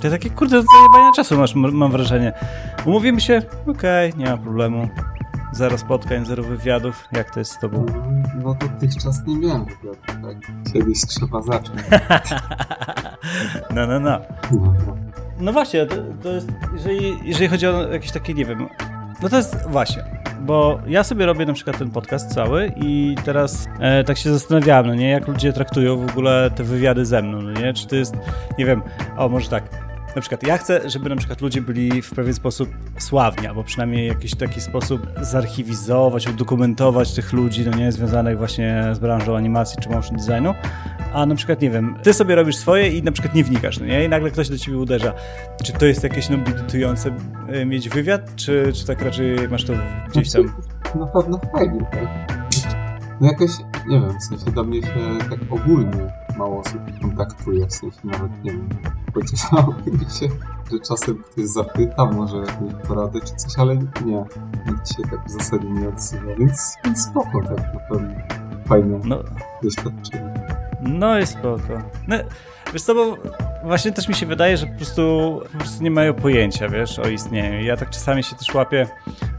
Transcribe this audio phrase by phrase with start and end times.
[0.00, 2.32] Ty takie, kurde, zajebania czasu masz, mam wrażenie.
[2.86, 3.42] Umówimy się?
[3.66, 4.88] Okej, okay, nie ma problemu.
[5.52, 7.04] Zero spotkań, zero wywiadów.
[7.12, 7.86] Jak to jest z tobą?
[8.44, 10.72] No dotychczas nie miałem wywiadów, tak?
[10.72, 11.80] Kiedyś trzeba zacząć.
[13.74, 14.20] no, no, no.
[14.52, 14.74] No,
[15.40, 18.68] no właśnie, to, to jest, jeżeli, jeżeli chodzi o jakieś takie, nie wiem,
[19.22, 20.04] no to jest właśnie,
[20.40, 24.86] bo ja sobie robię na przykład ten podcast cały i teraz e, tak się zastanawiałem,
[24.86, 27.96] no nie, jak ludzie traktują w ogóle te wywiady ze mną, no nie, czy to
[27.96, 28.14] jest,
[28.58, 28.82] nie wiem,
[29.16, 32.68] o może tak, na przykład ja chcę, żeby na przykład ludzie byli w pewien sposób
[32.98, 38.84] sławni, albo przynajmniej w jakiś taki sposób zarchiwizować, udokumentować tych ludzi, no nie, związanych właśnie
[38.92, 40.54] z branżą animacji czy motion designu,
[41.12, 43.86] a na przykład, nie wiem, ty sobie robisz swoje i na przykład nie wnikasz, no
[43.86, 45.12] nie, i nagle ktoś do ciebie uderza.
[45.64, 47.16] Czy to jest jakieś nobilitujące
[47.48, 49.72] e, mieć wywiad, czy, czy tak raczej masz to
[50.08, 50.54] gdzieś tam...
[50.94, 52.38] Na pewno fajnie, tak?
[53.20, 53.50] No jakoś,
[53.88, 58.44] nie wiem, w sensie do mnie się tak ogólnie mało osób kontaktuje, w sensie nawet,
[58.44, 58.68] nie wiem,
[59.86, 60.28] mi się,
[60.72, 64.24] że czasem ktoś zapyta, może jakąś poradę czy coś, ale nie,
[64.66, 68.14] nikt się tak w zasadzie nie odzywa, więc, więc spoko tak na pewno.
[68.66, 69.22] Fajne no.
[69.62, 70.34] doświadczenie.
[70.80, 71.82] No i spoko.
[72.08, 72.16] No,
[72.72, 73.16] wiesz co, bo
[73.64, 75.02] właśnie też mi się wydaje, że po prostu,
[75.52, 77.64] po prostu nie mają pojęcia, wiesz, o istnieniu.
[77.64, 78.86] Ja tak czasami się też łapię,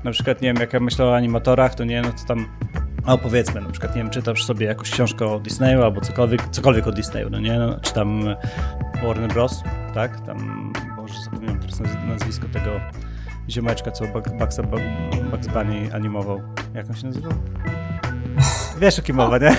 [0.04, 2.46] na przykład, nie wiem, jak ja myślę o animatorach, to nie, no to tam
[3.10, 6.88] no powiedzmy, na przykład, nie wiem, czytasz sobie jakąś książkę o Disneyu albo cokolwiek, cokolwiek
[6.88, 8.36] o Disneyu, no nie, no, czy tam
[9.04, 12.72] Warner Bros., tak, tam, boże, zapomniałem teraz nazwisko tego
[13.50, 14.32] ziomeczka, co Bugs,
[15.32, 16.42] Bugs Bunny animował.
[16.74, 17.32] Jak on się nazywał?
[18.82, 19.56] Wiesz o kim mowa, nie?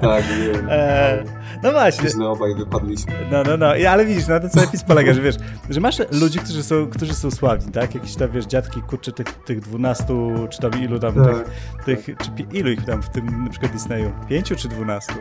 [0.00, 0.68] Tak, wiem.
[1.62, 2.08] No właśnie.
[2.08, 3.12] Źle obaj wypadliśmy.
[3.30, 5.36] No, no, no, ale widzisz, na to co epis polega, że wiesz,
[5.70, 7.94] że masz ludzi, którzy są, którzy są sławni, tak?
[7.94, 10.04] Jakieś tam, wiesz, dziadki, kurczę, tych, tych 12,
[10.50, 11.50] czy tam ilu tam, tak.
[11.84, 14.12] tych, tych, czy ilu ich tam w tym, na przykład Disneyu?
[14.28, 15.14] Pięciu czy dwunastu?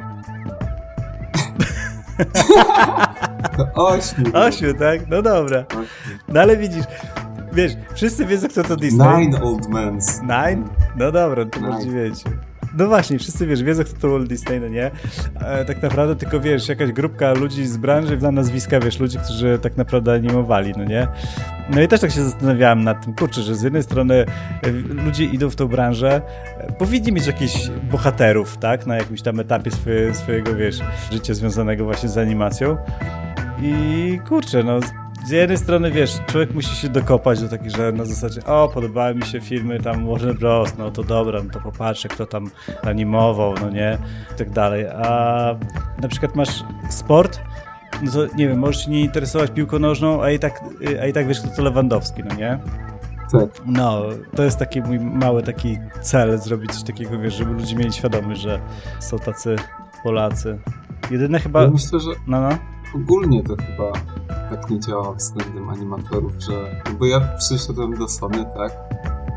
[3.76, 4.26] Ośmiu.
[4.34, 5.08] Ośmiu, tak?
[5.08, 5.66] No dobra.
[6.28, 6.86] No ale widzisz,
[7.54, 9.18] wiesz, wszyscy wiedzą, kto to Disney.
[9.18, 10.22] Nine Old Mens.
[10.22, 10.64] Nine?
[10.96, 12.30] No dobra, to bardziej wiecie.
[12.74, 14.92] No właśnie, wszyscy wiesz, wiedzą, kto to Walt Disney, no nie?
[15.40, 19.60] E, tak naprawdę tylko wiesz, jakaś grupka ludzi z branży zna nazwiska, wiesz, ludzi, którzy
[19.62, 21.08] tak naprawdę animowali, no nie?
[21.70, 24.26] No i też tak się zastanawiałem nad tym, kurczę, że z jednej strony
[24.64, 24.72] e,
[25.06, 26.22] ludzie idą w tą branżę,
[26.58, 28.86] e, powinni mieć jakichś bohaterów, tak?
[28.86, 30.80] Na jakimś tam etapie swoje, swojego, wiesz,
[31.12, 32.78] życia związanego właśnie z animacją.
[33.62, 34.80] I kurczę, no
[35.26, 39.16] z jednej strony, wiesz, człowiek musi się dokopać do takiej, że na zasadzie, o, podobały
[39.16, 42.50] mi się filmy tam Warner Bros., no to dobra, no to popatrzę, kto tam
[42.84, 43.98] animował, no nie,
[44.36, 44.88] i tak dalej.
[44.88, 45.56] A
[46.02, 47.40] na przykład masz sport,
[48.04, 50.62] no to nie wiem, możesz się nie interesować piłką nożną, a i tak,
[51.02, 52.60] a i tak wiesz, kto to Lewandowski, no nie?
[53.32, 53.50] Tak.
[53.66, 54.04] No,
[54.36, 58.42] to jest taki mój mały taki cel, zrobić coś takiego, wiesz, żeby ludzie mieli świadomość,
[58.42, 58.60] że
[59.00, 59.56] są tacy
[60.04, 60.60] Polacy.
[61.12, 61.62] Jedyne chyba...
[61.62, 62.50] Ja myślę, że no, no.
[62.96, 63.92] ogólnie to chyba
[64.50, 66.82] tak nie działa względem animatorów, że...
[67.00, 68.72] Bo ja przyszedłem do Sony, tak?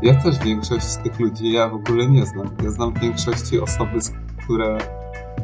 [0.01, 2.49] Ja też większość z tych ludzi ja w ogóle nie znam.
[2.63, 3.99] Ja znam w większości osoby,
[4.43, 4.77] które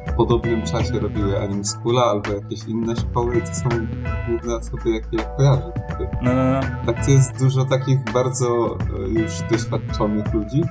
[0.07, 3.69] w podobnym czasie robiły Anim Schoola albo jakieś inne szkoły i to są
[4.27, 5.71] główne osoby, jakie ja kojarzę.
[6.21, 6.61] No, no, no.
[6.85, 10.61] Tak, to jest dużo takich bardzo e, już doświadczonych ludzi,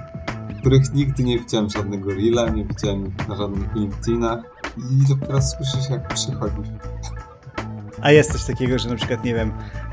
[0.60, 4.38] których nigdy nie widziałem żadnego reela, nie widziałem na żadnych LinkedInach
[4.76, 6.68] i dopiero słyszysz, jak przychodzisz.
[8.02, 9.52] A jest coś takiego, że na przykład, nie wiem,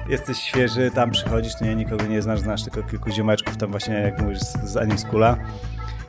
[0.09, 3.93] jesteś świeży, tam przychodzisz, to nie, nikogo nie znasz, znasz tylko kilku ziomeczków, tam właśnie,
[3.93, 5.37] jak mówisz, z Anim Skula.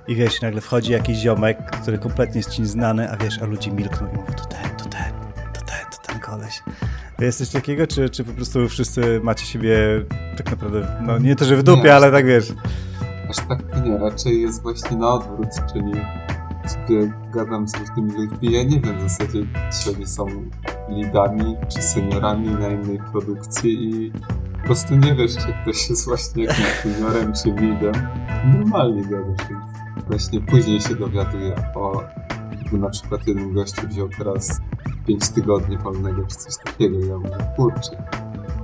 [0.08, 3.70] I wiesz, nagle wchodzi jakiś ziomek, który kompletnie jest ci nieznany, a wiesz, a ludzie
[3.70, 5.12] milkną i mówią, to ten, to ten,
[5.52, 6.62] to ten, to ten koleś.
[7.18, 9.76] Jest coś takiego, czy, czy po prostu wszyscy macie siebie
[10.36, 12.52] tak naprawdę, no nie to, że w dupie, nie, ale tak wiesz.
[13.30, 15.92] Aż tak nie, raczej jest właśnie na odwrót, czyli
[17.34, 18.52] gadam z różnymi ludźmi.
[18.52, 19.46] Ja nie wiem w zasadzie,
[19.82, 20.26] czy oni są
[20.88, 24.12] lidami, czy seniorami na innej produkcji i
[24.60, 27.94] po prostu nie wiesz, czy ktoś jest właśnie jakimś seniorem, czy lidem.
[28.58, 29.48] Normalnie gadasz.
[30.06, 32.02] Właśnie później się dowiaduję o
[32.62, 34.60] jakby na przykład jeden gościu wziął teraz
[35.06, 36.98] 5 tygodni wolnego, czy coś takiego.
[36.98, 38.04] I ja mówię, kurczę,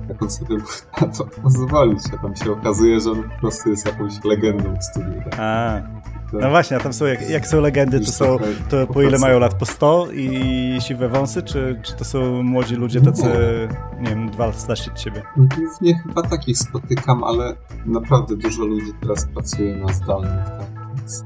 [0.09, 0.57] jak on sobie
[1.01, 4.83] na to pozwolić, a tam się okazuje, że on po prostu jest jakąś legendą w
[4.83, 5.21] studiu.
[5.31, 6.00] Tak?
[6.33, 6.41] A.
[6.41, 8.37] No właśnie, a tam są, jak, jak są legendy, to są,
[8.69, 9.53] to po ile mają lat?
[9.53, 14.31] Po 100 i siwe wąsy, czy, czy to są młodzi ludzie tacy, nie, nie wiem,
[14.31, 15.21] dwa lata starsi od ciebie?
[15.37, 17.55] Głównie chyba takich spotykam, ale
[17.85, 21.25] naprawdę dużo ludzi teraz pracuje na zdalnych, tak, więc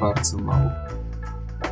[0.00, 0.70] bardzo mało.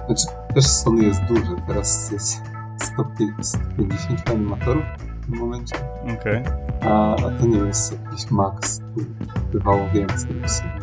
[0.06, 2.42] Znaczy, też Sony jest duże, teraz jest
[2.82, 4.84] 150 animatorów
[5.20, 5.76] w tym momencie.
[6.02, 6.16] Okej.
[6.16, 6.90] Okay.
[6.90, 9.04] A, a to nie jest jakiś maks, tu
[9.52, 10.80] bywało więcej w sumie.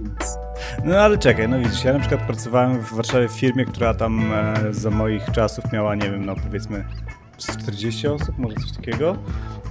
[0.00, 0.38] Więc
[0.84, 4.32] no ale czekaj, no widzisz, ja na przykład pracowałem w Warszawie w firmie, która tam
[4.32, 6.84] e, za moich czasów miała, nie wiem, no powiedzmy
[7.36, 9.16] 40 osób, może coś takiego.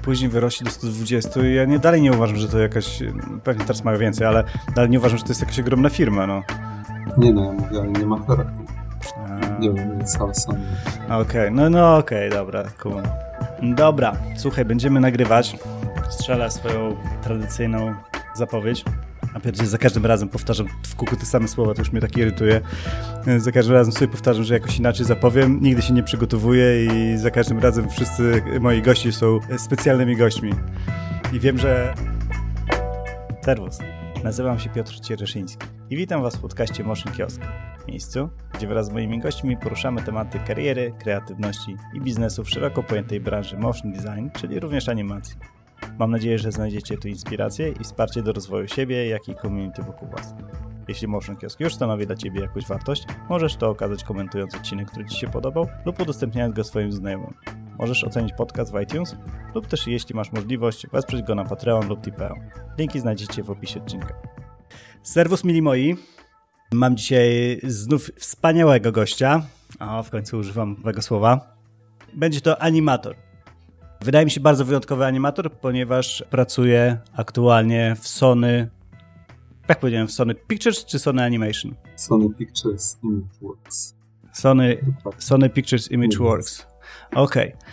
[0.02, 3.04] Później wyrośnie do 120 i ja nie, dalej nie uważam, że to jakaś,
[3.44, 4.44] pewnie teraz mają więcej, ale
[4.76, 6.44] dalej nie uważam, że to jest jakaś ogromna firma, no.
[7.18, 8.48] Nie no, ja mówię o animatorach.
[9.60, 10.60] Nie wiem, całe Sony.
[11.06, 11.52] Okej, okay.
[11.52, 13.04] no no okej, okay, dobra, cool.
[13.62, 15.58] Dobra, słuchaj, będziemy nagrywać.
[16.10, 17.96] Strzelę swoją tradycyjną
[18.34, 18.86] zapowiedź.
[19.34, 22.18] A pierdzie za każdym razem powtarzam w kółku te same słowa, to już mnie tak
[22.18, 22.62] irytuje.
[23.38, 25.60] Za każdym razem sobie powtarzam, że jakoś inaczej zapowiem.
[25.62, 30.54] Nigdy się nie przygotowuję i za każdym razem wszyscy moi gości są specjalnymi gośćmi.
[31.34, 31.94] I wiem, że...
[33.46, 33.80] Serwus.
[34.24, 37.42] Nazywam się Piotr Ciereszyński i witam Was w podcaście Motion Kiosk.
[37.88, 43.20] Miejscu, gdzie wraz z moimi gośćmi poruszamy tematy kariery, kreatywności i biznesu w szeroko pojętej
[43.20, 45.36] branży motion design, czyli również animacji.
[46.00, 50.10] Mam nadzieję, że znajdziecie tu inspirację i wsparcie do rozwoju siebie, jak i community wokół
[50.10, 50.34] Was.
[50.88, 55.06] Jeśli Motion Kiosk już stanowi dla Ciebie jakąś wartość, możesz to okazać komentując odcinek, który
[55.06, 57.34] Ci się podobał lub udostępniając go swoim znajomym.
[57.80, 59.16] Możesz ocenić podcast w iTunes
[59.56, 62.34] lub też jeśli masz możliwość wesprzeć go na Patreon lub Tipeee.
[62.78, 64.14] Linki znajdziecie w opisie odcinka.
[65.04, 65.96] Serwus mili moi.
[66.74, 69.42] Mam dzisiaj znów wspaniałego gościa.
[69.80, 71.58] O, w końcu używam tego słowa.
[72.14, 73.29] Będzie to animator.
[74.02, 78.70] Wydaje mi się bardzo wyjątkowy animator, ponieważ pracuje aktualnie w Sony.
[79.70, 81.76] Jak powiedziałem, w Sony Pictures czy Sony Animation?
[81.96, 83.96] Sony Pictures Imageworks.
[84.34, 84.78] Sony,
[85.18, 86.66] Sony Pictures Imageworks.
[87.16, 87.54] Okej.
[87.54, 87.70] Okay.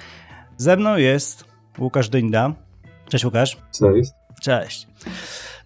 [0.56, 1.44] Ze mną jest
[1.78, 2.52] Łukasz Dynda.
[3.08, 3.56] Cześć Łukasz.
[3.72, 4.10] Cześć.
[4.42, 4.88] Cześć.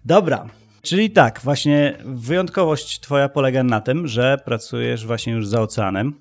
[0.05, 0.45] Dobra,
[0.81, 6.13] Czyli tak, właśnie wyjątkowość twoja polega na tym, że pracujesz właśnie już za oceanem.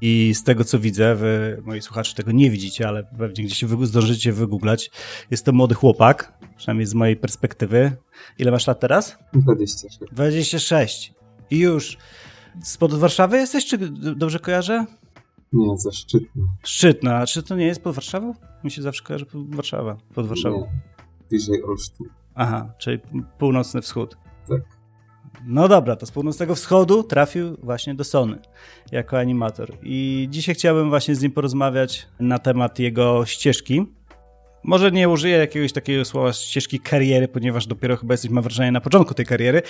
[0.00, 4.32] I z tego co widzę, wy, moi słuchacze tego nie widzicie, ale pewnie gdzieś zdążycie
[4.32, 4.90] wygooglać.
[5.30, 7.96] Jest to młody chłopak, przynajmniej z mojej perspektywy.
[8.38, 9.18] Ile masz lat teraz?
[9.32, 9.98] 26.
[10.12, 11.14] 26.
[11.50, 11.98] I już.
[12.62, 13.78] Spod Warszawy jesteś, czy
[14.16, 14.86] dobrze kojarzę?
[15.52, 16.42] Nie, za Szczytno.
[16.64, 18.34] Szczytno, a czy to nie jest pod Warszawą?
[18.64, 20.60] Mi się zawsze kojarzy pod Warszawa, pod Warszawą.
[20.60, 20.80] Nie,
[21.28, 22.06] bliżej Olsztyn.
[22.34, 22.98] Aha, czyli
[23.38, 24.16] północny wschód.
[24.48, 24.75] Tak.
[25.44, 28.38] No dobra, to z północnego wschodu trafił właśnie do Sony
[28.92, 29.72] jako animator.
[29.82, 33.86] I dzisiaj chciałbym właśnie z nim porozmawiać na temat jego ścieżki.
[34.64, 38.80] Może nie użyję jakiegoś takiego słowa ścieżki kariery, ponieważ dopiero chyba jesteś, mam wrażenie, na
[38.80, 39.62] początku tej kariery,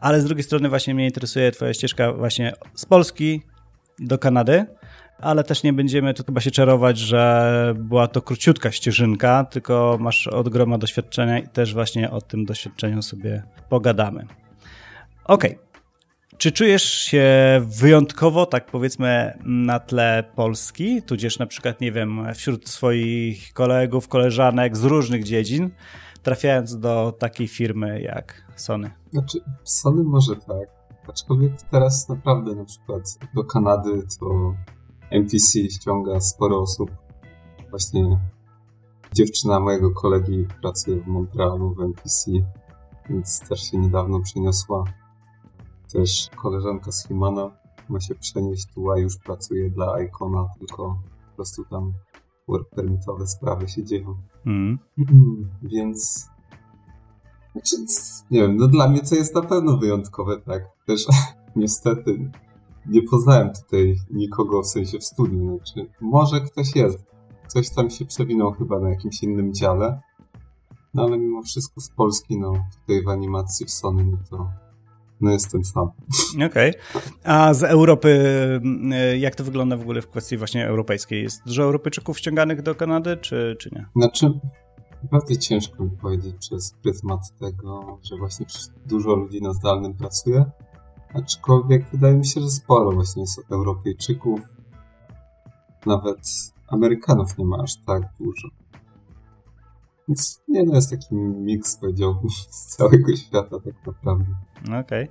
[0.00, 3.42] ale z drugiej strony właśnie mnie interesuje twoja ścieżka właśnie z Polski
[3.98, 4.66] do Kanady
[5.20, 10.26] ale też nie będziemy tu chyba się czarować, że była to króciutka ścieżynka, tylko masz
[10.26, 14.26] od groma doświadczenia i też właśnie o tym doświadczeniu sobie pogadamy.
[15.28, 15.50] Okej.
[15.50, 15.68] Okay.
[16.38, 17.26] Czy czujesz się
[17.66, 24.76] wyjątkowo, tak powiedzmy, na tle Polski, tudzież na przykład, nie wiem, wśród swoich kolegów, koleżanek
[24.76, 25.70] z różnych dziedzin,
[26.22, 28.90] trafiając do takiej firmy jak Sony?
[29.12, 30.68] Znaczy, Sony może tak,
[31.08, 33.02] aczkolwiek teraz naprawdę na przykład
[33.34, 34.54] do Kanady to
[35.10, 36.90] NPC ściąga sporo osób.
[37.70, 38.20] Właśnie
[39.12, 42.30] dziewczyna mojego kolegi pracuje w Montrealu w NPC,
[43.10, 44.84] więc też się niedawno przeniosła.
[45.92, 47.50] Też koleżanka z Humana
[47.88, 51.92] ma się przenieść tu, a już pracuje dla Icona, tylko po prostu tam
[52.48, 54.16] work permitowe sprawy się dzieją.
[54.46, 54.78] Mm.
[55.62, 56.28] Więc
[57.52, 57.76] znaczy,
[58.30, 60.62] nie wiem, no dla mnie to jest na pewno wyjątkowe, tak.
[60.86, 61.06] Też
[61.56, 62.30] niestety
[62.86, 65.56] nie poznałem tutaj nikogo w sensie w studiu.
[65.56, 67.04] Znaczy, może ktoś jest.
[67.46, 70.00] Coś tam się przewinął chyba na jakimś innym dziale.
[70.94, 74.50] No ale mimo wszystko z Polski, no tutaj w animacji w Sony, no to
[75.20, 75.90] no jestem sam.
[76.34, 76.70] Okej.
[76.70, 77.02] Okay.
[77.24, 78.08] A z Europy,
[78.62, 81.22] mm, jak to wygląda w ogóle w kwestii właśnie europejskiej?
[81.22, 83.86] Jest dużo Europejczyków ściąganych do Kanady, czy, czy nie?
[83.96, 84.40] Znaczy,
[85.02, 88.46] naprawdę ciężko mi powiedzieć przez pryzmat tego, że właśnie
[88.86, 90.44] dużo ludzi na zdalnym pracuje.
[91.14, 94.40] Aczkolwiek wydaje mi się, że sporo właśnie jest Europejczyków.
[95.86, 96.18] Nawet
[96.68, 98.48] Amerykanów nie ma aż tak dużo.
[100.08, 104.24] Więc nie no, jest taki miks, powiedziałbym, z całego świata tak naprawdę.
[104.64, 104.80] Okej.
[104.80, 105.08] Okay.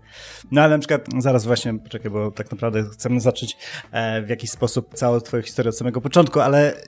[0.51, 3.57] No ale na przykład zaraz właśnie, poczekaj, bo tak naprawdę chcemy zacząć
[3.91, 6.81] e, w jakiś sposób całą twoją historię od samego początku, ale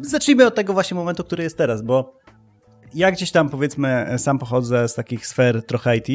[0.00, 2.18] zacznijmy od tego właśnie momentu, który jest teraz, bo
[2.94, 6.08] ja gdzieś tam powiedzmy sam pochodzę z takich sfer trochę IT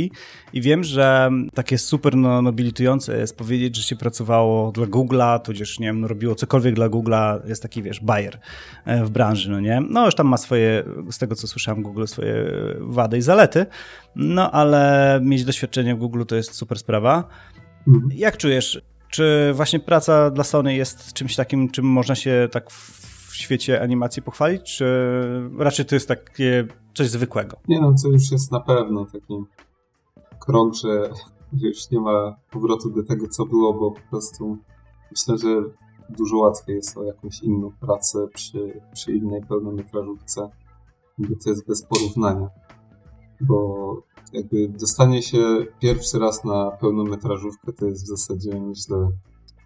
[0.53, 5.79] i wiem, że takie super no, nobilitujące jest powiedzieć, że się pracowało dla Google'a, tudzież
[5.79, 8.39] nie wiem, no, robiło cokolwiek dla Google'a, jest taki wiesz, bajer
[8.85, 9.81] e, w branży, no nie?
[9.89, 12.45] No już tam ma swoje, z tego co słyszałem, Google swoje
[12.79, 13.65] wady i zalety,
[14.15, 17.23] no ale mieć doświadczenie w Google to jest super sprawa.
[17.87, 18.09] Mhm.
[18.15, 22.69] Jak czujesz, czy właśnie praca dla Sony jest czymś takim, czym można się tak
[23.33, 24.85] w świecie animacji pochwalić, czy
[25.57, 27.57] raczej to jest takie coś zwykłego?
[27.67, 29.43] Nie no, to już jest na pewno taki
[30.39, 31.09] krok, że
[31.67, 34.57] już nie ma powrotu do tego, co było, bo po prostu
[35.11, 35.63] myślę, że
[36.09, 40.49] dużo łatwiej jest o jakąś inną pracę przy, przy innej pełnometrażówce,
[41.17, 42.49] bo to jest bez porównania.
[43.41, 43.97] Bo
[44.33, 45.39] jakby dostanie się
[45.79, 49.09] pierwszy raz na pełnometrażówkę to jest w zasadzie, myślę,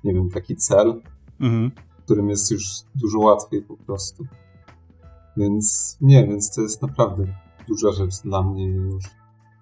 [0.03, 1.01] nie wiem, taki cel,
[1.39, 1.71] mhm.
[2.08, 2.64] Którym jest już
[2.96, 4.26] dużo łatwiej po prostu.
[5.38, 7.26] Więc nie, więc to jest naprawdę
[7.68, 9.04] duża rzecz dla mnie już.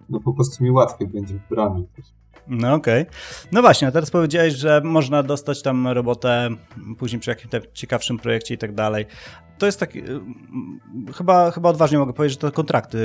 [0.09, 1.55] No po prostu mi łatwiej będzie w
[1.95, 2.05] też.
[2.47, 3.01] No okej.
[3.01, 3.15] Okay.
[3.51, 6.49] No właśnie, a teraz powiedziałeś, że można dostać tam robotę
[6.97, 9.05] później przy jakimś ciekawszym projekcie i tak dalej.
[9.57, 10.21] To jest taki, y,
[11.13, 12.97] chyba, chyba odważnie mogę powiedzieć, że to kontrakty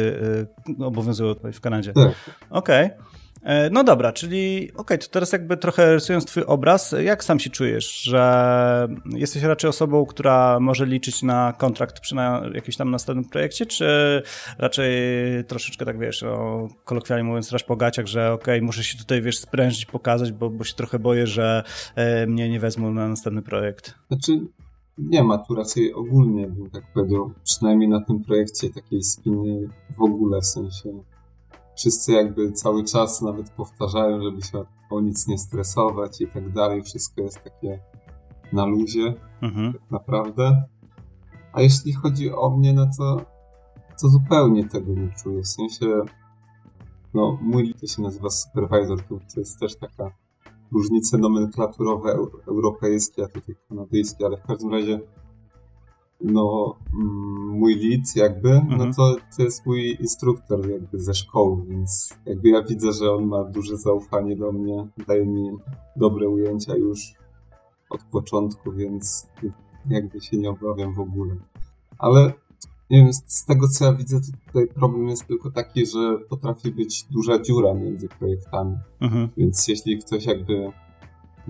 [0.80, 1.92] y, obowiązują w Kanadzie.
[1.92, 2.14] Tak.
[2.50, 2.86] Okej.
[2.86, 3.19] Okay.
[3.42, 7.40] E, no dobra, czyli okej, okay, to teraz jakby trochę rysując twój obraz, jak sam
[7.40, 12.90] się czujesz, że jesteś raczej osobą, która może liczyć na kontrakt przy na jakimś tam
[12.90, 14.22] następnym projekcie, czy
[14.58, 14.92] raczej
[15.46, 16.24] troszeczkę tak wiesz,
[16.84, 20.50] kolokwialnie mówiąc, straż po gaciach, że okej, okay, muszę się tutaj wiesz sprężyć, pokazać, bo,
[20.50, 23.94] bo się trochę boję, że e, mnie nie wezmą na następny projekt.
[24.08, 24.40] Znaczy,
[24.98, 29.68] nie ma tu raczej ogólnie, bym tak powiedział, przynajmniej na tym projekcie takiej spiny
[29.98, 31.02] w ogóle, w sensie
[31.80, 36.82] wszyscy jakby cały czas nawet powtarzają, żeby się o nic nie stresować i tak dalej.
[36.82, 37.80] Wszystko jest takie
[38.52, 39.72] na luzie, mhm.
[39.72, 40.64] tak naprawdę.
[41.52, 43.20] A jeśli chodzi o mnie, no to,
[44.02, 45.42] to zupełnie tego nie czuję.
[45.42, 45.86] W sensie,
[47.14, 50.10] no, mój to się nazywa supervisor, to, to jest też taka
[50.72, 52.16] różnice nomenklaturowe
[52.48, 55.00] europejskie, a tutaj kanadyjskie, ale w każdym razie
[56.20, 58.78] no, mm, mój lead jakby, no mhm.
[58.78, 63.26] no to, to jest mój instruktor jakby ze szkoły, więc jakby ja widzę, że on
[63.26, 65.50] ma duże zaufanie do mnie, daje mi
[65.96, 67.14] dobre ujęcia już
[67.90, 69.26] od początku, więc
[69.88, 71.36] jakby się nie obawiam w ogóle.
[71.98, 72.32] Ale
[72.90, 76.70] nie wiem, z tego co ja widzę, to tutaj problem jest tylko taki, że potrafi
[76.70, 78.76] być duża dziura między projektami.
[79.00, 79.28] Mhm.
[79.36, 80.72] Więc jeśli ktoś jakby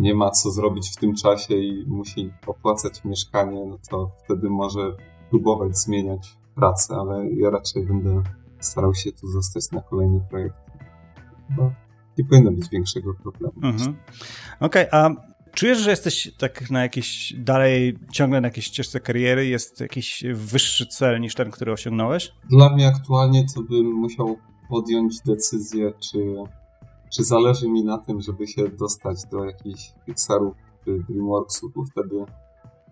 [0.00, 4.96] nie ma co zrobić w tym czasie i musi opłacać mieszkanie, no to wtedy może
[5.30, 8.22] próbować zmieniać pracę, ale ja raczej będę
[8.60, 10.56] starał się tu zostać na kolejny projekt.
[11.48, 11.70] Chyba
[12.18, 13.54] nie powinno być większego problemu.
[13.62, 13.96] Mhm.
[14.60, 15.10] Okej, okay, a
[15.54, 19.46] czujesz, że jesteś tak na jakiejś dalej, ciągle na jakiejś ścieżce kariery?
[19.46, 22.32] Jest jakiś wyższy cel niż ten, który osiągnąłeś?
[22.50, 24.38] Dla mnie aktualnie to bym musiał
[24.68, 26.18] podjąć decyzję, czy
[27.10, 32.16] czy zależy mi na tym, żeby się dostać do jakichś Pixarów czy Dreamworksów, bo wtedy,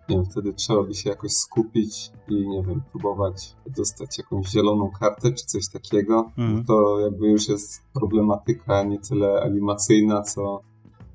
[0.08, 4.90] nie wiem, wtedy trzeba by się jakoś skupić i, nie wiem, próbować dostać jakąś zieloną
[5.00, 6.30] kartę czy coś takiego.
[6.38, 6.64] Mm.
[6.64, 10.60] To jakby już jest problematyka nie tyle animacyjna, co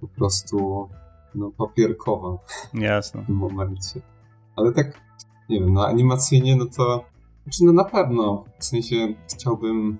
[0.02, 0.90] po prostu
[1.36, 2.38] no, papierkowa.
[2.74, 3.22] Jasne.
[3.22, 4.02] W tym momencie.
[4.56, 5.02] Ale tak,
[5.50, 7.06] nie wiem, no animacyjnie, no to
[7.44, 9.98] znaczy, no na pewno, w sensie chciałbym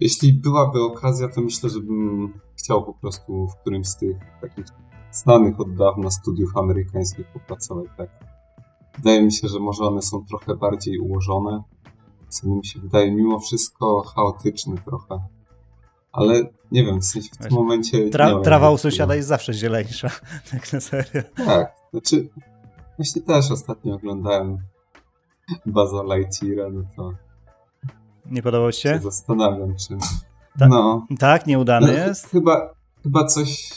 [0.00, 4.66] jeśli byłaby okazja, to myślę, że bym chciał po prostu w którymś z tych takich
[5.12, 8.08] znanych od dawna studiów amerykańskich popracować, tak.
[8.96, 11.62] Wydaje mi się, że może one są trochę bardziej ułożone,
[12.28, 15.20] co mi się wydaje mimo wszystko chaotyczne trochę.
[16.12, 18.10] Ale nie wiem, w sensie w tym momencie...
[18.10, 20.10] Tra trawa u sąsiada jest zawsze zieleńsza,
[20.50, 21.22] tak na serio.
[21.36, 22.28] Tak, znaczy
[22.96, 24.58] właśnie też ostatnio oglądałem
[25.66, 27.12] Baza Lightyeara, no to
[28.30, 29.00] nie podobał ci się?
[29.02, 29.98] Zastanawiam się.
[30.58, 31.06] Ta no.
[31.18, 32.26] Tak, nieudany no, jest?
[32.26, 33.70] Chyba, chyba coś...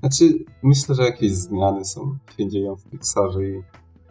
[0.00, 3.62] Znaczy, myślę, że jakieś zmiany są, się dzieją w Pixarze i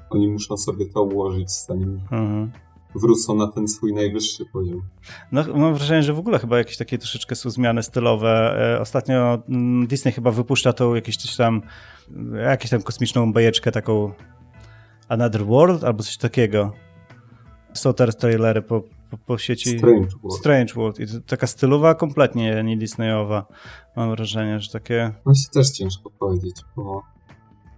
[0.10, 2.52] oni muszą sobie to ułożyć, zanim mhm.
[2.96, 4.82] wrócą na ten swój najwyższy poziom.
[5.32, 8.56] No, mam wrażenie, że w ogóle chyba jakieś takie troszeczkę są zmiany stylowe.
[8.76, 11.62] E, ostatnio mm, Disney chyba wypuszcza tą jakieś coś tam,
[12.50, 14.12] jakąś tam kosmiczną bajeczkę taką
[15.10, 16.72] Another World albo coś takiego.
[17.74, 18.84] Są teraz trailery po,
[19.18, 20.40] po, po sieci Strange World.
[20.40, 21.00] Strange World.
[21.00, 23.46] I taka stylowa, kompletnie nie Disneyowa.
[23.96, 25.12] Mam wrażenie, że takie...
[25.24, 27.04] Właśnie też ciężko powiedzieć, bo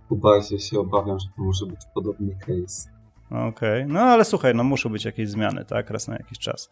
[0.09, 2.95] po bazie się obawiam, że to może być podobny case.
[3.29, 3.47] Okej,
[3.83, 3.85] okay.
[3.93, 6.69] no ale słuchaj, no muszą być jakieś zmiany, tak, raz na jakiś czas.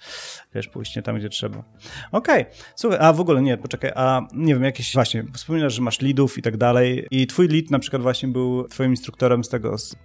[0.56, 1.64] Wiesz, pójść nie tam, gdzie trzeba.
[2.12, 2.56] Okej, okay.
[2.76, 6.38] słuchaj, a w ogóle nie, poczekaj, a nie wiem, jakieś właśnie, wspominasz, że masz leadów
[6.38, 9.96] i tak dalej i twój lead na przykład właśnie był twoim instruktorem z tego, z...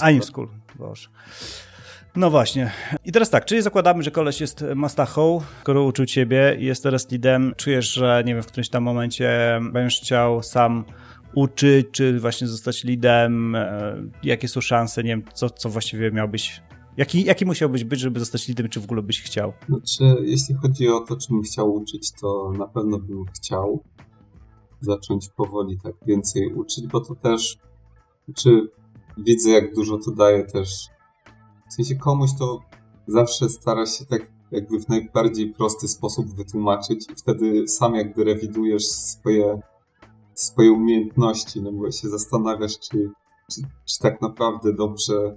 [0.00, 0.48] Anim School,
[0.78, 1.08] Boże.
[2.16, 2.70] No właśnie.
[3.04, 7.10] I teraz tak, czyli zakładamy, że koleś jest mastachą, skoro uczył ciebie i jest teraz
[7.10, 10.84] lidem, czujesz, że nie wiem, w którymś tam momencie będziesz chciał sam
[11.34, 16.62] uczyć, czy właśnie zostać lidem, e, jakie są szanse, nie wiem, co, co właściwie miałbyś
[16.96, 19.52] Jaki, jaki musiałbyś być, żeby zostać lidem, czy w ogóle byś chciał?
[19.68, 23.82] Znaczy, jeśli chodzi o to, czy bym chciał uczyć, to na pewno bym chciał
[24.80, 27.56] zacząć powoli tak więcej uczyć, bo to też,
[28.36, 28.68] czy
[29.18, 30.68] widzę, jak dużo to daje też
[31.70, 32.60] w sensie komuś to
[33.06, 38.86] zawsze stara się tak jakby w najbardziej prosty sposób wytłumaczyć i wtedy sam jakby rewidujesz
[38.86, 39.60] swoje,
[40.34, 43.10] swoje umiejętności, no bo się zastanawiasz, czy
[43.50, 45.36] czy, czy tak naprawdę dobrze,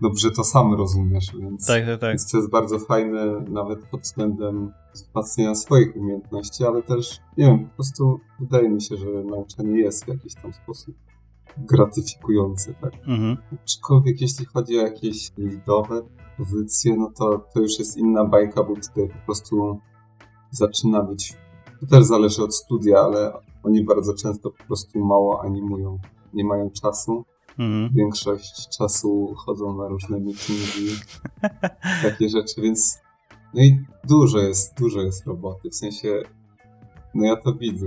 [0.00, 2.10] dobrze to sam rozumiesz, więc, tak, tak, tak.
[2.10, 7.68] więc to jest bardzo fajne nawet pod względem wzmacniania swoich umiejętności, ale też, nie wiem,
[7.68, 10.94] po prostu wydaje mi się, że nauczanie jest w jakiś tam sposób
[11.58, 12.94] gratyfikujące, tak?
[12.94, 13.36] Mhm.
[13.64, 16.02] Aczkolwiek jeśli chodzi o jakieś lidowe
[16.38, 19.78] pozycje, no to to już jest inna bajka, bo tutaj po prostu
[20.50, 21.36] zaczyna być,
[21.80, 25.98] to też zależy od studia, ale oni bardzo często po prostu mało animują,
[26.34, 27.24] nie mają czasu.
[27.58, 27.90] Mhm.
[27.94, 30.96] Większość czasu chodzą na różne meetingi,
[32.02, 33.00] takie rzeczy, więc
[33.54, 36.22] no i dużo jest, dużo jest roboty, w sensie,
[37.14, 37.86] no ja to widzę.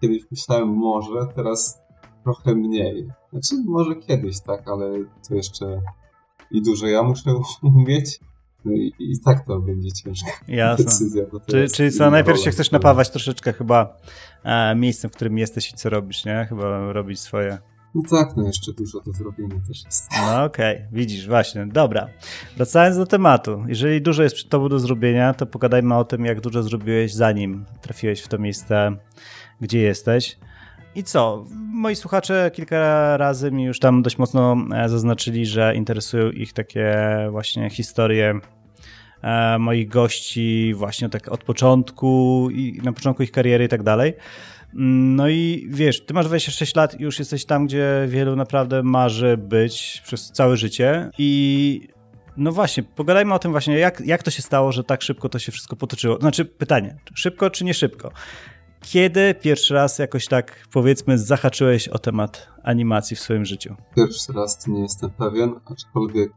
[0.00, 1.83] Kiedyś myślałem może, teraz
[2.24, 3.08] trochę mniej.
[3.32, 5.80] Znaczy, może kiedyś tak, ale to jeszcze
[6.50, 8.20] i dużo ja muszę umieć.
[8.64, 10.84] No i, i tak to będzie ciężka Jasne.
[10.84, 11.24] decyzja.
[11.46, 13.96] Czyli, czyli co, najpierw się chcesz napawać troszeczkę chyba
[14.44, 16.46] e, miejscem, w którym jesteś i co robisz, nie?
[16.48, 17.58] Chyba robić swoje.
[17.94, 20.10] No tak, no jeszcze dużo do zrobienia też jest.
[20.26, 20.88] No okej, okay.
[20.92, 21.66] widzisz, właśnie.
[21.66, 22.08] Dobra.
[22.56, 23.64] Wracając do tematu.
[23.66, 27.64] Jeżeli dużo jest przed tobą do zrobienia, to pogadajmy o tym, jak dużo zrobiłeś zanim
[27.80, 28.96] trafiłeś w to miejsce,
[29.60, 30.38] gdzie jesteś.
[30.94, 31.44] I co?
[31.72, 36.96] Moi słuchacze kilka razy mi już tam dość mocno e, zaznaczyli, że interesują ich takie
[37.30, 38.40] właśnie historie
[39.22, 44.14] e, moich gości właśnie tak od początku i na początku ich kariery i tak dalej.
[44.74, 48.82] Mm, no i wiesz, ty masz 26 lat i już jesteś tam, gdzie wielu naprawdę
[48.82, 51.88] marzy być przez całe życie i
[52.36, 55.38] no właśnie, pogadajmy o tym właśnie, jak, jak to się stało, że tak szybko to
[55.38, 56.18] się wszystko potoczyło.
[56.20, 58.12] Znaczy pytanie, szybko czy nie szybko?
[58.84, 63.74] Kiedy pierwszy raz jakoś tak, powiedzmy, zahaczyłeś o temat animacji w swoim życiu?
[63.96, 66.32] Pierwszy raz to nie jestem pewien, aczkolwiek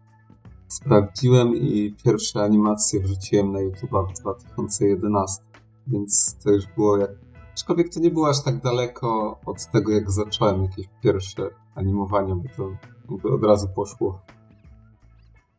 [0.67, 5.43] sprawdziłem i pierwsze animacje wrzuciłem na YouTube w 2011,
[5.87, 7.11] więc to już było jak...
[7.53, 12.49] Aczkolwiek to nie było aż tak daleko od tego, jak zacząłem jakieś pierwsze animowanie, bo
[13.17, 14.21] to od razu poszło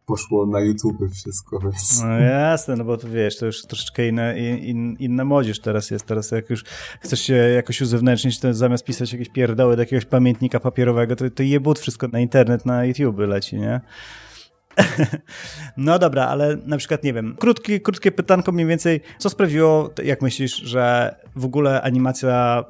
[0.09, 2.03] poszło na YouTube wszystko, więc...
[2.03, 6.07] No jasne, no bo to wiesz, to już troszeczkę inne, in, inna młodzież teraz jest.
[6.07, 6.65] Teraz jak już
[7.01, 11.43] chcesz się jakoś uzewnętrznić, to zamiast pisać jakieś pierdoły do jakiegoś pamiętnika papierowego, to, to
[11.43, 13.81] jebut wszystko na internet, na YouTube leci, nie?
[15.77, 20.23] No dobra, ale na przykład, nie wiem, krótkie, krótkie pytanko mniej więcej, co sprawiło, jak
[20.23, 22.65] myślisz, że w ogóle animacja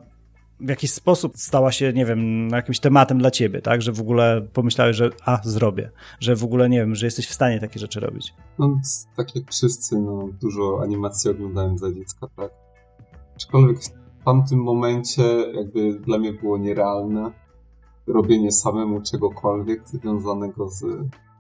[0.60, 3.82] w jakiś sposób stała się, nie wiem, jakimś tematem dla ciebie, tak?
[3.82, 5.90] Że w ogóle pomyślałeś, że a, zrobię.
[6.20, 8.34] Że w ogóle, nie wiem, że jesteś w stanie takie rzeczy robić.
[8.58, 8.80] No,
[9.16, 12.50] tak jak wszyscy, no, dużo animacji oglądałem za dziecka, tak?
[13.36, 15.22] Aczkolwiek w tamtym momencie
[15.54, 17.32] jakby dla mnie było nierealne
[18.06, 20.84] robienie samemu czegokolwiek związanego z,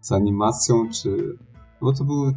[0.00, 1.38] z animacją, czy...
[1.54, 2.32] No bo to były...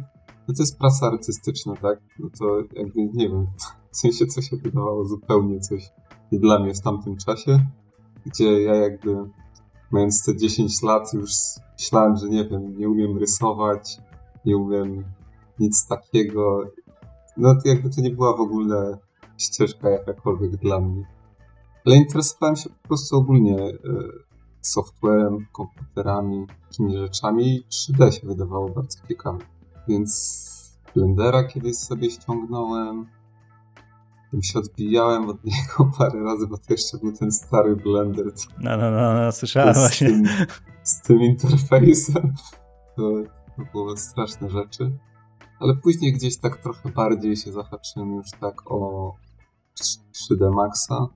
[0.48, 2.00] No to jest praca artystyczna, tak?
[2.18, 3.46] No to jakby, nie wiem,
[3.92, 5.90] w sensie co się wydawało zupełnie coś
[6.38, 7.66] dla mnie w tamtym czasie,
[8.26, 9.16] gdzie ja jakby
[9.90, 11.30] mając te 10 lat już
[11.78, 13.98] myślałem, że nie wiem, nie umiem rysować,
[14.44, 15.04] nie umiem
[15.58, 16.62] nic takiego.
[17.36, 18.98] No to jakby to nie była w ogóle
[19.38, 21.04] ścieżka jakakolwiek dla mnie.
[21.86, 23.78] Ale interesowałem się po prostu ogólnie e,
[24.60, 29.38] softwarem, komputerami, takimi rzeczami i 3D się wydawało bardzo ciekawe.
[29.88, 30.52] Więc
[30.94, 33.06] Blendera kiedyś sobie ściągnąłem,
[34.32, 38.32] tym się odbijałem od niego parę razy, bo to jeszcze był ten stary blender.
[38.58, 40.08] No, no, no, no słyszałem właśnie.
[40.08, 40.24] Tym,
[40.82, 42.32] z tym interfejsem.
[42.96, 43.02] To,
[43.56, 44.98] to były straszne rzeczy.
[45.60, 49.12] Ale później gdzieś tak trochę bardziej się zahaczyłem już tak o
[50.14, 51.06] 3D Maxa.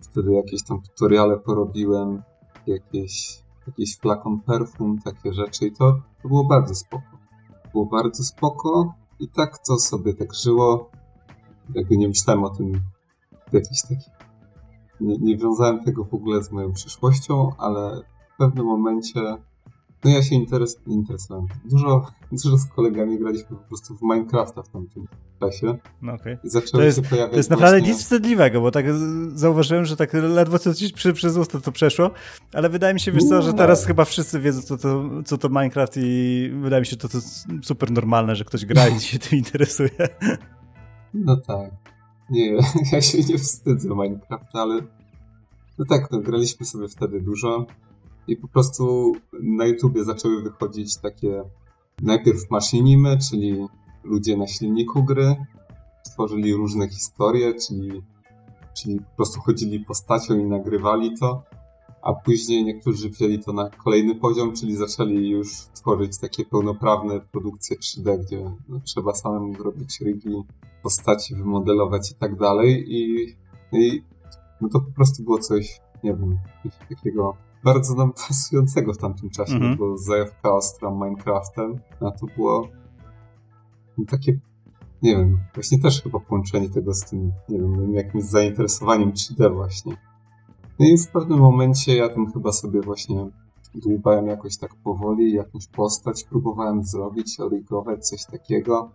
[0.00, 2.22] Wtedy jakieś tam tutoriale porobiłem,
[2.66, 7.18] jakieś, jakiś flakon perfum, takie rzeczy i to, to było bardzo spoko.
[7.72, 10.90] Było bardzo spoko i tak to sobie tak żyło
[11.74, 12.72] jakby nie myślałem o tym
[13.50, 14.10] w jakiś taki...
[15.00, 18.02] Nie, nie wiązałem tego w ogóle z moją przyszłością, ale
[18.34, 19.20] w pewnym momencie
[20.04, 21.46] no ja się interes, interesowałem.
[21.64, 25.06] Dużo, dużo z kolegami graliśmy po prostu w Minecrafta w tamtym
[25.40, 25.78] czasie.
[26.02, 26.38] No okay.
[26.44, 27.92] I zaczęły to jest, się pojawiać To jest naprawdę właśnie...
[27.92, 28.86] nic wstydliwego, bo tak
[29.34, 32.10] zauważyłem, że tak ledwo co ci przy, przez usta to przeszło,
[32.52, 35.48] ale wydaje mi się, wiesz co, że teraz chyba wszyscy wiedzą, co to, co to
[35.48, 37.18] Minecraft i wydaje mi się, że to, to
[37.62, 39.90] super normalne, że ktoś gra i się tym interesuje.
[41.14, 41.70] No tak.
[42.30, 42.52] Nie,
[42.92, 44.80] ja się nie wstydzę Minecrafta, ale
[45.78, 47.66] no tak, no graliśmy sobie wtedy dużo
[48.28, 51.42] i po prostu na YouTubie zaczęły wychodzić takie
[52.02, 53.66] najpierw maszynimy, czyli
[54.04, 55.36] ludzie na silniku gry,
[56.02, 58.02] stworzyli różne historie, czyli,
[58.74, 61.42] czyli po prostu chodzili postacią i nagrywali to
[62.02, 67.76] a później niektórzy wzięli to na kolejny poziom, czyli zaczęli już tworzyć takie pełnoprawne produkcje
[67.76, 70.42] 3D, gdzie no, trzeba samemu zrobić rygi,
[70.82, 73.26] postaci wymodelować i tak dalej i,
[73.72, 74.02] i
[74.60, 76.38] no to po prostu było coś, nie wiem,
[76.88, 79.78] takiego bardzo nam pasującego w tamtym czasie, mm -hmm.
[79.78, 82.68] bo zajawka ostra Minecraftem, a to było
[83.98, 84.38] no, takie,
[85.02, 89.96] nie wiem, właśnie też chyba połączenie tego z tym, nie wiem, jakimś zainteresowaniem 3D właśnie.
[90.78, 93.26] No i w pewnym momencie ja tam chyba sobie właśnie
[93.74, 98.90] dłubałem jakoś tak powoli, jakąś postać próbowałem zrobić, origować, coś takiego,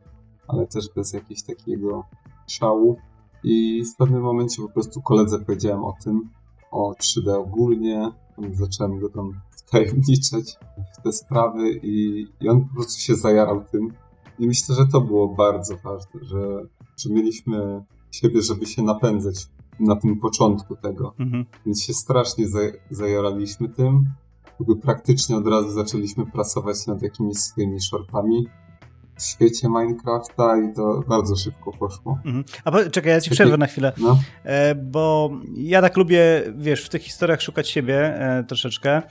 [0.48, 2.04] ale też bez jakiegoś takiego
[2.48, 2.98] szału.
[3.44, 6.30] I w pewnym momencie po prostu koledze powiedziałem o tym,
[6.72, 8.12] o 3D ogólnie,
[8.52, 10.58] zacząłem go tam wtajemniczać
[10.98, 13.94] w te sprawy i, i on po prostu się zajarał tym.
[14.40, 16.66] I myślę, że to było bardzo ważne, że,
[16.98, 19.48] że mieliśmy siebie, żeby się napędzać
[19.80, 21.14] na tym początku tego.
[21.20, 21.46] Mhm.
[21.66, 22.46] Więc się strasznie
[22.90, 24.06] zajaraliśmy tym.
[24.60, 28.48] Jakby praktycznie od razu zaczęliśmy pracować nad jakimiś swoimi shortami
[29.18, 32.20] w świecie Minecrafta i to bardzo szybko poszło.
[32.26, 32.44] Mhm.
[32.64, 34.20] A po, czekaj, ja ci przerwę na chwilę, no.
[34.44, 39.02] e, bo ja tak lubię, wiesz, w tych historiach szukać siebie e, troszeczkę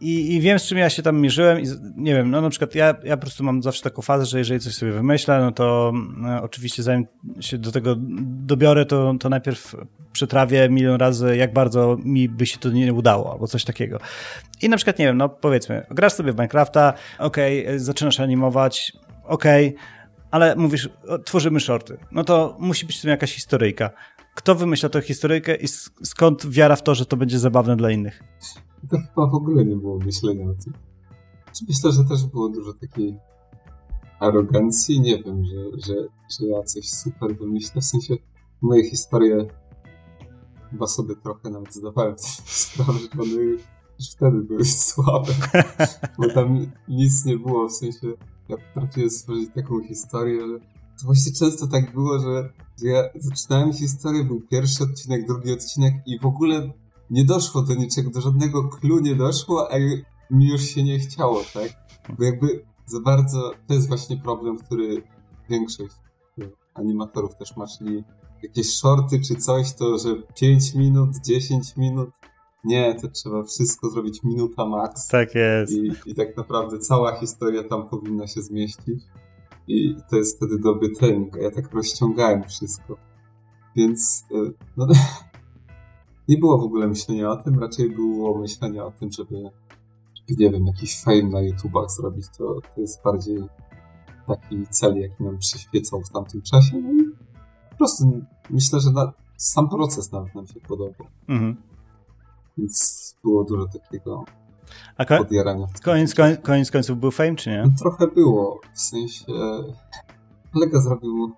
[0.00, 1.64] i, i wiem, z czym ja się tam mierzyłem i
[1.96, 4.60] nie wiem, no na przykład ja, ja po prostu mam zawsze taką fazę, że jeżeli
[4.60, 7.06] coś sobie wymyślę, no to no, oczywiście zanim
[7.40, 9.76] się do tego dobiorę, to, to najpierw
[10.12, 13.98] przetrawię milion razy, jak bardzo mi by się to nie udało, albo coś takiego.
[14.62, 18.92] I na przykład, nie wiem, no powiedzmy, grasz sobie w Minecrafta, okej, okay, zaczynasz animować,
[19.30, 19.80] okej, okay,
[20.30, 20.88] ale mówisz,
[21.24, 23.90] tworzymy shorty, no to musi być w tym jakaś historyjka.
[24.34, 25.68] Kto wymyśla tę historyjkę i
[26.02, 28.22] skąd wiara w to, że to będzie zabawne dla innych?
[28.90, 30.72] To chyba w ogóle nie było myślenia o tym.
[31.68, 33.16] Myślę, że też było dużo takiej
[34.20, 35.94] arogancji, nie wiem, że, że,
[36.38, 38.14] że ja coś super wymyślę, w sensie
[38.60, 39.46] moje historie
[40.70, 42.14] chyba sobie trochę nawet zdawałem
[42.46, 43.62] sprawę, że one już
[44.10, 45.32] wtedy były słabe,
[46.18, 48.12] bo tam nic nie było, w sensie
[48.50, 50.58] ja potrafiłem stworzyć taką historię, że
[51.00, 55.94] to właśnie często tak było, że, że ja zaczynałem historię, był pierwszy odcinek, drugi odcinek
[56.06, 56.72] i w ogóle
[57.10, 59.76] nie doszło do niczego, do żadnego clue nie doszło, a
[60.30, 61.70] mi już się nie chciało, tak?
[62.18, 65.02] Bo jakby za bardzo, to jest właśnie problem, który
[65.48, 65.94] większość
[66.74, 68.04] animatorów też ma, czyli
[68.42, 72.10] jakieś shorty czy coś, to że 5 minut, 10 minut,
[72.64, 75.08] nie, to trzeba wszystko zrobić minuta max.
[75.08, 75.72] Tak jest.
[75.72, 79.04] I, I tak naprawdę cała historia tam powinna się zmieścić.
[79.68, 82.96] I to jest wtedy dobry trening, a ja tak rozciągałem wszystko.
[83.76, 84.86] Więc, e, no,
[86.28, 89.36] nie było w ogóle myślenia o tym, raczej było myślenie o tym, żeby,
[90.14, 92.26] żeby nie wiem, jakiś fame na YouTubach zrobić.
[92.38, 93.38] To, to jest bardziej
[94.26, 96.80] taki cel, jaki nam przyświecał w tamtym czasie.
[96.80, 97.10] No i
[97.70, 98.04] po prostu
[98.50, 101.06] myślę, że na, sam proces nawet nam się podobał.
[101.28, 101.69] Mhm.
[102.58, 104.24] Więc było dużo takiego
[104.96, 105.66] a ko- podjarania.
[105.84, 107.62] Koniec, koniec, koniec końców był fame, czy nie?
[107.62, 108.60] No, trochę było.
[108.74, 109.24] W sensie
[110.52, 111.32] kolega zrobił,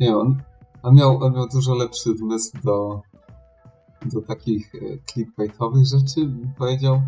[0.00, 0.42] nie on,
[0.82, 3.02] on miał, on miał dużo lepszy zmysł do,
[4.06, 4.78] do takich e,
[5.12, 7.02] clickbaitowych rzeczy, bym powiedział.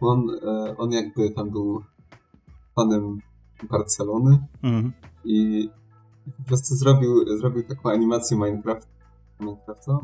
[0.00, 1.82] On, e, on jakby tam był
[2.74, 3.18] fanem
[3.70, 4.92] Barcelony mhm.
[5.24, 5.68] i
[6.38, 8.88] po prostu zrobił, zrobił taką animację Minecraft,
[9.40, 10.00] Minecrafta.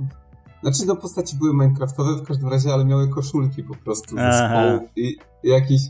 [0.64, 5.16] Znaczy, no postaci były Minecraftowe w każdym razie, ale miały koszulki po prostu zespołów i
[5.42, 5.80] jakiś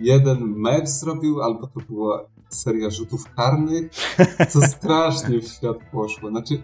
[0.00, 3.90] jeden mecz zrobił, albo to była seria rzutów karnych,
[4.48, 6.30] co strasznie w świat poszło.
[6.30, 6.62] Znaczy,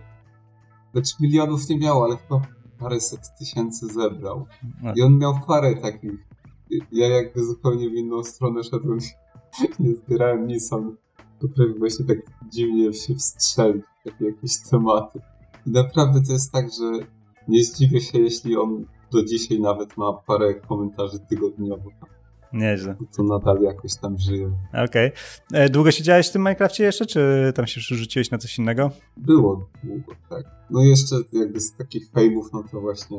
[0.92, 2.40] znaczy milionów nie miało, ale chyba
[2.78, 4.46] paręset tysięcy zebrał.
[4.83, 4.92] No.
[4.96, 6.26] I on miał parę takich.
[6.92, 8.98] Ja jakby zupełnie w inną stronę szedłem.
[9.80, 10.96] Nie zbierałem nic, on
[11.40, 12.18] potrafił właśnie tak
[12.52, 15.20] dziwnie się wstrzelić w takie jakieś tematy.
[15.66, 17.06] I naprawdę to jest tak, że
[17.50, 21.90] nie zdziwię się, jeśli on do dzisiaj nawet ma parę komentarzy tygodniowo.
[22.52, 22.96] Nieźle.
[23.16, 24.50] To nadal jakoś tam żyje.
[24.68, 24.84] Okej.
[24.84, 25.12] Okay.
[25.52, 28.90] E, długo siedziałeś w tym Minecrafcie jeszcze, czy tam się przerzuciłeś na coś innego?
[29.16, 30.44] Było długo, tak.
[30.70, 33.18] No jeszcze jakby z takich fejmów, no to właśnie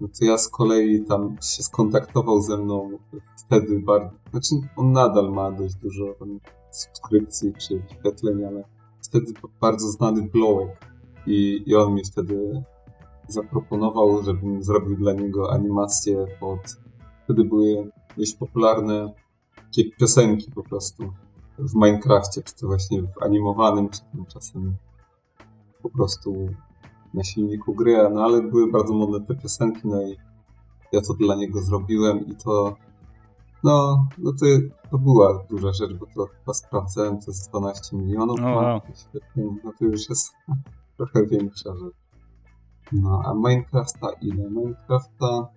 [0.00, 2.98] no to ja z kolei tam się skontaktował ze mną
[3.46, 8.64] wtedy bardzo, znaczy on nadal ma dość dużo tam subskrypcji czy wyświetleń, ale
[9.02, 10.86] wtedy bardzo znany Blowek
[11.26, 12.62] i, i on mi wtedy
[13.28, 16.60] zaproponował, żebym zrobił dla niego animację pod...
[17.24, 19.12] Wtedy były dość popularne
[19.56, 21.12] takie piosenki po prostu
[21.58, 24.76] w Minecrafcie, czy to właśnie w animowanym, czy czasem
[25.82, 26.48] po prostu
[27.14, 30.16] na silniku gry, no ale były bardzo modne te piosenki, no i
[30.92, 32.76] ja to dla niego zrobiłem i to
[33.64, 34.46] no, no to,
[34.90, 38.80] to była duża rzecz, bo to chyba sprawdzałem, to jest 12 milionów, oh, wow.
[39.64, 40.34] no to już jest
[40.96, 42.05] trochę większa rzecz.
[42.92, 44.50] No, a Minecrafta ile?
[44.50, 45.48] Minecrafta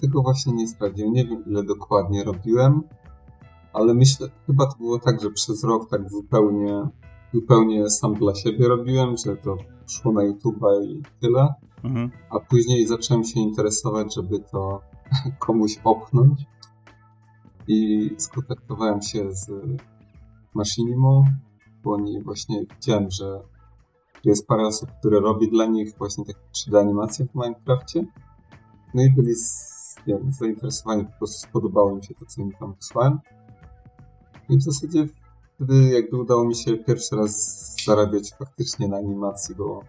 [0.00, 1.12] tego właśnie nie sprawdziłem.
[1.12, 2.82] Nie wiem ile dokładnie robiłem,
[3.72, 6.88] ale myślę, chyba to było tak, że przez rok tak zupełnie,
[7.34, 11.54] zupełnie sam dla siebie robiłem, że to szło na YouTube'a i tyle.
[11.84, 12.10] Mhm.
[12.30, 14.80] A później zacząłem się interesować, żeby to
[15.46, 16.44] komuś opchnąć.
[17.68, 19.50] I skontaktowałem się z
[20.54, 21.24] Machinimo,
[21.84, 23.40] bo oni właśnie widziałem, że
[24.24, 28.04] jest parę osób, które robi dla nich właśnie takie 3D animacje w Minecrafcie.
[28.94, 32.52] No i byli z, nie wiem, zainteresowani, po prostu spodobało mi się to, co im
[32.52, 33.18] tam wysłałem.
[34.48, 35.06] I w zasadzie
[35.54, 39.80] wtedy jakby udało mi się pierwszy raz zarabiać faktycznie na animacji, bo,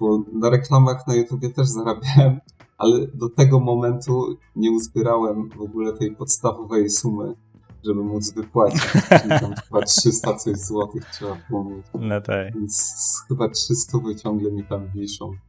[0.00, 2.40] bo na reklamach na YouTubie też zarabiałem,
[2.78, 7.34] ale do tego momentu nie uzbierałem w ogóle tej podstawowej sumy,
[7.84, 8.82] żeby móc wypłacić.
[9.08, 11.86] Czyli tam chyba 300 coś złotych trzeba było mieć.
[12.00, 12.54] No tak.
[12.54, 12.94] Więc
[13.28, 15.32] chyba 300 ciągle mi tam wiszą.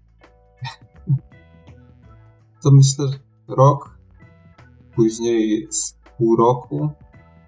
[2.63, 3.17] To myślę, że
[3.47, 3.97] rok,
[4.95, 6.89] później z pół roku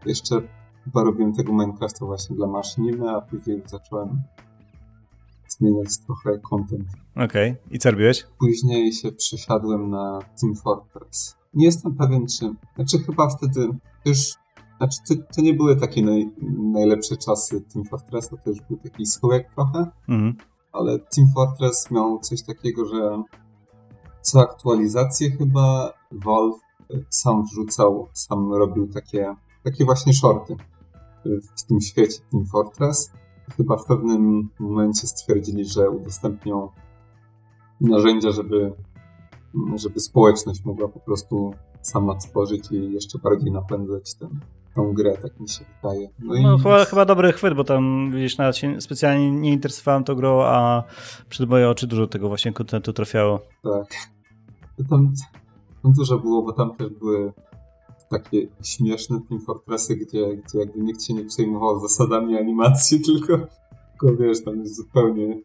[0.05, 0.41] jeszcze
[0.83, 4.21] chyba robiłem tego Minecrafta właśnie dla maszyny, a później zacząłem
[5.47, 6.89] zmieniać trochę content.
[7.15, 7.51] Okej.
[7.51, 7.71] Okay.
[7.71, 8.25] I co robiłeś?
[8.39, 11.37] Później się przesiadłem na Team Fortress.
[11.53, 12.53] Nie jestem pewien, czy...
[12.75, 13.67] Znaczy chyba wtedy
[14.05, 14.33] już...
[14.77, 19.05] Znaczy to, to nie były takie naj, najlepsze czasy Team Fortressa, to już był taki
[19.05, 19.91] schołek trochę.
[20.09, 20.35] Mhm.
[20.71, 23.23] Ale Team Fortress miał coś takiego, że
[24.21, 26.59] co aktualizację chyba Valve
[27.09, 30.55] sam wrzucał, sam robił takie, takie właśnie shorty
[31.57, 33.11] w tym świecie Team Fortress.
[33.57, 36.69] Chyba w pewnym momencie stwierdzili, że udostępnią
[37.81, 38.73] narzędzia, żeby,
[39.75, 44.39] żeby społeczność mogła po prostu sama tworzyć i jeszcze bardziej napędzać ten,
[44.75, 46.09] tą grę, tak mi się wydaje.
[46.19, 50.15] No, no chyba, chyba dobry chwyt, bo tam widzisz, nawet się specjalnie nie interesowałem tą
[50.15, 50.83] grą, a
[51.29, 53.39] przed moje oczy dużo tego właśnie kontentu trafiało.
[53.63, 53.87] Tak.
[54.89, 55.13] Tam,
[55.83, 57.33] tam dużo było, bo tam też były
[58.09, 63.47] takie śmieszne Team Fortressy, gdzie, gdzie jakby nikt się nie przejmował zasadami animacji, tylko,
[63.91, 65.41] tylko wiesz, tam jest zupełnie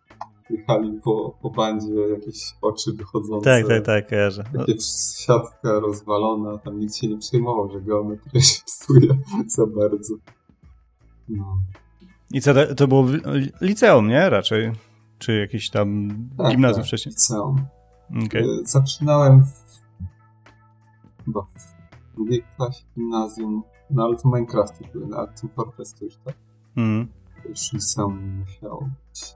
[0.51, 3.45] jechali po, po bandzie jakieś oczy wychodzące.
[3.45, 4.45] Tak, tak, tak, kojarzę.
[4.45, 4.81] Takie
[5.27, 9.09] siatka rozwalona, tam nikt się nie przejmował, że geometria się psuje
[9.47, 10.15] za bardzo.
[11.29, 11.59] No.
[12.33, 13.07] I co, to było
[13.61, 14.31] liceum, nie?
[14.31, 14.73] Raczej.
[15.19, 16.09] Czy jakieś tam
[16.39, 17.13] tak, gimnazjum tak, wcześniej?
[17.13, 17.67] liceum.
[18.27, 18.45] Okay.
[18.65, 19.81] Zaczynałem w,
[21.25, 26.35] chyba w drugiej klasie gimnazjum, no ale to no ale Team Fortress to już tak.
[26.77, 27.09] Mm.
[27.43, 29.35] To już liceum musiało być.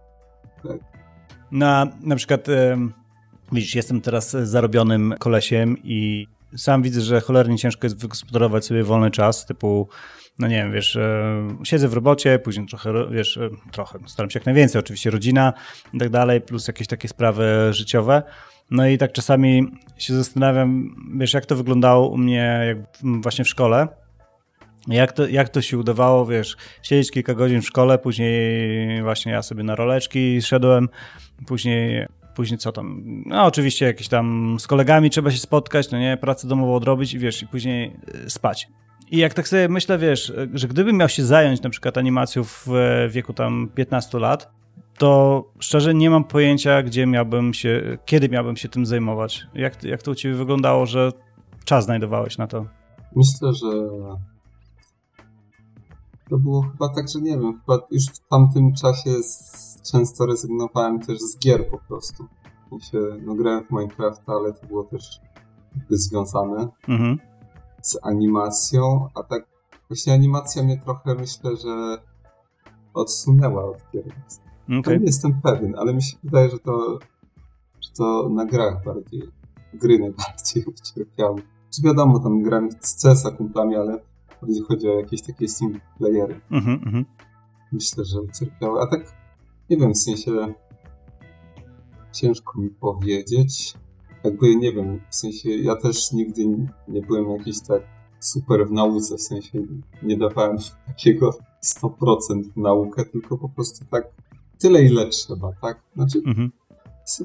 [0.63, 1.04] Tak.
[1.53, 2.47] Na, na przykład,
[3.53, 6.27] widzisz, jestem teraz zarobionym kolesiem i
[6.57, 9.89] sam widzę, że cholernie ciężko jest wygospodarować sobie wolny czas, typu,
[10.39, 14.39] no nie wiem, wiesz, e, siedzę w robocie, później trochę, wiesz, e, trochę, staram się
[14.39, 15.53] jak najwięcej, oczywiście rodzina
[15.93, 18.23] i tak dalej, plus jakieś takie sprawy życiowe.
[18.71, 19.67] No i tak czasami
[19.99, 23.89] się zastanawiam, wiesz, jak to wyglądało u mnie jak właśnie w szkole.
[24.89, 29.43] Jak to, jak to się udawało, wiesz, siedzieć kilka godzin w szkole, później właśnie ja
[29.43, 30.89] sobie na roleczki szedłem,
[31.47, 36.17] później, później co tam, no oczywiście jakieś tam z kolegami trzeba się spotkać, no nie,
[36.17, 38.69] pracę domową odrobić i wiesz, i później e, spać.
[39.11, 42.69] I jak tak sobie myślę, wiesz, że gdybym miał się zająć na przykład animacją w
[43.11, 44.51] wieku tam 15 lat,
[44.99, 49.47] to szczerze nie mam pojęcia, gdzie miałbym się, kiedy miałbym się tym zajmować.
[49.55, 51.13] Jak, jak to u ciebie wyglądało, że
[51.65, 52.67] czas znajdowałeś na to?
[53.17, 53.69] Myślę, że
[56.31, 59.11] to było chyba tak, że nie wiem, chyba już w tamtym czasie
[59.93, 62.27] często rezygnowałem też z gier po prostu.
[62.81, 65.21] się, no grałem w Minecrafta, ale to było też
[65.77, 67.19] jakby związane mhm.
[67.83, 69.47] z animacją, a tak
[69.89, 71.99] właśnie animacja mnie trochę myślę, że
[72.95, 74.05] odsunęła od gier.
[74.81, 74.99] Okay.
[74.99, 76.99] Nie jestem pewien, ale mi się wydaje, że to,
[77.81, 79.23] że to na grach bardziej,
[79.75, 81.43] gry najbardziej ucierpiały.
[81.75, 84.14] Czy wiadomo, tam grałem z CS-a kumplami, ale
[84.45, 86.41] bardziej chodzi o jakieś takie single playery.
[86.51, 87.05] Mm -hmm.
[87.73, 88.81] Myślę, że ucierpiały.
[88.81, 89.13] A tak,
[89.71, 90.55] nie wiem, w sensie
[92.13, 93.75] ciężko mi powiedzieć.
[94.25, 96.47] Jakby, nie wiem, w sensie ja też nigdy
[96.89, 97.83] nie byłem jakiś tak
[98.21, 99.63] super w nauce, w sensie
[100.03, 101.31] nie dawałem takiego
[101.65, 104.05] 100% w naukę, tylko po prostu tak
[104.59, 105.83] tyle, ile trzeba, tak?
[105.95, 106.53] Znaczy, mhm.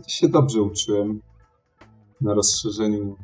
[0.07, 1.21] się dobrze uczyłem
[2.21, 3.15] na rozszerzeniu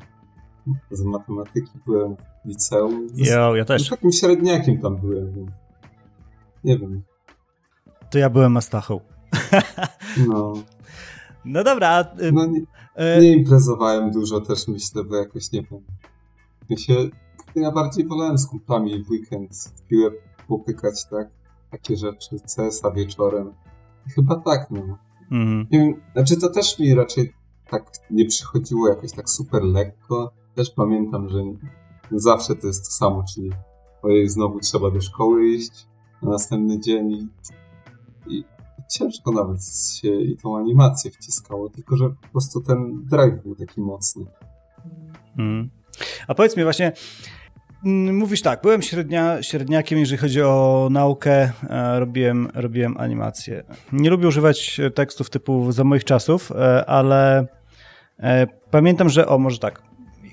[0.91, 3.07] z matematyki byłem w liceum.
[3.15, 3.89] Jo, ja też.
[3.89, 5.49] Takim średniakiem tam byłem, więc
[6.63, 7.03] nie wiem.
[8.09, 8.99] To ja byłem Astachą.
[10.27, 10.53] No.
[11.45, 12.01] No dobra.
[12.21, 15.81] Y, no nie, y, nie, imprezowałem dużo też, myślę, bo jakoś nie wiem.
[16.69, 16.93] Ja, się,
[17.55, 20.11] ja bardziej wolałem z kumplami w weekend w piłę
[20.47, 21.27] popykać, tak?
[21.71, 23.53] Takie rzeczy, CS-a wieczorem.
[24.15, 24.97] Chyba tak, no.
[25.31, 25.67] Mhm.
[25.71, 27.33] Nie wiem, znaczy to też mi raczej
[27.69, 30.33] tak nie przychodziło jakoś tak super lekko.
[30.55, 31.43] Też pamiętam, że
[32.11, 33.49] zawsze to jest to samo, czyli
[34.01, 35.87] ojej, znowu trzeba do szkoły iść
[36.21, 37.27] na następny dzień i,
[38.27, 38.43] i
[38.89, 39.57] ciężko nawet
[40.01, 44.25] się i tą animację wciskało, tylko że po prostu ten drive był taki mocny.
[45.37, 45.69] Mhm.
[46.27, 46.91] A powiedz mi właśnie,
[47.85, 53.63] mm, mówisz tak, byłem średnia, średniakiem, jeżeli chodzi o naukę, e, robiłem, robiłem animację.
[53.91, 57.47] Nie lubię używać tekstów typu za moich czasów, e, ale
[58.19, 59.84] e, pamiętam, że, o może tak,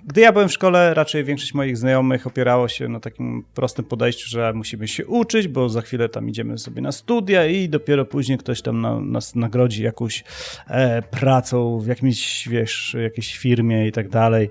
[0.06, 4.28] gdy ja byłem w szkole, raczej większość moich znajomych opierało się na takim prostym podejściu,
[4.28, 8.38] że musimy się uczyć, bo za chwilę tam idziemy sobie na studia i dopiero później
[8.38, 10.24] ktoś tam na, nas nagrodzi jakąś
[10.68, 14.50] e, pracą w jakimś, wiesz, jakiejś firmie i tak dalej.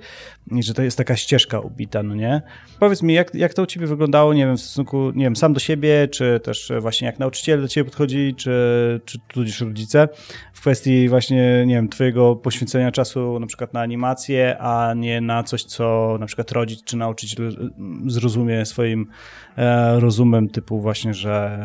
[0.51, 2.41] I że to jest taka ścieżka ubita, no nie?
[2.79, 5.53] Powiedz mi, jak, jak to u ciebie wyglądało, nie wiem, w stosunku, nie wiem, sam
[5.53, 10.07] do siebie, czy też właśnie jak nauczyciel do ciebie podchodzi, czy, czy tudzież rodzice,
[10.53, 15.40] w kwestii właśnie, nie wiem, twojego poświęcenia czasu na przykład na animację, a nie na
[15.43, 17.71] coś, co na przykład rodzic czy nauczyciel
[18.07, 19.07] zrozumie swoim
[19.57, 21.59] e, rozumem, typu właśnie, że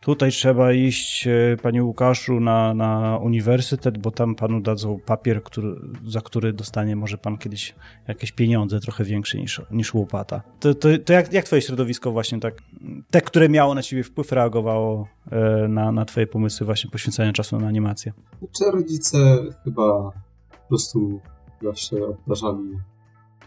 [0.00, 5.74] tutaj trzeba iść, e, panie Łukaszu, na, na uniwersytet, bo tam panu dadzą papier, który,
[6.06, 7.74] za który dostanie może pan kiedyś
[8.08, 10.42] jakieś pieniądze trochę większe niż, niż łopata.
[10.60, 12.62] To, to, to jak, jak twoje środowisko właśnie tak,
[13.10, 17.60] te, które miało na ciebie wpływ, reagowało e, na, na twoje pomysły właśnie poświęcania czasu
[17.60, 18.12] na animację?
[18.58, 19.18] Czy rodzice
[19.64, 20.12] chyba
[20.50, 21.20] po prostu
[21.62, 22.78] zawsze obdarzali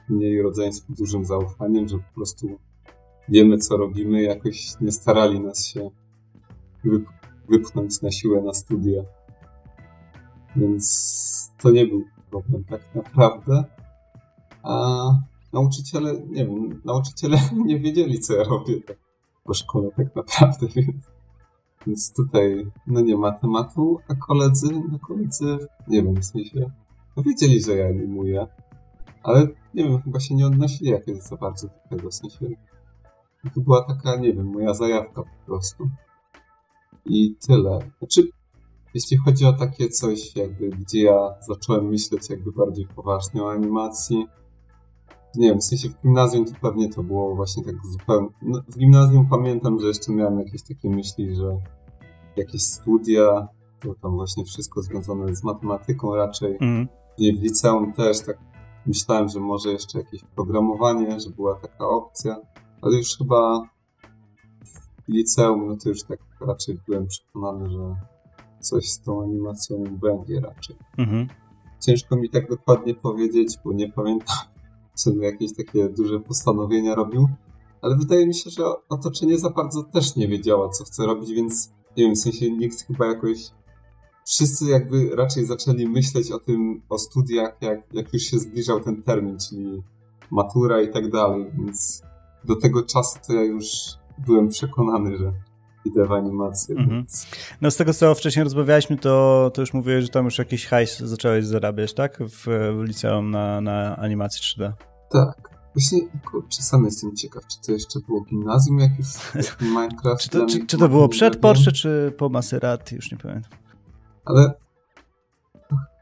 [0.10, 2.47] mnie i rodzeństwo dużym zaufaniem, że po prostu
[3.30, 5.91] wiemy, co robimy, jakoś nie starali nas się
[7.49, 9.04] wypchnąć na siłę na studia.
[10.56, 13.63] Więc to nie był problem tak naprawdę.
[14.63, 15.04] A
[15.54, 18.97] nauczyciele, nie wiem, nauczyciele nie wiedzieli, co ja robię tak
[19.43, 21.04] po szkole tak naprawdę, więc,
[21.88, 26.71] więc tutaj no nie ma tematu, a koledzy, no koledzy, nie wiem, w sensie,
[27.17, 28.47] no wiedzieli, że ja animuję,
[29.23, 32.45] ale nie wiem, chyba się nie odnosili jakoś za bardzo do tego, w sensie
[33.54, 35.89] to była taka, nie wiem, moja zajawka po prostu.
[37.06, 37.80] I tyle.
[37.99, 38.30] Znaczy,
[38.93, 44.28] jeśli chodzi o takie coś, jakby, gdzie ja zacząłem myśleć jakby bardziej poważnie o animacji,
[45.36, 48.30] nie wiem, w sensie w gimnazjum to pewnie to było właśnie tak zupełnie...
[48.41, 51.60] No, w gimnazjum pamiętam, że jeszcze miałem jakieś takie myśli, że
[52.36, 53.47] jakieś studia,
[53.80, 56.58] to tam właśnie wszystko związane z matematyką raczej.
[56.62, 56.88] Mm.
[57.17, 58.38] I w liceum też tak
[58.86, 62.38] myślałem, że może jeszcze jakieś programowanie, że była taka opcja,
[62.82, 63.62] ale już chyba
[64.65, 67.95] w liceum, no to już tak raczej byłem przekonany, że
[68.60, 70.75] coś z tą animacją będzie raczej.
[70.97, 71.28] Mhm.
[71.86, 74.36] Ciężko mi tak dokładnie powiedzieć, bo nie pamiętam,
[75.04, 77.30] czy jakieś takie duże postanowienia robił,
[77.82, 81.71] ale wydaje mi się, że otoczenie za bardzo też nie wiedziało, co chce robić, więc
[81.97, 83.38] nie wiem, w sensie nikt chyba jakoś
[84.26, 89.04] wszyscy jakby raczej zaczęli myśleć o tym, o studiach, jak, jak już się zbliżał ten
[89.04, 89.84] termin, czyli
[90.32, 92.02] matura i tak dalej, więc
[92.44, 93.66] do tego czasu to ja już
[94.28, 95.34] byłem przekonany, że
[95.86, 96.76] idę w animację.
[96.76, 96.98] Mhm.
[97.00, 97.28] Więc...
[97.62, 101.00] No z tego, co wcześniej rozmawialiśmy, to, to już mówiłeś, że tam już jakiś hajs
[101.00, 102.24] zacząłeś zarabiać, tak?
[102.24, 102.46] W,
[102.80, 104.72] w liceum na, na animacji 3D.
[105.12, 105.56] Tak.
[105.76, 106.00] Właśnie,
[106.32, 109.08] kurczę, sam jestem ciekaw, czy to jeszcze było gimnazjum, jak już
[109.62, 110.22] Minecraft...
[110.22, 113.64] czy, to, czy, czy to było przed Porsche, czy po Maserati, już nie pamiętam.
[114.26, 114.54] Ale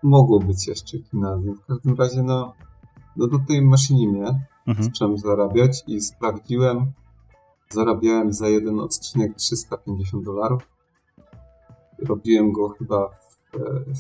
[0.04, 1.56] mogło być jeszcze gimnazjum.
[1.56, 2.54] W każdym razie, no,
[3.16, 4.84] no do tej maszynimie mhm.
[4.84, 6.92] zacząłem zarabiać i sprawdziłem,
[7.70, 10.68] zarabiałem za jeden odcinek 350 dolarów.
[12.00, 13.38] Robiłem go chyba w,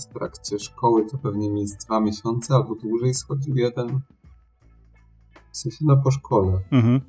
[0.02, 4.00] w trakcie szkoły, to pewnie mi z dwa miesiące albo dłużej schodził jeden.
[5.52, 6.60] W sensie no po szkole.
[6.72, 7.02] Mhm.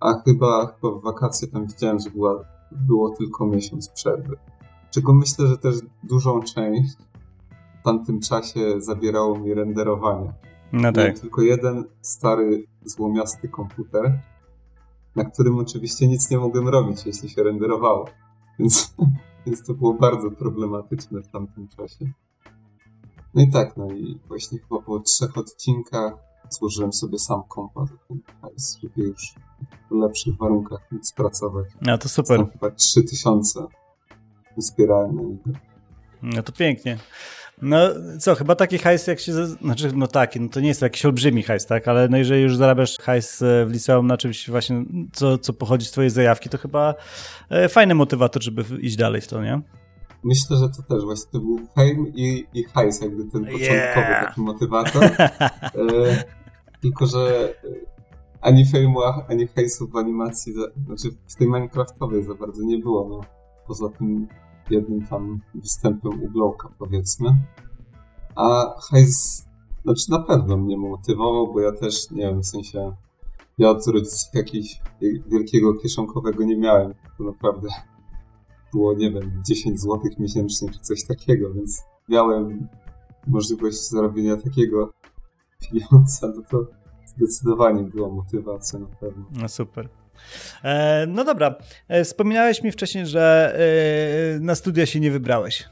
[0.00, 4.36] A chyba, chyba w wakacje tam widziałem, że była, było tylko miesiąc przerwy.
[4.90, 6.96] Czego myślę, że też dużą część
[7.80, 10.32] w tamtym czasie zabierało mi renderowanie.
[10.72, 10.96] No tak.
[10.96, 14.20] Miałem tylko jeden stary, złomiasty komputer,
[15.16, 18.08] na którym oczywiście nic nie mogłem robić, jeśli się renderowało.
[18.58, 18.94] Więc,
[19.46, 22.12] więc to było bardzo problematyczne w tamtym czasie.
[23.34, 26.12] No i tak, no i właśnie chyba po trzech odcinkach
[26.50, 27.84] złożyłem sobie sam kompa
[28.82, 29.34] żeby już
[29.90, 31.66] w lepszych warunkach móc pracować.
[31.82, 32.46] No to super.
[32.52, 33.60] Chyba 3000
[35.12, 35.58] niego.
[36.22, 36.98] No to pięknie.
[37.62, 37.78] No
[38.18, 41.42] co, chyba taki hajs jak się, znaczy no taki, no to nie jest jakiś olbrzymi
[41.42, 45.38] hajs, tak, ale no jeżeli już zarabiasz hajs e, w liceum na czymś właśnie, co,
[45.38, 46.94] co pochodzi z twojej zajawki, to chyba
[47.50, 49.60] e, fajny motywator, żeby iść dalej w to, nie?
[50.24, 54.26] Myślę, że to też właśnie to był fame i, i hajs, jakby ten początkowy yeah.
[54.26, 55.04] taki motywator.
[55.04, 56.24] e,
[56.82, 57.54] tylko, że
[58.40, 60.52] ani fame'u, ani hajsu w animacji,
[60.86, 63.20] znaczy w tej Minecraftowej za bardzo nie było, no.
[63.66, 64.28] Poza tym
[64.70, 67.34] jednym tam występem u Blowka, powiedzmy.
[68.36, 69.46] A hajs,
[69.84, 72.92] znaczy na pewno mnie motywował, bo ja też, nie wiem, w sensie
[73.58, 74.82] ja od rodziców jakiegoś
[75.26, 76.94] wielkiego kieszonkowego nie miałem.
[77.18, 77.68] To naprawdę
[78.72, 82.68] było, nie wiem, 10 zł miesięcznie czy coś takiego, więc miałem
[83.26, 84.92] możliwość zarobienia takiego
[85.60, 86.66] pieniądza, no to
[87.06, 89.24] zdecydowanie była motywacja na pewno.
[89.32, 89.88] No super.
[90.64, 91.54] E, no dobra,
[91.88, 93.54] e, wspominałeś mi wcześniej, że
[94.36, 95.64] e, na studia się nie wybrałeś.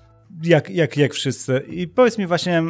[0.42, 1.62] Jak, jak, jak wszyscy.
[1.68, 2.62] I powiedz mi właśnie,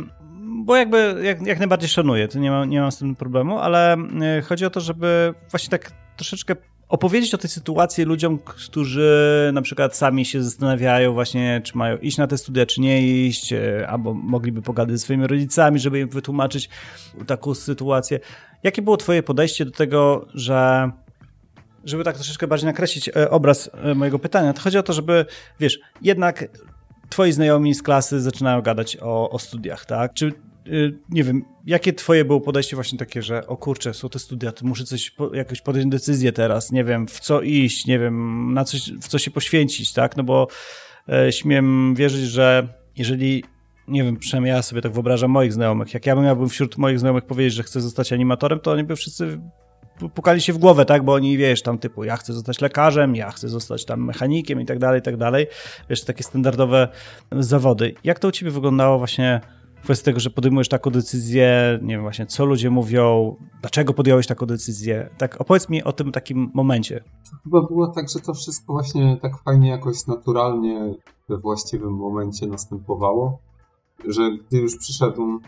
[0.64, 3.96] bo jakby jak, jak najbardziej szanuję, to nie mam, nie mam z tym problemu, ale
[4.44, 6.56] chodzi o to, żeby właśnie tak troszeczkę
[6.88, 12.18] opowiedzieć o tej sytuacji ludziom, którzy na przykład sami się zastanawiają właśnie, czy mają iść
[12.18, 13.54] na te studia, czy nie iść,
[13.88, 16.68] albo mogliby pogadać ze swoimi rodzicami, żeby im wytłumaczyć
[17.26, 18.20] taką sytuację.
[18.62, 20.90] Jakie było twoje podejście do tego, że
[21.86, 25.26] żeby tak troszeczkę bardziej nakreślić e, obraz mojego pytania, to chodzi o to, żeby,
[25.60, 26.48] wiesz, jednak
[27.08, 30.14] twoi znajomi z klasy zaczynają gadać o, o studiach, tak?
[30.14, 30.32] Czy
[30.66, 34.52] y, nie wiem, jakie twoje było podejście właśnie takie, że o kurczę, są te studia,
[34.52, 38.64] to muszę coś, jakoś podjąć decyzję teraz, nie wiem, w co iść, nie wiem, na
[38.64, 40.16] coś, w co się poświęcić, tak?
[40.16, 40.48] No bo
[41.08, 43.44] e, śmiem wierzyć, że jeżeli
[43.88, 46.98] nie wiem, przynajmniej ja sobie tak wyobrażam moich znajomych, jak ja bym miałbym wśród moich
[46.98, 49.40] znajomych powiedzieć, że chcę zostać animatorem, to oni by wszyscy
[50.14, 53.30] pukali się w głowę, tak, bo oni, wiesz, tam typu, ja chcę zostać lekarzem, ja
[53.30, 55.46] chcę zostać tam mechanikiem i tak dalej, i tak dalej.
[55.90, 56.88] Wiesz, takie standardowe
[57.32, 57.94] zawody.
[58.04, 59.40] Jak to u ciebie wyglądało właśnie
[59.82, 64.46] kwestia tego, że podejmujesz taką decyzję, nie wiem właśnie, co ludzie mówią, dlaczego podjąłeś taką
[64.46, 65.10] decyzję?
[65.18, 67.04] Tak, opowiedz mi o tym takim momencie.
[67.30, 70.94] To chyba było tak, że to wszystko właśnie tak fajnie jakoś naturalnie
[71.28, 73.38] we właściwym momencie następowało,
[74.08, 75.40] że gdy już przyszedł,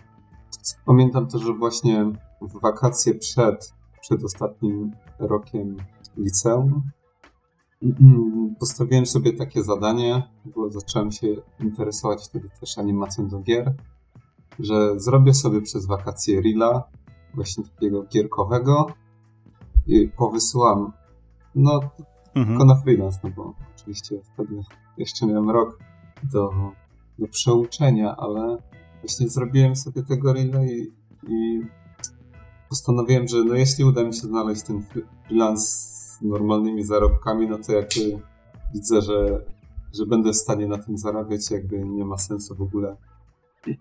[0.86, 3.77] pamiętam też, że właśnie w wakacje przed
[4.08, 5.76] przed ostatnim rokiem
[6.16, 6.82] liceum.
[8.60, 11.26] Postawiłem sobie takie zadanie, bo zacząłem się
[11.60, 13.74] interesować wtedy też animacją do gier,
[14.58, 16.82] że zrobię sobie przez wakacje reela,
[17.34, 18.86] właśnie takiego gierkowego
[19.86, 20.92] i powysyłam,
[21.54, 21.80] no
[22.34, 22.46] mhm.
[22.46, 24.62] tylko na freelance, no bo oczywiście wtedy
[24.98, 25.78] jeszcze miałem rok
[26.32, 26.50] do,
[27.18, 28.58] do przeuczenia, ale
[29.00, 30.92] właśnie zrobiłem sobie tego reela i,
[31.28, 31.60] i
[32.68, 37.72] postanowiłem, że no jeśli uda mi się znaleźć ten freelance z normalnymi zarobkami, no to
[37.72, 38.20] jakby
[38.74, 39.44] widzę, że,
[39.94, 42.96] że będę w stanie na tym zarabiać, jakby nie ma sensu w ogóle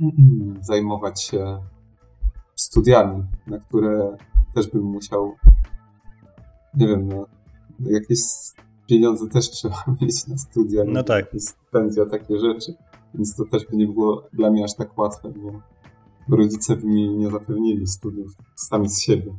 [0.61, 1.59] zajmować się
[2.55, 4.17] studiami, na które
[4.55, 5.35] też bym musiał,
[6.73, 7.25] nie wiem, no,
[7.79, 8.19] jakieś
[8.87, 10.83] pieniądze też trzeba mieć na studia.
[10.87, 11.25] No tak.
[11.39, 12.73] Stypendia, takie rzeczy.
[13.13, 15.61] Więc to też by nie było dla mnie aż tak łatwe, bo
[16.35, 19.33] rodzice by mi nie zapewnili studiów sami z siebie.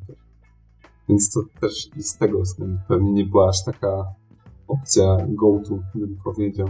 [1.08, 4.14] Więc to też i z tego względu pewnie nie była aż taka
[4.68, 6.68] opcja go-to, bym powiedział.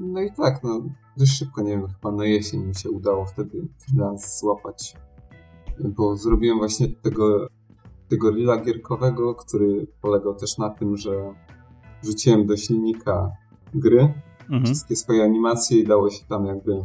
[0.00, 0.82] No i tak, no
[1.16, 4.96] dość szybko, nie wiem, chyba na jesień mi się udało wtedy freelance złapać,
[5.96, 7.46] bo zrobiłem właśnie tego,
[8.08, 11.34] tego lila gierkowego, który polegał też na tym, że
[12.02, 13.30] wrzuciłem do silnika
[13.74, 14.64] gry mhm.
[14.64, 16.84] wszystkie swoje animacje i dało się tam jakby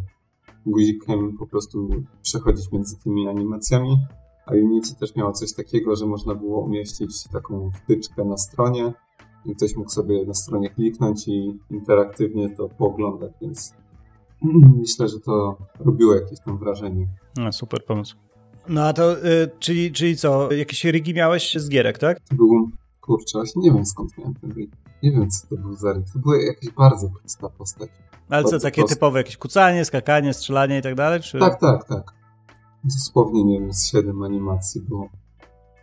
[0.72, 1.90] guzikiem po prostu
[2.22, 3.98] przechodzić między tymi animacjami.
[4.46, 8.94] A Unity też miało coś takiego, że można było umieścić taką wtyczkę na stronie
[9.46, 13.74] i ktoś mógł sobie na stronie kliknąć i interaktywnie to pooglądać, więc
[14.82, 17.08] myślę, że to robiło jakieś tam wrażenie.
[17.38, 18.16] No, super pomysł.
[18.70, 22.20] No a to, y, czyli, czyli co, jakieś rigi miałeś z gierek, tak?
[22.20, 22.70] To był,
[23.02, 24.72] kurczę, właśnie nie wiem skąd miałem ten rig.
[25.04, 26.06] Nie wiem, co to był za rig.
[26.14, 27.90] To była jakaś bardzo prosta postać.
[28.30, 31.22] Ale co, takie typowe jakieś kucanie, skakanie, strzelanie i tak dalej?
[31.22, 31.40] Czy...
[31.40, 32.14] Tak, tak, tak.
[32.84, 35.10] Dosłownie, nie wiem, z siedem animacji było.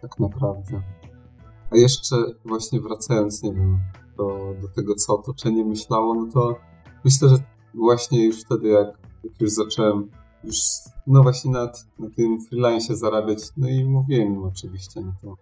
[0.03, 0.83] Tak naprawdę.
[1.71, 3.81] A jeszcze właśnie wracając, nie wiem,
[4.17, 6.57] do, do tego, co otoczenie myślało, no to
[7.05, 7.37] myślę, że
[7.75, 8.89] właśnie już wtedy, jak,
[9.25, 10.11] jak już zacząłem
[10.45, 10.57] już,
[11.07, 15.37] no właśnie na, na tym freelance zarabiać, no i mówiłem im oczywiście, no to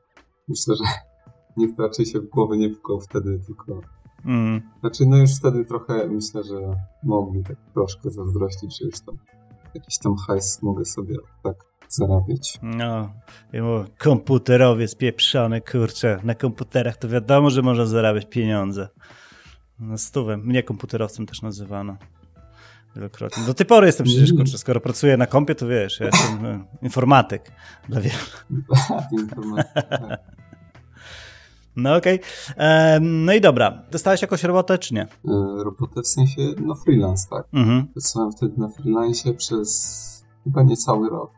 [0.49, 0.85] myślę, że
[1.57, 3.81] nikt raczej się w głowie nie wkłał wtedy, tylko
[4.25, 4.63] Mm.
[4.81, 9.17] Znaczy, no już wtedy trochę myślę, że mogli tak troszkę zazdrościć, że już tam
[9.75, 11.57] jakiś tam hajs mogę sobie tak
[11.89, 12.59] zarabiać.
[12.63, 13.15] No,
[13.99, 16.19] komputerowie spieprzone, kurczę.
[16.25, 18.89] Na komputerach to wiadomo, że można zarabiać pieniądze.
[19.79, 20.37] No stówę.
[20.37, 21.97] Mnie komputerowcem też nazywano.
[22.97, 23.43] Wielokrotnie.
[23.47, 24.37] Do tej pory jestem przecież, mm.
[24.37, 27.53] kurczę, skoro pracuję na kompie, to wiesz, ja jestem e, informatyk
[27.89, 28.17] dla wielu.
[29.23, 30.42] informatyk, tak.
[31.77, 32.21] No okej.
[32.51, 33.01] Okay.
[33.01, 33.83] No i dobra.
[33.91, 35.03] Dostałeś jakąś robotę, czy nie?
[35.03, 35.09] E,
[35.65, 37.47] robotę w sensie, no freelance, tak.
[37.53, 37.87] Mhm.
[37.87, 41.31] Pracowałem wtedy na freelance przez chyba niecały rok.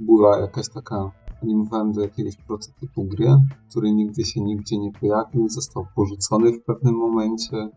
[0.00, 1.10] Była jakaś taka,
[1.42, 3.26] animowałem do jakiegoś prototypu gry,
[3.70, 7.68] który nigdy się nigdzie nie pojawił, został porzucony w pewnym momencie.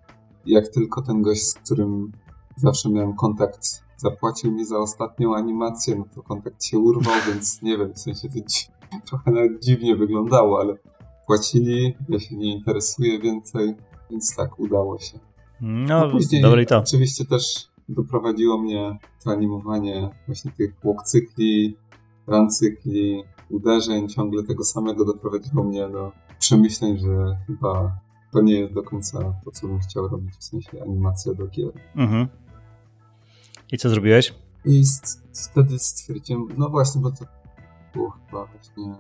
[0.46, 2.12] Jak tylko ten gość, z którym
[2.56, 7.78] zawsze miałem kontakt, zapłacił mi za ostatnią animację, no to kontakt się urwał, więc nie
[7.78, 10.78] wiem, w sensie to trochę nawet dziwnie wyglądało, ale
[11.28, 13.76] płacili, ja się nie interesuję więcej,
[14.12, 15.20] więc tak, udało się.
[15.62, 16.78] No, później dobre to.
[16.78, 21.78] Oczywiście też doprowadziło mnie to animowanie właśnie tych walk cykli
[22.28, 28.00] run cykli, uderzeń, ciągle tego samego doprowadziło mnie do przemyśleń, że chyba
[28.32, 31.72] to nie jest do końca to, co bym chciał robić, w sensie animacja do gier.
[31.96, 32.28] Mhm.
[33.72, 34.34] I co zrobiłeś?
[34.66, 34.84] I
[35.52, 37.26] wtedy stwierdziłem, no właśnie, bo to
[37.94, 38.96] było chyba właśnie,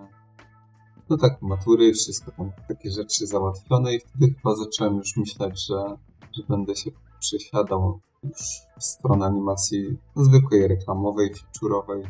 [1.09, 5.97] no tak, matury, wszystko tam, takie rzeczy załatwione i wtedy chyba zacząłem już myśleć, że,
[6.37, 8.39] że będę się przesiadał już
[8.79, 12.03] w stronę animacji zwykłej, reklamowej, feature'owej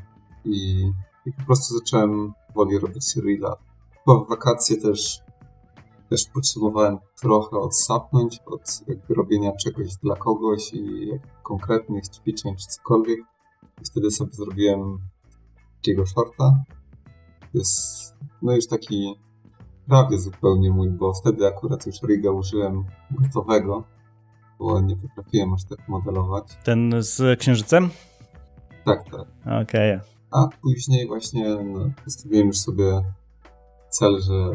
[0.45, 0.91] i,
[1.25, 3.55] i po prostu zacząłem woli robić reela.
[4.05, 5.23] Chyba w wakacje też
[6.13, 11.11] też potrzebowałem trochę odsapnąć od jakby robienia czegoś dla kogoś i
[11.43, 13.19] konkretnych ćwiczeń czy cokolwiek.
[13.81, 14.97] I wtedy sobie zrobiłem
[15.75, 16.63] takiego shorta.
[17.53, 18.12] Jest
[18.43, 19.15] no już taki
[19.87, 23.83] prawie zupełnie mój, bo wtedy akurat już riga użyłem gotowego,
[24.59, 26.57] bo nie potrafiłem aż tak modelować.
[26.63, 27.89] Ten z księżycem?
[28.85, 29.27] Tak, tak.
[29.61, 29.95] Okej.
[29.95, 30.01] Okay.
[30.31, 33.01] A później właśnie no, postawiłem już sobie
[33.89, 34.51] cel, że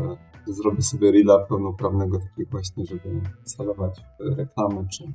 [0.47, 5.13] zrobię sobie reela pełnoprawnego, takiego właśnie, żeby celować w reklamy, czy,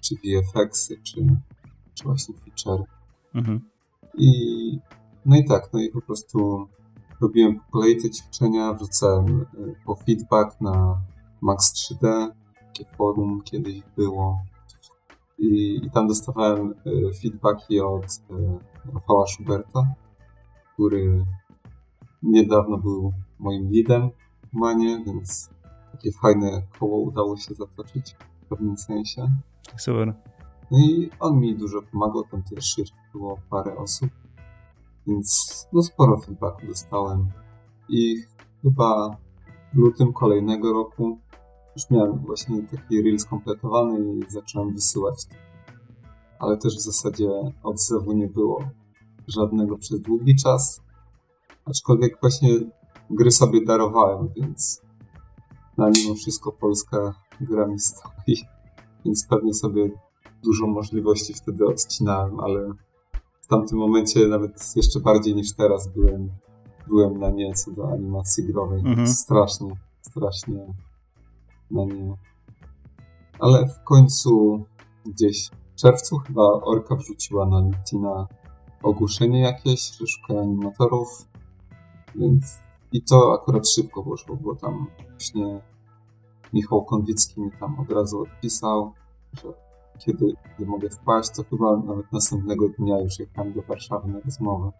[0.00, 1.26] czy VFX-y, czy,
[1.94, 2.86] czy właśnie feature.
[3.34, 3.60] Mhm.
[4.18, 4.30] I
[5.26, 6.68] no i tak, no i po prostu
[7.20, 7.60] robiłem
[8.02, 11.00] te ćwiczenia, wrzucałem y, po feedback na
[11.40, 14.40] Max 3D, takie forum kiedyś było.
[15.38, 19.94] I, i tam dostawałem y, feedbacki od y, Rafała Schuberta,
[20.72, 21.24] który
[22.22, 24.10] niedawno był moim leadem
[24.52, 25.50] Manie, więc
[25.92, 29.28] takie fajne koło udało się zatoczyć w pewnym sensie.
[29.76, 30.14] Super.
[30.70, 34.10] No i on mi dużo pomagał, tam też jeszcze było parę osób,
[35.06, 37.28] więc no sporo feedbacku dostałem.
[37.88, 38.16] I
[38.62, 39.16] chyba
[39.74, 41.18] w lutym kolejnego roku
[41.76, 45.26] już miałem właśnie taki reel skompletowany i zacząłem wysyłać.
[46.38, 47.28] Ale też w zasadzie
[47.62, 48.58] odzewu nie było
[49.28, 50.82] żadnego przez długi czas.
[51.64, 52.48] Aczkolwiek właśnie
[53.10, 54.82] gry sobie darowałem, więc
[55.78, 58.36] na mimo wszystko Polska gra mi stoi,
[59.04, 59.90] więc pewnie sobie
[60.44, 62.72] dużo możliwości wtedy odcinałem, ale
[63.46, 66.30] w tamtym momencie nawet jeszcze bardziej niż teraz byłem,
[66.88, 68.78] byłem na nie co do animacji growej.
[68.78, 69.06] Mhm.
[69.08, 70.74] Strasznie, strasznie
[71.70, 72.16] na nie.
[73.38, 74.64] Ale w końcu
[75.06, 78.26] gdzieś w czerwcu chyba Orka wrzuciła na LinkedIna
[78.82, 81.08] ogłoszenie jakieś, że szuka animatorów,
[82.14, 82.58] więc
[82.92, 85.60] i to akurat szybko poszło, bo tam właśnie
[86.52, 88.92] Michał Konwicki mi tam od razu odpisał,
[89.32, 89.65] że
[89.98, 90.32] kiedy,
[90.66, 94.70] mogę wpaść, to chyba nawet następnego dnia już jechałem do Warszawy na rozmowę.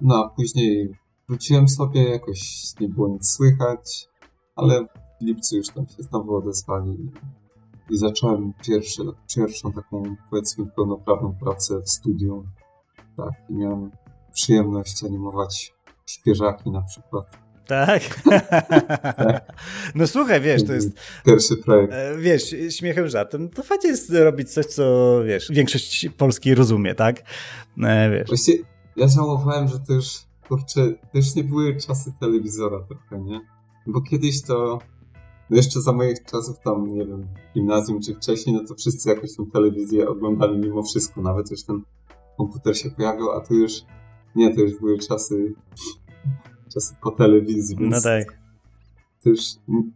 [0.00, 0.96] No a później
[1.28, 4.08] wróciłem sobie, jakoś nie było nic słychać,
[4.56, 4.84] ale
[5.20, 7.10] w lipcu już tam się znowu odezwali
[7.90, 9.02] i zacząłem pierwszy,
[9.36, 12.44] pierwszą taką, powiedzmy, pełnoprawną pracę w studiu.
[13.16, 13.90] Tak, i miałem
[14.32, 15.74] przyjemność animować
[16.06, 17.43] świeżaki na przykład.
[17.66, 18.22] Tak?
[19.94, 20.90] no słuchaj, wiesz, to jest...
[21.26, 21.92] Pierwszy projekt.
[21.92, 27.22] E, wiesz, śmiechem, żartem, to fajnie jest robić coś, co, wiesz, większość Polski rozumie, tak?
[27.82, 28.28] E, wiesz.
[28.28, 28.64] Właściwie
[28.96, 30.06] ja żałowałem, że to już,
[30.48, 33.40] kurczę, to już nie były czasy telewizora trochę, nie?
[33.86, 34.78] Bo kiedyś to,
[35.50, 39.36] no jeszcze za moich czasów tam, nie wiem, gimnazjum czy wcześniej, no to wszyscy jakoś
[39.36, 41.82] tą telewizję oglądali mimo wszystko, nawet już ten
[42.36, 43.72] komputer się pojawił, a tu już,
[44.34, 45.54] nie, to już były czasy
[46.74, 48.38] czasy po telewizji, więc no tak.
[49.22, 49.40] to już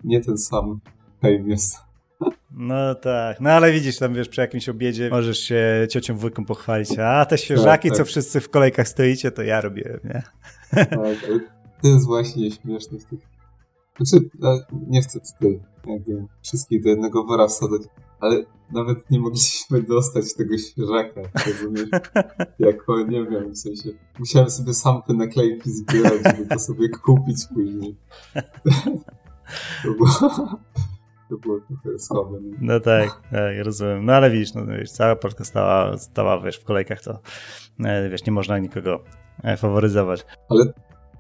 [0.05, 0.81] nie ten sam
[1.23, 1.77] fame jest.
[2.51, 6.99] No tak, no ale widzisz, tam wiesz, przy jakimś obiedzie możesz się ciocią wujką pochwalić,
[6.99, 8.07] a te świeżaki, tak, tak.
[8.07, 10.23] co wszyscy w kolejkach stoicie, to ja robię, nie?
[10.71, 10.89] Tak,
[11.83, 13.21] to jest właśnie śmieszne w tych...
[14.01, 14.31] Znaczy,
[14.89, 17.83] nie chcę tutaj jakby wszystkich do jednego wora wsadzać,
[18.21, 21.89] ale nawet nie mogliśmy dostać tego świeżaka, rozumiesz?
[22.59, 27.47] Jako, nie wiem, w sensie, musiałem sobie sam te naklejki zbierać, żeby to sobie kupić
[27.55, 27.97] później.
[29.85, 30.09] to było...
[31.29, 32.41] To było trochę słabe.
[32.41, 32.57] Nie?
[32.61, 34.05] No tak, tak, rozumiem.
[34.05, 37.19] No ale widzisz, no, wiesz, cała Polska stała, stała wiesz, w kolejkach, to
[37.85, 39.05] e, wiesz, nie można nikogo
[39.43, 40.27] e, faworyzować.
[40.49, 40.73] Ale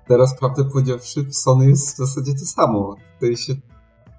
[0.06, 2.96] teraz, prawdę powiedziawszy, w Sony jest w zasadzie to samo.
[3.14, 3.54] Tutaj się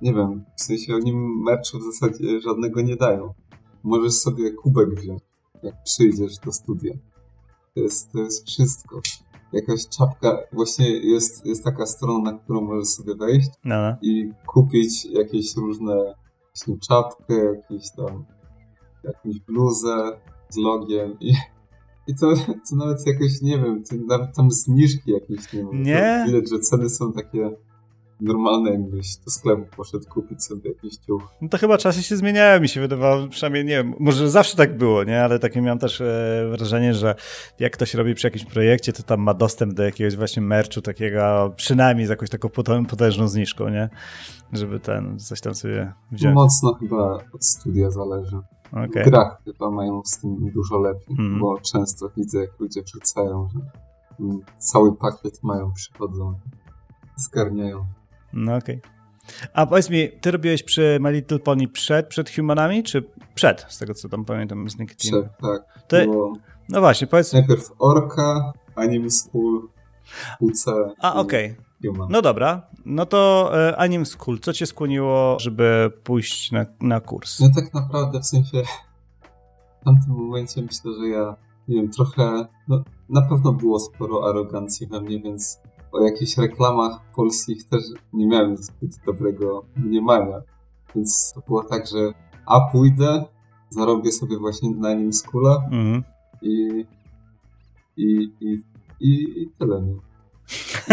[0.02, 3.34] nie wiem, w sensie oni meczu w zasadzie żadnego nie dają.
[3.84, 5.22] Możesz sobie kubek wziąć,
[5.64, 6.94] jak przyjdziesz do studia.
[7.76, 9.02] To jest, to jest wszystko.
[9.54, 13.76] Jakaś czapka, właśnie jest, jest taka strona, na którą możesz sobie wejść no.
[13.82, 13.98] no.
[14.02, 16.16] i kupić jakieś różne
[16.56, 18.26] właśnie czapkę, jakieś tam
[19.04, 20.20] jakąś bluzę
[20.50, 21.34] z logiem i,
[22.08, 22.36] i to,
[22.70, 25.84] to nawet jakoś, nie wiem, to nawet tam zniżki jakieś, nie wiem.
[25.84, 26.24] Nie?
[26.28, 27.52] Widać, że ceny są takie
[28.22, 31.22] normalne, jakbyś do sklepu poszedł kupić sobie jakiś ciuch.
[31.42, 34.78] No to chyba czasy się zmieniają, mi się wydawało, przynajmniej nie wiem, może zawsze tak
[34.78, 37.16] było, nie, ale takie miałem też e, wrażenie, że
[37.60, 41.54] jak ktoś robi przy jakimś projekcie, to tam ma dostęp do jakiegoś właśnie merchu takiego,
[41.56, 42.50] przynajmniej z jakąś taką
[42.90, 43.90] potężną zniżką, nie,
[44.54, 46.36] żeby ten, coś tam sobie wziąć.
[46.36, 48.38] Mocno chyba od studia zależy.
[48.72, 49.04] Okay.
[49.04, 51.40] W grach chyba mają z tym dużo lepiej, mm.
[51.40, 53.60] bo często widzę, jak ludzie wrzucają, że
[54.58, 56.34] cały pakiet mają, przychodzą,
[57.18, 57.86] zgarniają.
[58.34, 58.78] No okej.
[58.78, 59.00] Okay.
[59.54, 63.04] A powiedz mi, ty robiłeś przy My Little Pony przed, przed Humanami, czy
[63.36, 65.12] przed, z tego co tam pamiętam z LinkedIn?
[65.12, 65.88] Przed, tak.
[65.88, 65.98] To...
[66.70, 69.70] No właśnie, powiedz Najpierw Orka, Anime School,
[70.40, 70.66] UC.
[71.00, 71.52] A, okej.
[71.52, 71.70] Okay.
[72.10, 77.40] No dobra, no to e, Anime School, co cię skłoniło, żeby pójść na, na kurs?
[77.40, 78.64] No tak naprawdę, w sensie
[79.82, 81.36] w tamtym momencie myślę, że ja,
[81.68, 85.60] nie wiem, trochę, no na pewno było sporo arogancji we mnie, więc
[85.92, 87.84] o jakichś reklamach polskich też
[88.14, 90.42] nie miałem zbyt dobrego mniemania.
[90.96, 92.14] Więc to było tak, że
[92.46, 93.26] a pójdę,
[93.70, 96.04] zarobię sobie właśnie na nim skula mhm.
[96.42, 96.86] i,
[97.98, 98.64] i, i,
[99.00, 99.82] i, i tyle.
[99.82, 99.96] Nie?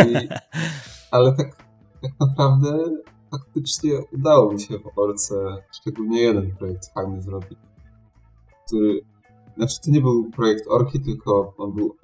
[0.05, 0.29] I,
[1.11, 1.57] ale tak,
[2.03, 2.91] tak naprawdę
[3.31, 5.35] faktycznie udało mi się w Orce
[5.73, 7.59] szczególnie jeden projekt fajny zrobić,
[8.67, 9.01] który
[9.57, 11.97] znaczy to nie był projekt Orki, tylko on był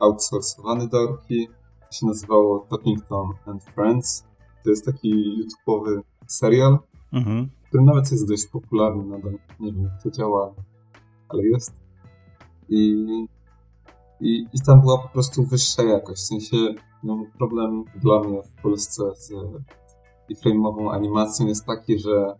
[0.00, 1.48] outsourcowany do Orki
[1.88, 4.24] to się nazywało Talking Tom and Friends.
[4.64, 6.78] To jest taki YouTube'owy serial,
[7.12, 7.48] mhm.
[7.68, 9.32] który nawet jest dość popularny nadal.
[9.60, 10.54] Nie wiem, jak to działa,
[11.28, 11.72] ale jest.
[12.68, 13.06] I,
[14.20, 16.22] i, i tam była po prostu wyższa jakość.
[16.22, 16.56] W sensie,
[17.02, 19.32] no, problem dla mnie w Polsce z
[20.34, 22.34] frame'ową animacją jest taki, że,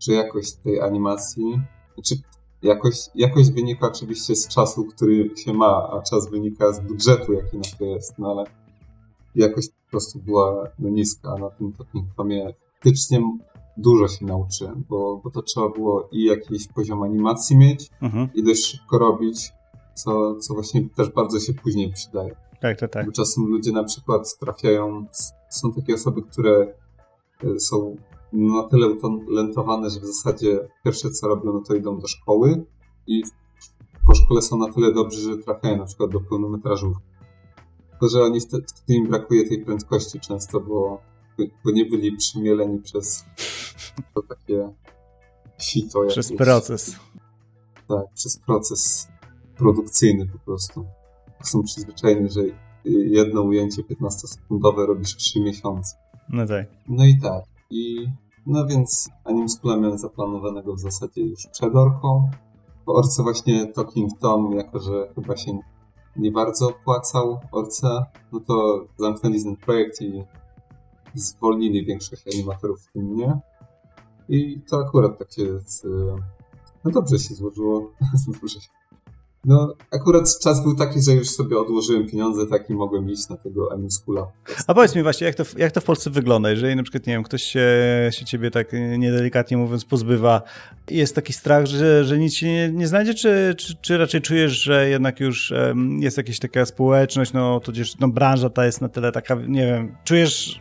[0.00, 1.60] że jakość tej animacji,
[1.94, 2.14] znaczy
[2.62, 7.56] jakość, jakość wynika oczywiście z czasu, który się ma, a czas wynika z budżetu, jaki
[7.56, 8.44] na to jest, no ale
[9.34, 12.06] jakość po prostu była no, niska na tym Talking
[12.74, 13.22] Faktycznie
[13.76, 18.28] dużo się nauczyłem, bo, bo to trzeba było i jakiś poziom animacji mieć mhm.
[18.34, 19.52] i dość szybko robić,
[19.94, 22.36] co, co właśnie też bardzo się później przydaje.
[22.60, 23.06] Tak, tak, tak.
[23.06, 25.04] Bo czasem ludzie na przykład trafiają,
[25.50, 26.74] są takie osoby, które
[27.44, 27.96] e, są
[28.32, 32.64] na tyle utalentowane, że w zasadzie pierwsze co robią, no to idą do szkoły
[33.06, 33.22] i
[34.06, 37.09] po szkole są na tyle dobrzy, że trafiają na przykład do pełnometrażówki.
[38.00, 41.02] Tylko, że oni wtedy, im brakuje tej prędkości często, bo,
[41.64, 43.24] bo nie byli przymieleni przez
[44.14, 44.72] to takie
[45.58, 46.00] sito.
[46.08, 46.46] Przez jakieś.
[46.46, 46.96] proces.
[47.88, 49.08] Tak, przez proces
[49.56, 50.84] produkcyjny po prostu.
[51.42, 52.40] Są przyzwyczajeni, że
[52.84, 55.96] jedno ujęcie 15-sekundowe robisz 3 miesiące.
[56.28, 56.66] No tak.
[56.88, 57.44] No i tak.
[57.70, 58.06] I
[58.46, 62.30] no więc Anim School miałem zaplanowanego w zasadzie już przed Orką.
[62.86, 65.58] Po Orce właśnie Talking Tom, jako że chyba się
[66.16, 70.24] nie bardzo opłacał Orce, no to zamknęli ten projekt i
[71.14, 73.40] zwolnili większość animatorów, w tym mnie.
[74.28, 75.60] I to akurat tak się...
[75.60, 75.86] Z,
[76.84, 77.92] no dobrze się złożyło.
[78.32, 78.79] dobrze się
[79.44, 83.36] no, akurat czas był taki, że już sobie odłożyłem pieniądze, tak i mogłem iść na
[83.36, 84.26] tego Animskula.
[84.66, 86.50] A powiedz mi właśnie, jak to, jak to w Polsce wygląda?
[86.50, 87.68] Jeżeli na przykład, nie wiem, ktoś się,
[88.10, 90.42] się ciebie tak niedelikatnie mówiąc pozbywa,
[90.90, 94.52] jest taki strach, że, że nic się nie, nie znajdzie, czy, czy, czy, raczej czujesz,
[94.52, 95.52] że jednak już
[95.98, 99.96] jest jakaś taka społeczność, no tudzież no, branża ta jest na tyle taka, nie wiem,
[100.04, 100.60] czujesz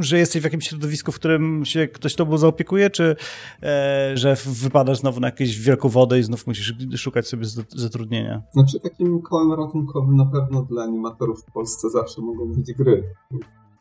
[0.00, 3.16] że jesteś w jakimś środowisku, w którym się ktoś tobą zaopiekuje, czy
[3.62, 7.44] e, że wypadasz znowu na jakąś wielką wodę i znów musisz szukać sobie
[7.76, 8.42] zatrudnienia?
[8.52, 13.14] Znaczy takim kołem ratunkowym na pewno dla animatorów w Polsce zawsze mogą być gry.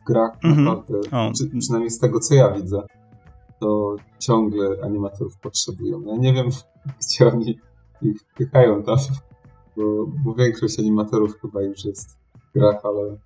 [0.02, 0.64] W grach mm -hmm.
[0.64, 1.32] naprawdę, o.
[1.38, 2.82] Czy, przynajmniej z tego co ja widzę,
[3.60, 6.02] to ciągle animatorów potrzebują.
[6.02, 6.50] Ja nie wiem,
[7.02, 7.60] gdzie oni
[8.02, 8.98] ich wpychają tam,
[9.78, 9.84] bo,
[10.26, 13.18] bo większość animatorów chyba już jest w grach, ale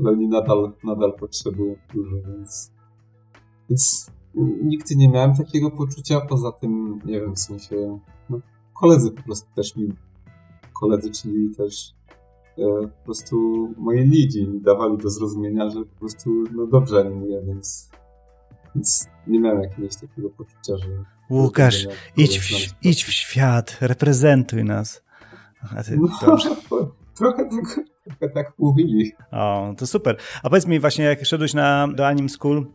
[0.00, 2.72] ale oni nadal, nadal potrzebują dużo, więc,
[3.70, 4.10] więc
[4.62, 7.98] nigdy nie miałem takiego poczucia, poza tym, nie wiem, w sensie,
[8.30, 8.40] no,
[8.80, 9.88] koledzy po prostu też mi,
[10.80, 11.94] koledzy, czyli też
[12.58, 13.36] e, po prostu
[13.78, 17.90] moi lidzi mi dawali do zrozumienia, że po prostu, no dobrze animuję, więc,
[18.74, 21.04] więc nie miałem jakiegoś takiego poczucia, że...
[21.30, 21.86] Łukasz,
[22.16, 25.04] idź w, idź w świat, reprezentuj nas.
[25.76, 26.56] A ty, no, dobrze.
[27.18, 27.93] Trochę tak,
[28.34, 29.12] tak mówili.
[29.32, 30.16] O, to super.
[30.42, 32.66] A powiedz mi właśnie, jak szedłeś na, do Anim School,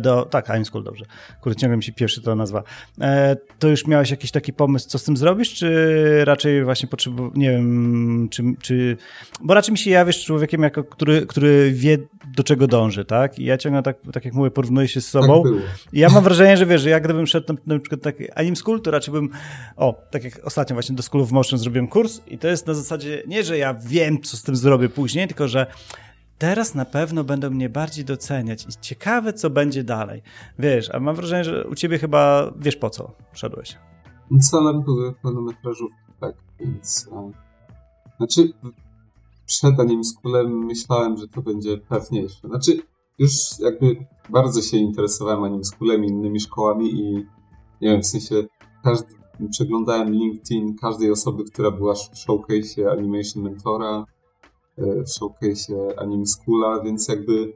[0.00, 1.04] do, tak, Anim School, dobrze.
[1.40, 2.62] Kurde, ciągle mi się pierwszy to nazwa.
[3.00, 7.32] E, to już miałeś jakiś taki pomysł, co z tym zrobisz, czy raczej właśnie potrzebujesz,
[7.34, 8.96] nie wiem, czy, czy,
[9.40, 11.98] bo raczej mi się jawisz człowiekiem, jako, który, który wie,
[12.36, 13.38] do czego dąży, tak?
[13.38, 15.42] I ja ciągle tak, tak jak mówię, porównuję się z sobą.
[15.42, 15.52] Tak
[15.92, 18.56] I ja mam wrażenie, że wiesz, że jak gdybym szedł na, na przykład taki Anim
[18.56, 19.30] School, to raczej bym,
[19.76, 22.74] o, tak jak ostatnio właśnie do School of Motion zrobiłem kurs i to jest na
[22.74, 25.66] zasadzie, nie, że ja wiem, co z tym zrobię później, tylko że
[26.38, 30.22] teraz na pewno będą mnie bardziej doceniać i ciekawe, co będzie dalej.
[30.58, 33.76] Wiesz, a mam wrażenie, że u ciebie chyba wiesz po co szedłeś.
[34.40, 37.08] Celem były pełnometrażówki, tak, więc...
[37.12, 37.48] A...
[38.16, 38.52] Znaczy,
[39.46, 42.48] przed Anime Schoolem myślałem, że to będzie pewniejsze.
[42.48, 42.82] Znaczy,
[43.18, 47.12] już jakby bardzo się interesowałem Anime Schoolem i innymi szkołami i
[47.80, 48.34] nie wiem, w sensie
[48.84, 49.14] każdy,
[49.50, 54.04] przeglądałem LinkedIn każdej osoby, która była w showcase Animation Mentora, e,
[54.78, 57.52] w showcase Anime Schoola, więc jakby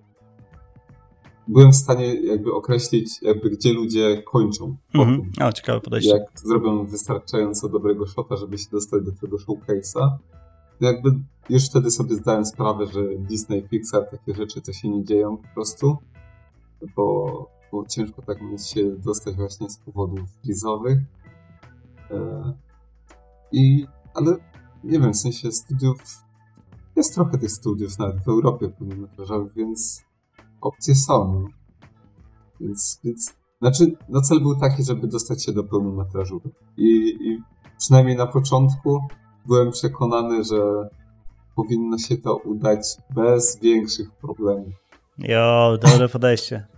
[1.49, 4.77] byłem w stanie jakby określić, jakby gdzie ludzie kończą.
[4.95, 5.31] Mhm.
[5.41, 6.11] O, ciekawe podejście.
[6.11, 10.11] Jak zrobią wystarczająco dobrego shota, żeby się dostać do tego showcase'a.
[10.81, 11.11] Jakby
[11.49, 15.49] już wtedy sobie zdałem sprawę, że Disney, Pixar, takie rzeczy to się nie dzieją po
[15.55, 15.97] prostu,
[16.97, 20.99] bo, bo ciężko tak mieć się dostać właśnie z powodów wizowych.
[22.11, 22.53] E,
[23.53, 24.37] I, ale
[24.85, 26.25] nie wiem, w sensie studiów,
[26.97, 30.03] jest trochę tych studiów nawet w Europie pełnometrażowych, więc
[30.61, 31.45] opcje są.
[32.61, 36.53] Więc, więc, znaczy, no cel był taki, żeby dostać się do pełnometrażówek.
[36.76, 37.43] I, I
[37.78, 39.01] przynajmniej na początku
[39.47, 40.88] byłem przekonany, że
[41.57, 44.74] powinno się to udać bez większych problemów.
[45.18, 46.72] Jo, dobre podejście.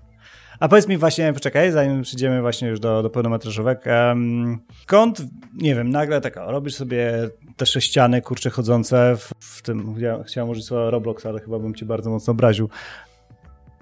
[0.65, 5.23] A powiedz mi właśnie, poczekaj, zanim przyjdziemy właśnie już do, do pełnometrażówek, um, skąd,
[5.55, 7.13] nie wiem, nagle taka, robisz sobie
[7.57, 11.75] te sześciany, kurcze chodzące w, w tym, ja, chciałem użyć słowa Roblox, ale chyba bym
[11.75, 12.69] cię bardzo mocno obraził.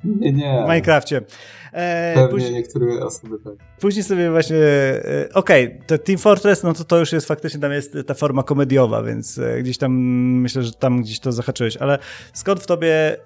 [0.04, 0.58] Nie, nie.
[0.58, 1.20] W Minecrafcie.
[1.72, 3.54] E, Pewnie później, niektóre osoby tak.
[3.80, 7.60] Później sobie właśnie, e, okej, okay, to Team Fortress, no to to już jest faktycznie,
[7.60, 9.92] tam jest ta forma komediowa, więc e, gdzieś tam,
[10.40, 11.98] myślę, że tam gdzieś to zahaczyłeś, ale
[12.32, 13.16] skąd w tobie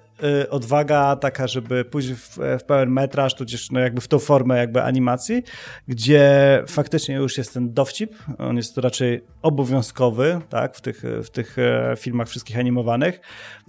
[0.49, 4.83] odwaga taka, żeby pójść w, w pełen metraż, tudzież no jakby w tą formę jakby
[4.83, 5.43] animacji,
[5.87, 11.59] gdzie faktycznie już jest ten dowcip, on jest raczej obowiązkowy, tak, w tych, w tych
[11.59, 13.19] e, filmach wszystkich animowanych.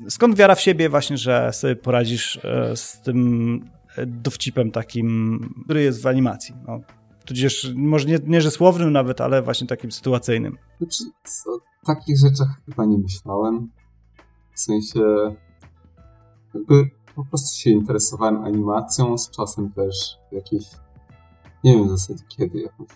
[0.09, 3.61] Skąd wiara w siebie właśnie, że sobie poradzisz e, z tym
[4.07, 6.80] dowcipem takim, który jest w animacji, no.
[7.24, 10.59] Tudzież może nie, nie że słownym nawet, ale właśnie takim sytuacyjnym.
[10.78, 11.05] Znaczy,
[11.46, 13.70] o takich rzeczach chyba nie myślałem.
[14.55, 15.01] W sensie
[16.59, 20.71] jakby po prostu się interesowałem animacją, z czasem też jakieś,
[21.65, 22.89] nie wiem w zasadzie kiedy, jakąś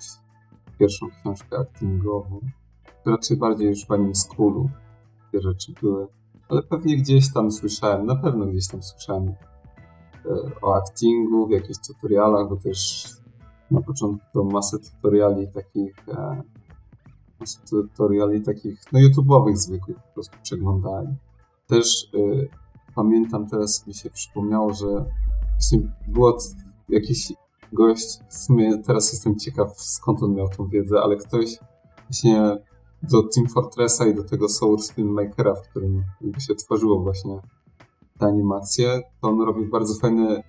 [0.78, 2.40] pierwszą książkę actingową.
[3.06, 4.70] Raczej bardziej już w anim schoolu
[5.32, 6.06] te rzeczy były.
[6.48, 9.34] Ale pewnie gdzieś tam słyszałem, na pewno gdzieś tam słyszałem e,
[10.62, 13.06] o actingu, w jakichś tutorialach, bo też
[13.70, 16.42] na początku to masę tutoriali takich e,
[17.40, 21.16] masę tutoriali takich, no YouTube'owych zwykłych po prostu przeglądałem.
[21.66, 22.61] Też e,
[22.94, 24.86] pamiętam teraz, mi się przypomniało, że
[25.52, 25.78] właśnie
[26.08, 26.38] było
[26.88, 27.32] jakiś
[27.72, 31.58] gość, w sumie teraz jestem ciekaw skąd on miał tą wiedzę, ale ktoś
[32.08, 32.58] właśnie
[33.02, 36.04] do Team Fortressa i do tego Source Filmmakera, w którym
[36.38, 37.40] się tworzyło właśnie
[38.18, 40.42] te animacje, to on robił bardzo fajne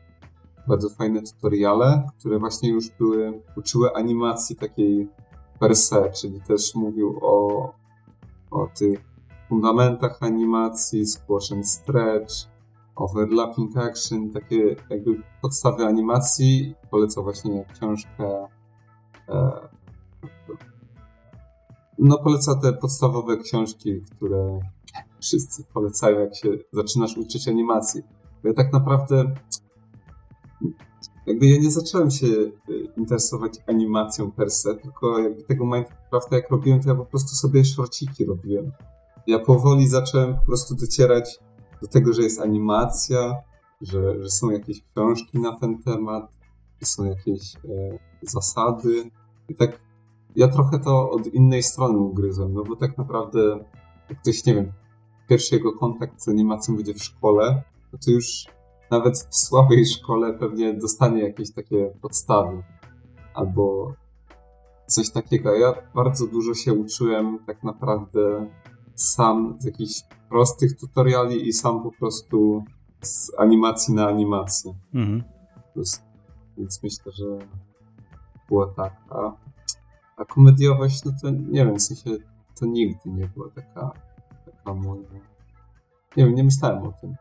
[0.68, 5.08] bardzo fajne tutoriale, które właśnie już były, uczyły animacji takiej
[5.60, 7.72] per se, czyli też mówił o,
[8.52, 9.13] o tych
[9.54, 12.34] fundamentach animacji, squash and stretch,
[12.96, 16.76] overlapping action, takie jakby podstawy animacji.
[16.92, 18.48] Polecam właśnie książkę
[19.30, 19.52] e,
[21.98, 24.60] no poleca te podstawowe książki, które
[25.22, 28.02] wszyscy polecają, jak się zaczynasz uczyć animacji.
[28.44, 29.36] Ja tak naprawdę
[31.26, 32.52] jakby ja nie zacząłem się e,
[32.98, 37.66] interesować animacją per se, tylko jakby tego Minecrafta jak robiłem, to ja po prostu sobie
[37.66, 38.72] szorciki robiłem
[39.28, 41.40] ja powoli zacząłem po prostu docierać
[41.82, 43.36] do tego, że jest animacja,
[43.82, 46.32] że, że są jakieś książki na ten temat,
[46.82, 47.60] że są jakieś e,
[48.22, 49.12] zasady.
[49.50, 49.80] I tak
[50.36, 53.66] ja trochę to od innej strony ugryzłem, no bo tak naprawdę
[54.10, 54.72] jak ktoś, nie wiem,
[55.30, 57.64] pierwszy jego kontakt z animacją będzie w szkole,
[57.94, 58.46] no to już
[58.92, 62.64] nawet w słabej szkole pewnie dostanie jakieś takie podstawy.
[63.34, 63.94] Albo
[64.88, 65.56] coś takiego.
[65.56, 68.50] Ja bardzo dużo się uczyłem tak naprawdę
[68.96, 72.64] sam z jakichś prostych tutoriali i sam po prostu
[73.02, 74.74] z animacji na animację.
[74.94, 75.24] Mhm.
[76.58, 77.26] Więc myślę, że
[78.50, 78.94] było tak.
[79.10, 79.32] A,
[80.18, 82.10] a komediowość, no to nie wiem, w sensie
[82.60, 83.92] to nigdy nie była taka,
[84.46, 85.10] taka moja...
[86.18, 87.16] Nie wiem, nie myślałem o tym.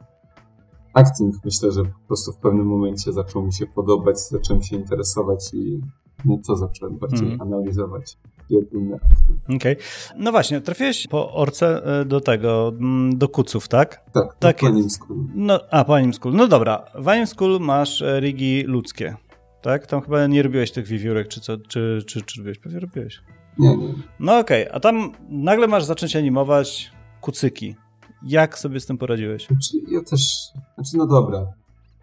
[0.95, 5.55] Acting myślę, że po prostu w pewnym momencie zaczął mi się podobać, zacząłem się interesować
[5.55, 5.81] i
[6.25, 7.41] no to zacząłem bardziej mm.
[7.41, 8.19] analizować
[8.51, 8.99] ogólne
[9.45, 9.57] Okej.
[9.57, 9.77] Okay.
[10.17, 14.11] No właśnie, trafiłeś po orce e, do tego, mm, do kuców, tak?
[14.15, 15.19] Tak, tak po Anim School.
[15.35, 16.35] No, a, po Anim School.
[16.35, 19.17] No dobra, w Anim School masz e, rigi ludzkie,
[19.63, 19.87] tak?
[19.87, 22.59] Tam chyba nie robiłeś tych wiewiórek, czy co, czy, czy, czy robiłeś?
[22.59, 23.23] Pewnie robiłeś.
[23.59, 23.95] Nie, nie.
[24.21, 24.75] No okej, okay.
[24.75, 27.77] a tam nagle masz zacząć animować kucyki.
[28.23, 29.47] Jak sobie z tym poradziłeś?
[29.47, 30.21] Znaczy, ja też,
[30.75, 31.47] znaczy no dobra,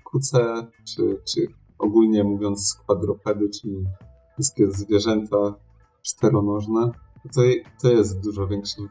[0.03, 1.47] kuce, czy, czy
[1.79, 3.85] ogólnie mówiąc kwadropedy, czyli
[4.33, 5.37] wszystkie zwierzęta
[6.01, 6.91] czteronożne,
[7.33, 7.41] to,
[7.81, 8.81] to jest dużo większe,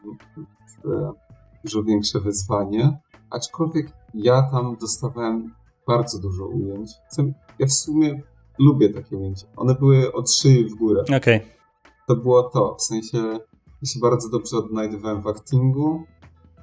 [1.63, 2.99] dużo większe wyzwanie.
[3.29, 5.53] Aczkolwiek ja tam dostawałem
[5.87, 6.91] bardzo dużo ujęć.
[7.59, 8.21] Ja w sumie
[8.59, 9.47] lubię takie ujęcia.
[9.55, 11.01] One były od szyi w górę.
[11.01, 11.17] Okej.
[11.17, 11.41] Okay.
[12.07, 13.17] To było to, w sensie
[13.81, 16.03] ja się bardzo dobrze odnajdywałem w actingu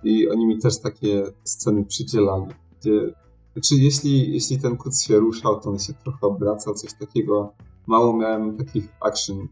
[0.05, 2.47] i oni mi też takie sceny przydzielali,
[2.81, 3.15] gdzie
[3.53, 7.53] znaczy, jeśli, jeśli ten kuc się ruszał, to on się trochę obracał, coś takiego.
[7.87, 9.49] Mało miałem takich action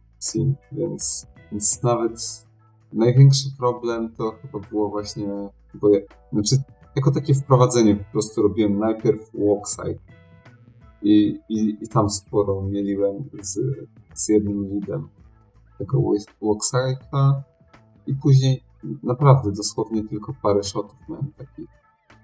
[0.72, 2.46] więc, więc nawet
[2.92, 5.26] największy problem to chyba było właśnie,
[5.74, 6.00] bo ja,
[6.32, 6.56] znaczy,
[6.96, 10.00] jako takie wprowadzenie po prostu robiłem najpierw walkside.
[11.02, 13.58] I, i, i tam sporo mieliłem z,
[14.14, 15.08] z jednym leadem
[15.78, 15.98] tego
[16.42, 17.32] walkside'a.
[18.06, 18.62] I później
[19.02, 21.68] naprawdę dosłownie tylko parę shotów miałem takich,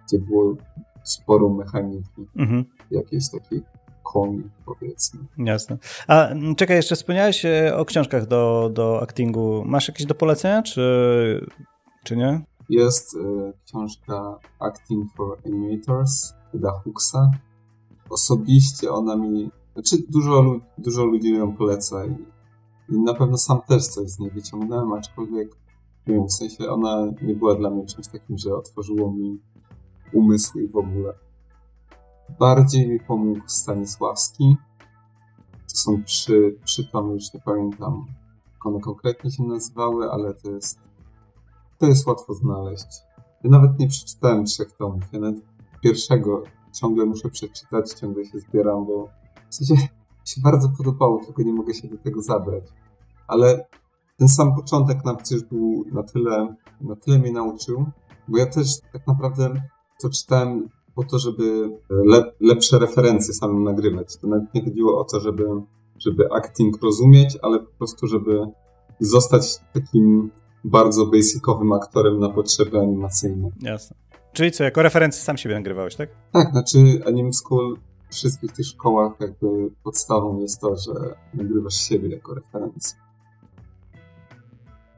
[0.07, 0.55] gdzie było
[1.03, 2.65] sporo mechaniki, mhm.
[2.91, 3.63] jakiejś takiej
[4.03, 5.21] koni, powiedzmy.
[5.39, 5.79] Jasne.
[6.09, 9.65] A czekaj, jeszcze wspomniałeś e, o książkach do, do actingu.
[9.67, 11.47] Masz jakieś do polecenia, czy,
[12.05, 12.45] czy nie?
[12.69, 17.31] Jest y, książka Acting for Animators Da Huxa.
[18.11, 19.51] Osobiście ona mi...
[19.73, 22.17] Znaczy dużo, dużo ludzi ją poleca i,
[22.95, 25.57] i na pewno sam też coś z niej wyciągnąłem, aczkolwiek
[26.07, 29.41] nie wiem, w sensie ona nie była dla mnie czymś takim, że otworzyło mi
[30.13, 31.15] umysł i w ogóle.
[32.39, 34.57] Bardziej mi pomógł Stanisławski.
[35.71, 38.07] To są trzy, trzy tomy, już nie pamiętam
[38.61, 40.79] jak one konkretnie się nazywały, ale to jest
[41.79, 42.87] to jest łatwo znaleźć.
[43.45, 45.03] Ja nawet nie przeczytałem trzech tomów.
[45.13, 45.45] Ja nawet
[45.83, 49.09] pierwszego ciągle muszę przeczytać, ciągle się zbieram, bo
[49.51, 49.89] w sensie
[50.25, 52.65] się bardzo podobało, tylko nie mogę się do tego zabrać.
[53.29, 53.67] Ale
[54.17, 57.87] ten sam początek nawet już był na tyle, na tyle mnie nauczył,
[58.29, 59.63] bo ja też tak naprawdę
[60.03, 64.17] to czytałem po to, żeby le, lepsze referencje samym nagrywać.
[64.17, 65.45] To nawet nie chodziło o to, żeby,
[65.99, 68.47] żeby acting rozumieć, ale po prostu, żeby
[69.01, 70.31] zostać takim
[70.65, 73.51] bardzo basicowym aktorem na potrzeby animacyjne.
[73.63, 73.97] Jasne.
[74.33, 76.11] Czyli co, jako referencję sam siebie nagrywałeś, tak?
[76.33, 77.77] Tak, znaczy Anim School
[78.11, 80.93] w wszystkich tych szkołach jakby podstawą jest to, że
[81.35, 82.99] nagrywasz siebie jako referencję.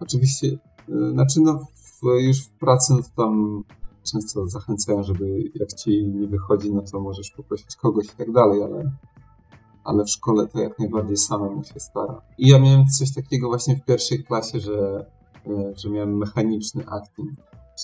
[0.01, 0.47] Oczywiście,
[0.89, 3.65] yy, znaczy no w, już w pracy no tam
[4.03, 8.63] często zachęcają, żeby jak ci nie wychodzi, no to możesz poprosić kogoś i tak dalej,
[8.63, 8.93] ale,
[9.85, 12.23] ale w szkole to jak najbardziej samemu się stara.
[12.39, 15.07] I ja miałem coś takiego właśnie w pierwszej klasie, że,
[15.47, 17.31] e, że miałem mechaniczny acting.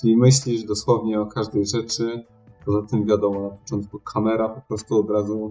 [0.01, 2.25] Czyli myślisz dosłownie o każdej rzeczy,
[2.67, 5.51] poza tym wiadomo, na początku kamera po prostu od razu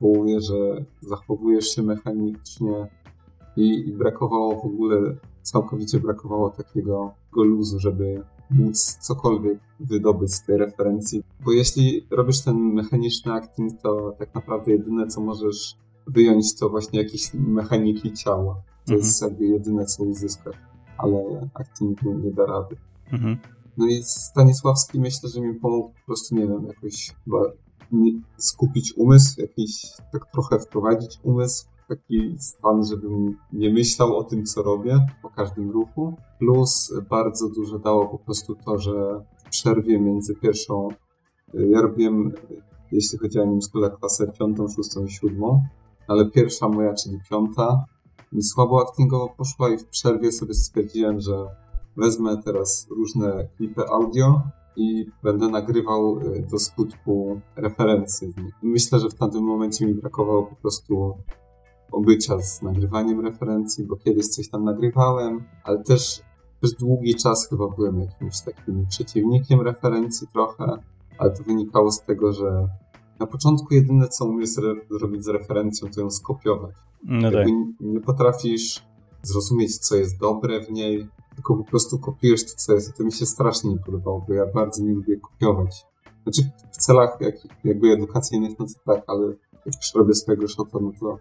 [0.00, 2.88] wołuje, że zachowujesz się mechanicznie
[3.56, 10.56] i, i brakowało w ogóle, całkowicie brakowało takiego luzu, żeby móc cokolwiek wydobyć z tej
[10.56, 11.22] referencji.
[11.44, 15.76] Bo jeśli robisz ten mechaniczny acting, to tak naprawdę jedyne, co możesz
[16.06, 18.54] wyjąć, to właśnie jakieś mechaniki ciała.
[18.86, 18.98] To mhm.
[18.98, 20.56] jest jakby jedyne, co uzyskasz.
[20.98, 22.76] Ale actingu nie da rady.
[23.12, 23.36] Mhm.
[23.76, 27.38] No i Stanisławski myślę, że mi pomógł po prostu, nie wiem, jakoś chyba
[28.36, 29.82] skupić umysł, jakiś
[30.12, 35.70] tak trochę wprowadzić umysł taki stan, żebym nie myślał o tym, co robię po każdym
[35.70, 36.14] ruchu.
[36.38, 40.88] Plus bardzo dużo dało po prostu to, że w przerwie między pierwszą,
[41.54, 42.32] ja robiłem,
[42.92, 45.62] jeśli chodzi o nim szkole, klasę piątą, szóstą i siódmą,
[46.08, 47.84] ale pierwsza moja, czyli piąta,
[48.32, 51.46] mi słabo actingowo poszła i w przerwie sobie stwierdziłem, że
[51.96, 54.42] wezmę teraz różne klipy audio
[54.76, 58.28] i będę nagrywał y, do skutku referencje.
[58.62, 61.14] Myślę, że w tamtym momencie mi brakowało po prostu
[61.92, 66.22] obycia z nagrywaniem referencji, bo kiedyś coś tam nagrywałem, ale też
[66.60, 70.78] przez długi czas chyba byłem jakimś takim przeciwnikiem referencji trochę,
[71.18, 72.68] ale to wynikało z tego, że
[73.20, 74.50] na początku jedyne co umiesz
[74.90, 76.74] zrobić z referencją, to ją skopiować.
[77.04, 77.46] No tak.
[77.80, 78.86] nie potrafisz
[79.22, 82.90] zrozumieć, co jest dobre w niej, tylko po prostu kopiujesz to, co jest.
[82.90, 85.86] I to mi się strasznie nie podobało, bo ja bardzo nie lubię kopiować.
[86.22, 87.34] Znaczy w celach jak,
[87.64, 89.26] jakby edukacyjnych, no to tak, ale
[89.66, 91.18] jak przerobię swojego shota, no to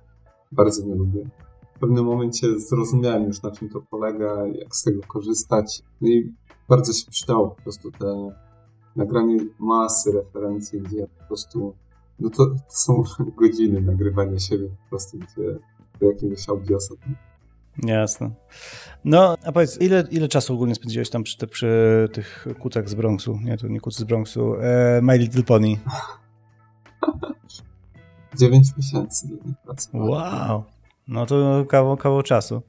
[0.52, 1.30] bardzo nie lubię.
[1.76, 5.82] W pewnym momencie zrozumiałem już na czym to polega, jak z tego korzystać.
[6.02, 6.34] No i
[6.70, 8.32] bardzo się przydało po prostu te
[8.96, 11.74] nagranie masy referencji, gdzie po prostu
[12.20, 13.04] no to, to są
[13.42, 15.60] godziny nagrywania siebie po prostu, gdzie
[16.00, 16.96] do jakiegoś audiosa.
[17.84, 18.32] Jasne.
[19.06, 22.96] No, a powiedz, ile, ile czasu ogólnie spędziłeś tam przy, te, przy tych kucach z
[22.96, 23.40] Bronxu?
[23.44, 24.56] Nie, to nie kucy z Bronxu.
[24.56, 25.78] E, My Little Pony.
[28.40, 30.10] 9 miesięcy dla nich pracowałem.
[30.10, 30.64] Wow.
[31.08, 32.62] No to kawał, kawał czasu.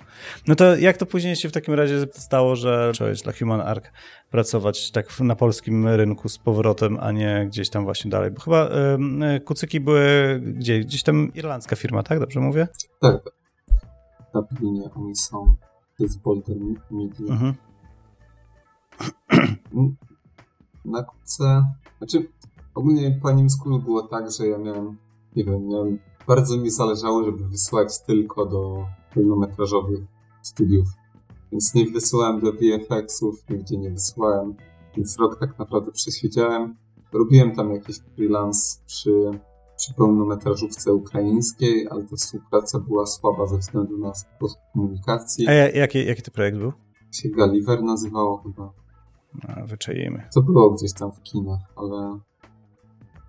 [0.46, 3.84] No to jak to później się w takim razie stało, że zacząłeś dla Human Arc
[4.30, 8.30] pracować tak na polskim rynku z powrotem, a nie gdzieś tam właśnie dalej?
[8.30, 8.68] Bo chyba
[9.36, 10.80] y, kucyki były gdzie?
[10.80, 12.20] Gdzieś tam irlandzka firma, tak?
[12.20, 12.68] Dobrze mówię?
[13.00, 14.44] Tak, tak.
[14.44, 15.54] W Dublinie oni są.
[15.98, 16.56] To jest Boulder
[16.90, 17.34] Media.
[17.34, 17.54] Mhm.
[20.84, 21.64] Na kuce...
[21.98, 22.28] Znaczy,
[22.74, 24.98] ogólnie po Nim School było tak, że ja miałem,
[25.38, 30.00] nie wiem, miałem bardzo mi zależało, żeby wysyłać tylko do pełnometrażowych
[30.42, 30.88] studiów.
[31.52, 34.54] Więc nie wysyłałem do VFX-ów, nigdzie nie wysyłałem.
[34.96, 36.76] Więc rok tak naprawdę przesiedziałem.
[37.12, 39.30] Robiłem tam jakiś freelance przy,
[39.76, 45.48] przy pełnometrażówce ukraińskiej, ale ta współpraca była słaba ze względu na sposób komunikacji.
[45.48, 46.72] A jaki, jaki to projekt był?
[47.12, 48.72] Się Gulliver nazywało chyba.
[49.48, 50.28] A, wyczajemy.
[50.34, 52.18] To było gdzieś tam w kinach, ale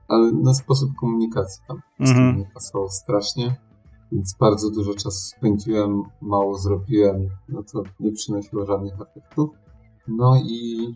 [0.10, 2.38] ale na sposób komunikacji tam mhm.
[2.38, 3.56] nie pasował strasznie,
[4.12, 9.50] więc bardzo dużo czasu spędziłem, mało zrobiłem, no to nie przynosiło żadnych efektów.
[10.08, 10.88] No i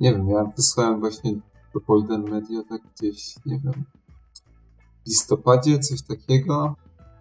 [0.00, 1.34] nie wiem, ja wysłałem właśnie
[1.74, 3.84] do Golden Media tak gdzieś, nie wiem,
[5.04, 6.76] w listopadzie, coś takiego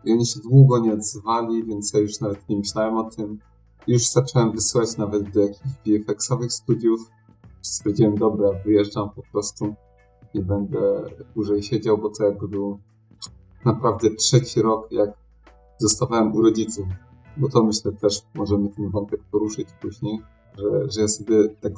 [0.06, 3.40] i oni się długo nie odzywali, więc ja już nawet nie myślałem o tym.
[3.88, 7.12] Już zacząłem wysyłać nawet do jakichś VFX-owych studiów.
[7.62, 9.76] Stwierdziłem, dobra, wyjeżdżam po prostu
[10.36, 11.04] nie będę
[11.36, 12.80] dłużej siedział, bo to jakby był
[13.66, 15.10] naprawdę trzeci rok, jak
[15.78, 16.86] zostawałem u rodziców.
[17.38, 20.22] Bo to myślę też możemy ten wątek poruszyć później,
[20.58, 21.74] że, że ja sobie tak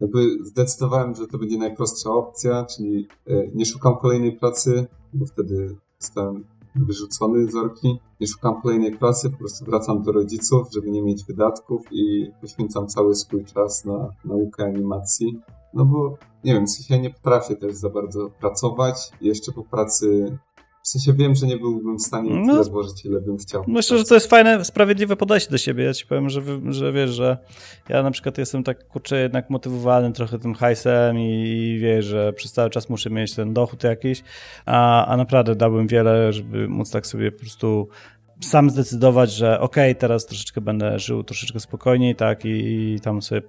[0.00, 5.76] jakby zdecydowałem, że to będzie najprostsza opcja, czyli e, nie szukam kolejnej pracy, bo wtedy
[5.98, 6.44] zostałem
[6.74, 7.98] wyrzucony z orki.
[8.20, 12.88] Nie szukam kolejnej pracy, po prostu wracam do rodziców, żeby nie mieć wydatków i poświęcam
[12.88, 15.40] cały swój czas na naukę animacji.
[15.74, 19.10] No bo nie wiem, w sensie ja nie potrafię też za bardzo pracować.
[19.20, 20.38] Jeszcze po pracy
[20.84, 23.64] w sensie wiem, że nie byłbym w stanie no, tyle włożyć, ile bym chciał.
[23.66, 25.84] Myślę, że to jest fajne, sprawiedliwe podejście do siebie.
[25.84, 27.38] Ja ci powiem, że, że wiesz, że
[27.88, 32.52] ja na przykład jestem tak, kurczę, jednak motywowany trochę tym hajsem i, wiesz, że przez
[32.52, 34.22] cały czas muszę mieć ten dochód jakiś,
[34.66, 37.88] a, a naprawdę dałbym wiele, żeby móc tak sobie po prostu
[38.40, 43.22] sam zdecydować, że okej, okay, teraz troszeczkę będę żył troszeczkę spokojniej, tak, i, i, tam
[43.22, 43.42] sobie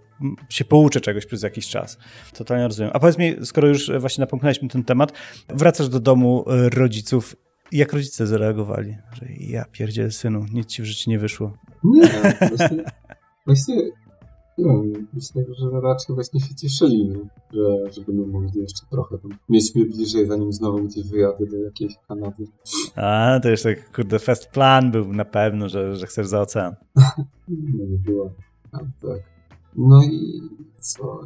[0.49, 1.97] się pouczę czegoś przez jakiś czas.
[2.33, 2.91] Totalnie rozumiem.
[2.93, 5.11] A powiedz mi, skoro już właśnie napomknęliśmy ten temat,
[5.49, 7.35] wracasz do domu e, rodziców,
[7.71, 8.97] jak rodzice zareagowali?
[9.13, 11.53] Że ja pierdzielę synu, nic ci w życiu nie wyszło.
[11.83, 12.09] Nie,
[12.49, 12.83] właśnie,
[13.45, 13.75] właśnie
[14.57, 17.13] nie wiem, myślę, że raczej właśnie się cieszyli,
[17.53, 21.57] że, że będą mogli jeszcze trochę tam mieć mnie bliżej, zanim znowu gdzieś wyjadę do
[21.57, 22.47] jakiejś Kanady.
[22.95, 26.75] A, to jeszcze, kurde, fest plan był na pewno, że, że chcesz za ocean.
[27.47, 28.31] no nie było.
[28.71, 29.23] A, tak.
[29.75, 30.41] No i
[30.79, 31.19] co?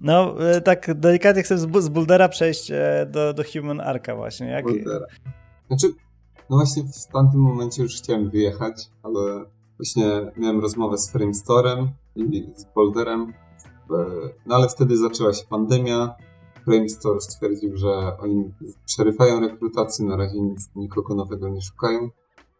[0.00, 4.46] No, e, tak delikatnie chcę z, Buldera przejść e, do, do Human Arca właśnie.
[4.46, 4.64] Jak...
[4.64, 5.06] Buldera.
[5.68, 5.86] Znaczy,
[6.50, 9.44] no właśnie w tamtym momencie już chciałem wyjechać, ale
[9.82, 13.32] Właśnie miałem rozmowę z Framestorem i z Boulderem,
[14.46, 16.14] no ale wtedy zaczęła się pandemia.
[16.64, 18.52] Framestore stwierdził, że oni
[18.86, 22.10] przerywają rekrutację, na razie nic, nikogo nowego nie szukają,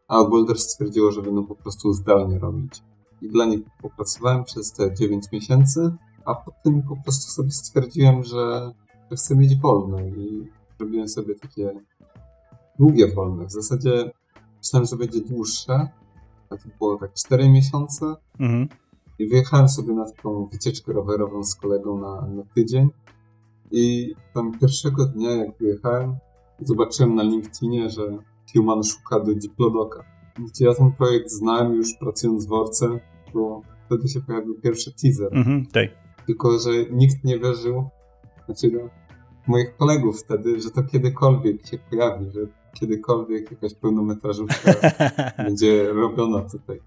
[0.09, 2.83] a Boulder stwierdziło, że będą po prostu zdalnie robić.
[3.21, 8.73] I dla nich popracowałem przez te 9 miesięcy, a potem po prostu sobie stwierdziłem, że,
[9.11, 10.49] że chcę mieć wolne i
[10.79, 11.81] zrobiłem sobie takie
[12.79, 13.47] długie wolne.
[13.47, 14.11] W zasadzie
[14.59, 15.89] myślałem, że będzie dłuższe,
[16.57, 18.17] to było tak 4 miesiące.
[18.41, 18.69] Mhm.
[19.19, 22.89] I wyjechałem sobie na taką wycieczkę rowerową z kolegą na, na tydzień.
[23.71, 26.17] I tam pierwszego dnia, jak wyjechałem,
[26.61, 28.19] zobaczyłem na LinkedInie, że
[28.53, 30.05] Human szuka do Diplodoka.
[30.39, 33.01] Gdzie ja ten projekt znałem już pracując w Orce,
[33.35, 35.29] bo wtedy się pojawił pierwszy teaser.
[35.33, 35.89] Mhm, tak.
[36.27, 37.89] Tylko, że nikt nie wierzył,
[38.47, 38.89] znaczy no,
[39.47, 42.41] moich kolegów wtedy, że to kiedykolwiek się pojawi, że
[42.75, 44.73] kiedykolwiek jakaś pełnometrażówka
[45.45, 46.81] będzie robiona tutaj.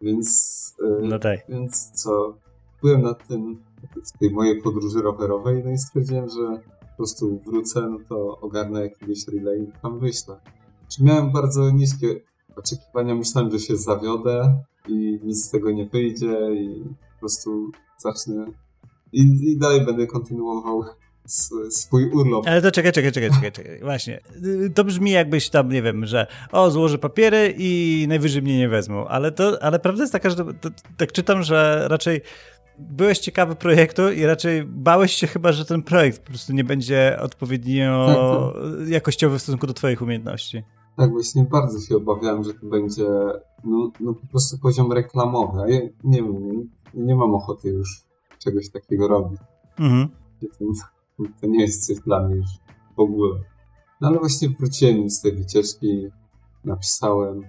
[0.00, 1.40] Więc, e, no tak.
[1.48, 2.36] więc co,
[2.82, 3.62] byłem na tym,
[4.14, 8.82] w tej mojej podróży rowerowej, no i stwierdziłem, że po prostu wrócę, no to ogarnę
[8.82, 10.40] jakiegoś relay i tam wyślę.
[10.88, 12.20] Czy miałem bardzo niskie
[12.56, 18.46] oczekiwania, myślałem, że się zawiodę i nic z tego nie wyjdzie i po prostu zacznę
[19.12, 20.84] i, i dalej będę kontynuował
[21.70, 22.48] swój urlop.
[22.48, 23.80] Ale to czekaj, czekaj, czekaj, czekaj, czekaj.
[23.80, 24.20] Właśnie.
[24.74, 29.06] To brzmi jakbyś tam, nie wiem, że o, złożę papiery i najwyżej mnie nie wezmą.
[29.06, 32.20] Ale to, ale prawda jest taka, że to, to, tak czytam, że raczej
[32.78, 37.18] byłeś ciekawy projektu i raczej bałeś się chyba, że ten projekt po prostu nie będzie
[37.20, 38.88] odpowiednio tak, tak.
[38.88, 40.62] jakościowy w stosunku do twoich umiejętności.
[40.96, 43.06] Tak, właśnie bardzo się obawiałem, że to będzie
[43.64, 45.72] no, no po prostu poziom reklamowy.
[45.72, 48.04] Ja nie wiem, nie, mam ochoty już
[48.38, 49.40] czegoś takiego robić.
[49.78, 50.08] Mhm
[51.40, 52.48] to nie jest coś dla mnie już
[52.96, 53.40] w ogóle.
[54.00, 56.08] No ale właśnie wróciłem z tej wycieczki
[56.64, 57.42] napisałem,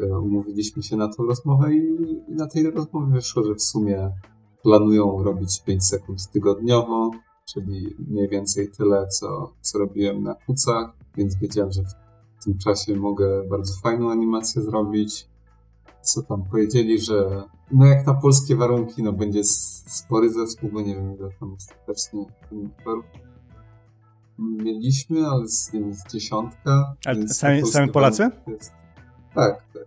[0.00, 4.10] e, umówiliśmy się na tą rozmowę i, i na tej rozmowie wyszło, że w sumie
[4.62, 7.10] planują robić 5 sekund tygodniowo,
[7.54, 11.82] czyli mniej więcej tyle, co, co robiłem na kucach, więc wiedziałem, że
[12.40, 15.29] w tym czasie mogę bardzo fajną animację zrobić.
[16.02, 17.42] Co tam powiedzieli, że
[17.72, 22.24] no jak na polskie warunki, no będzie spory zespół, bo nie wiem ile tam ostatecznie
[24.38, 26.94] mieliśmy, ale z, nie wiem, z dziesiątka.
[27.06, 28.30] Ale sami, sami Polacy?
[28.46, 28.72] Jest...
[29.34, 29.84] Tak, tak.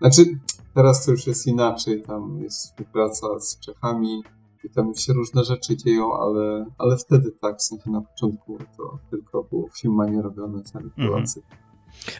[0.00, 0.38] Znaczy,
[0.74, 4.22] teraz to już jest inaczej, tam jest współpraca z Czechami
[4.64, 8.98] i tam się różne rzeczy dzieją, ale, ale wtedy tak, w sensie na początku to
[9.10, 11.08] tylko było w Filmanie robione sami mhm.
[11.08, 11.40] Polacy.
[11.40, 11.63] Mm -hmm.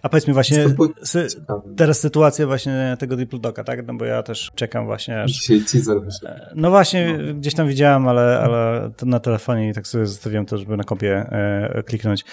[0.02, 0.66] A powiedz mi właśnie,
[1.02, 1.26] sy
[1.76, 3.86] teraz sytuacja właśnie tego Diplodoka, tak?
[3.86, 5.32] No bo ja też czekam właśnie aż...
[5.32, 6.44] Dzisiaj teaser wyszedł.
[6.54, 7.34] No właśnie, no.
[7.34, 10.84] gdzieś tam widziałem, ale, ale to na telefonie i tak sobie zostawiłem to, żeby na
[10.84, 12.24] kopie e, kliknąć.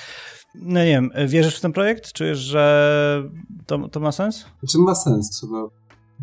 [0.56, 2.14] No nie wiem, wierzysz w ten projekt?
[2.14, 3.24] Czujesz, że
[3.66, 4.46] to, to ma sens?
[4.70, 5.30] Czy ma sens?
[5.30, 5.68] Trzeba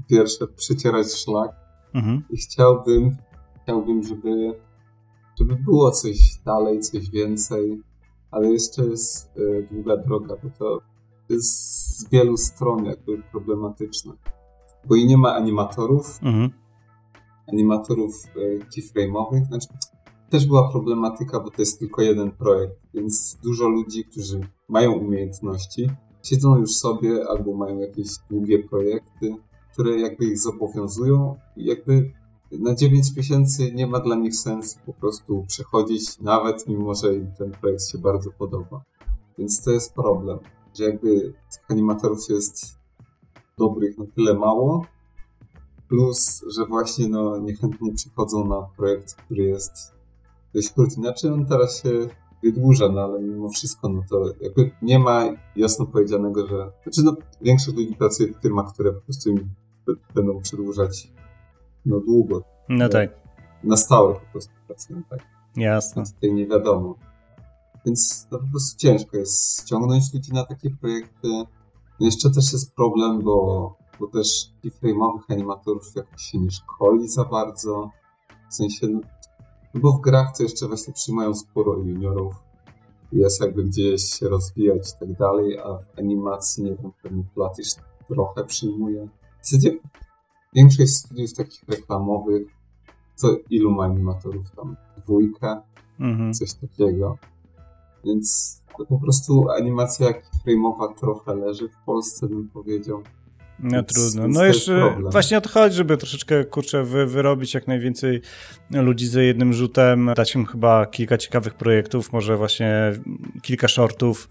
[0.09, 1.51] pierwsze przecierać szlak
[1.95, 2.23] mhm.
[2.31, 3.17] i chciałbym,
[3.63, 4.61] chciałbym, żeby,
[5.39, 6.17] żeby było coś
[6.47, 7.83] dalej, coś więcej,
[8.31, 10.81] ale jeszcze jest y, długa droga, bo to
[11.31, 14.13] z wielu stron jakby problematyczne.
[14.85, 16.51] Bo i nie ma animatorów, mhm.
[17.53, 19.69] animatorów e, keyframe'owych, znaczy
[20.31, 25.91] też była problematyka, bo to jest tylko jeden projekt, więc dużo ludzi, którzy mają umiejętności,
[26.23, 29.37] siedzą już sobie albo mają jakieś długie projekty,
[29.73, 32.13] które jakby ich zobowiązują i jakby
[32.53, 37.33] na 9 miesięcy nie ma dla nich sensu po prostu przechodzić, nawet mimo, że im
[37.39, 38.83] ten projekt się bardzo podoba.
[39.39, 40.39] Więc to jest problem
[40.79, 41.21] że jakby
[41.53, 42.79] tych animatorów jest
[43.59, 44.85] dobrych na tyle mało,
[45.89, 49.73] plus, że właśnie no, niechętnie przychodzą na projekt, który jest
[50.55, 50.95] dość krótki.
[50.95, 51.91] Znaczy on teraz się
[52.43, 55.25] wydłuża, no ale mimo wszystko, no to jakby nie ma
[55.57, 56.73] jasno powiedzianego, że...
[56.83, 59.51] Znaczy no, większość ludzi pracuje w firmach, które po prostu im
[60.15, 61.13] będą przedłużać
[61.87, 62.43] no długo.
[62.69, 63.11] No tak.
[63.65, 65.21] Na stałe po prostu pracują, tak.
[65.57, 66.05] Jasne.
[66.15, 66.95] Tutaj nie wiadomo.
[67.89, 71.29] Więc to po prostu ciężko jest ściągnąć ludzi na takie projekty.
[72.01, 77.25] No jeszcze też jest problem, bo, bo też keyframe'owych animatorów jakoś się nie szkoli za
[77.25, 77.91] bardzo.
[78.51, 79.01] W sensie, no,
[79.75, 82.35] bo w grach to jeszcze właśnie przyjmują sporo juniorów.
[83.13, 87.69] Jest jakby gdzieś się rozwijać i tak dalej, a w animacji, nie wiem, pewnie Platisz
[88.09, 89.09] trochę przyjmuje.
[89.43, 89.79] W zasadzie
[90.55, 92.49] większość studiów takich reklamowych,
[93.15, 94.77] co ilu ma animatorów tam?
[94.97, 95.61] Dwójkę?
[96.01, 96.35] Mhm.
[96.35, 97.19] Coś takiego.
[98.05, 100.07] Więc to po prostu animacja
[100.47, 103.03] frame'owa trochę leży w Polsce, bym powiedział.
[103.61, 104.23] No więc, trudno.
[104.23, 108.21] Więc no jeszcze właśnie o to chodzi, żeby troszeczkę, kurczę, wy, wyrobić jak najwięcej
[108.71, 112.93] ludzi za jednym rzutem, dać im chyba kilka ciekawych projektów, może właśnie
[113.43, 114.29] kilka shortów,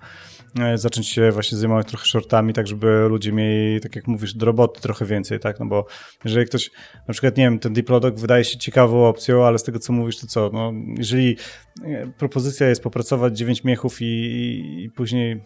[0.75, 4.81] zacząć się właśnie zajmować trochę shortami, tak żeby ludzie mieli, tak jak mówisz, do roboty
[4.81, 5.59] trochę więcej, tak?
[5.59, 5.85] No bo
[6.25, 6.71] jeżeli ktoś,
[7.07, 10.17] na przykład, nie wiem, ten Diplodok wydaje się ciekawą opcją, ale z tego, co mówisz,
[10.17, 10.49] to co?
[10.53, 11.37] No, jeżeli
[11.83, 15.43] e, propozycja jest popracować 9 miechów i, i, i później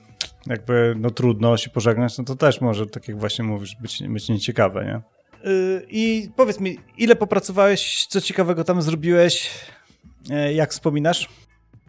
[0.47, 4.29] jakby, no trudno się pożegnać, no to też może, tak jak właśnie mówisz, być, być
[4.29, 5.01] nieciekawe, nie?
[5.51, 9.51] Y, I powiedz mi, ile popracowałeś, co ciekawego tam zrobiłeś,
[10.29, 11.29] e, jak wspominasz?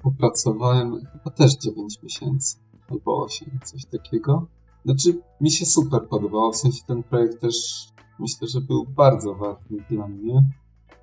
[0.03, 2.62] Popracowałem chyba też 9 miesięcy
[2.93, 4.47] albo 8, coś takiego.
[4.85, 7.87] Znaczy, mi się super podobało, w sensie ten projekt też
[8.19, 10.45] myślę, że był bardzo ważny dla mnie,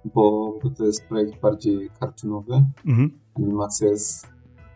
[0.06, 2.64] bo, bo to jest projekt bardziej cartoonowy.
[2.86, 3.20] Mhm.
[3.36, 4.28] Animacja jest,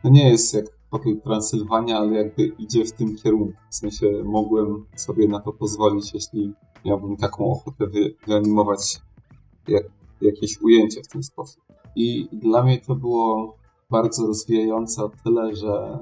[0.04, 3.60] no nie jest jak Hotel Transylwania, ale jakby idzie w tym kierunku.
[3.70, 6.54] W sensie mogłem sobie na to pozwolić, jeśli
[6.86, 9.02] miałbym taką ochotę wy, wyanimować
[9.68, 9.84] jak,
[10.22, 11.64] jakieś ujęcie w ten sposób.
[11.96, 13.58] I dla mnie to było
[13.90, 16.00] bardzo rozwijające o tyle, że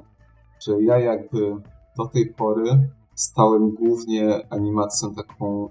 [0.61, 1.55] że ja jakby
[1.97, 5.69] do tej pory stałem głównie animacją taką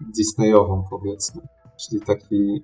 [0.00, 1.42] Disneyową powiedzmy,
[1.76, 2.62] czyli taki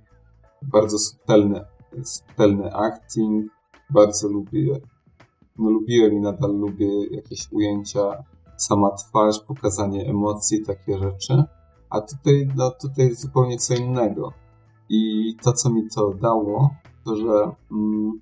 [0.63, 1.65] bardzo subtelny,
[2.05, 3.47] subtelny acting,
[3.91, 4.81] bardzo lubię,
[5.59, 8.25] no lubiłem i nadal lubię jakieś ujęcia,
[8.57, 11.45] sama twarz, pokazanie emocji, takie rzeczy,
[11.91, 14.33] a tutaj, no tutaj zupełnie co innego.
[14.89, 16.71] I to, co mi to dało,
[17.05, 18.21] to, że, mm,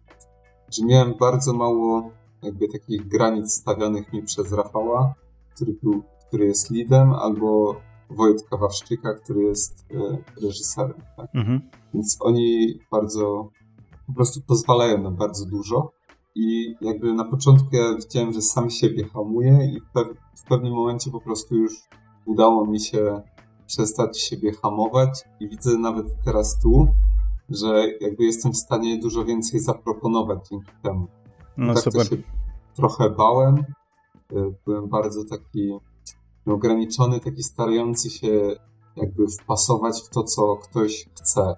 [0.71, 2.11] że miałem bardzo mało
[2.47, 5.15] jakby takich granic stawianych mi przez Rafała,
[5.55, 7.77] który, był, który jest leadem, albo
[8.11, 11.03] Wojtka Wawszczyka, który jest e, reżyserem.
[11.17, 11.35] Tak?
[11.35, 11.61] Mhm.
[11.95, 13.51] Więc oni bardzo
[14.07, 15.93] po prostu pozwalają na bardzo dużo.
[16.35, 21.11] I jakby na początku ja widziałem, że sam siebie hamuję i w, w pewnym momencie
[21.11, 21.73] po prostu już
[22.27, 23.23] udało mi się
[23.67, 26.89] przestać siebie hamować i widzę nawet teraz tu,
[27.49, 31.07] że jakby jestem w stanie dużo więcej zaproponować dzięki temu.
[31.57, 32.07] No tak super.
[32.07, 32.17] się
[32.77, 33.57] trochę bałem.
[34.33, 35.73] Y, byłem bardzo taki
[36.47, 38.57] ograniczony, taki starający się
[38.97, 41.55] jakby wpasować w to, co ktoś chce.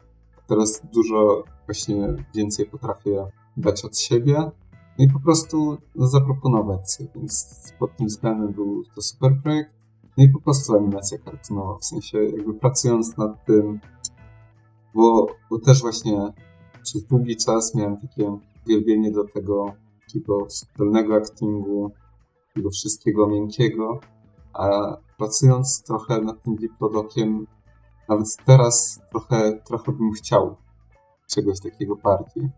[0.47, 3.27] Teraz dużo właśnie więcej potrafię
[3.57, 4.51] dać od siebie
[4.99, 9.75] i po prostu zaproponować coś, więc pod tym względem był to super projekt.
[10.17, 13.81] No i po prostu animacja kartunowa, w sensie jakby pracując nad tym,
[14.95, 16.33] bo, bo też właśnie
[16.83, 19.73] przez długi czas miałem takie uwielbienie do tego
[20.09, 21.91] takiego subtelnego actingu,
[22.55, 24.01] tego wszystkiego miękkiego,
[24.53, 27.47] a pracując trochę nad tym diplodokiem,
[28.09, 30.57] nawet teraz trochę, trochę bym chciał
[31.31, 32.49] czegoś takiego bardziej.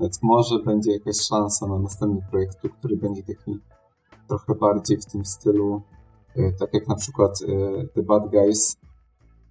[0.00, 3.58] Więc może będzie jakaś szansa na następny projekt, który będzie taki
[4.28, 5.82] trochę bardziej w tym stylu,
[6.36, 8.76] e, tak jak na przykład e, The Bad Guys.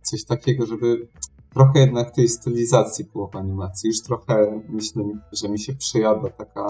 [0.02, 1.08] Coś takiego, żeby
[1.54, 3.88] trochę jednak tej stylizacji było w animacji.
[3.88, 6.68] Już trochę myślę, że mi się przejada taka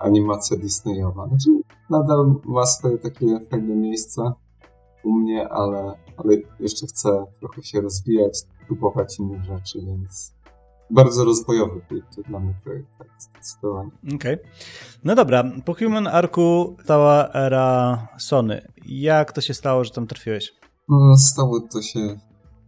[0.00, 1.28] animacja Disneyowa.
[1.28, 1.50] Znaczy,
[1.90, 4.34] nadal ma swoje takie fajne miejsca
[5.04, 10.34] u mnie, ale, ale jeszcze chcę trochę się rozwijać, próbować innych rzeczy, więc
[10.90, 11.80] bardzo rozwojowy
[12.16, 13.90] to dla mnie projekt, tak, zdecydowanie.
[14.14, 14.34] Okej.
[14.34, 14.38] Okay.
[15.04, 18.68] No dobra, po Human Arku stała era Sony.
[18.86, 20.52] Jak to się stało, że tam trafiłeś?
[20.88, 22.00] No, stało to się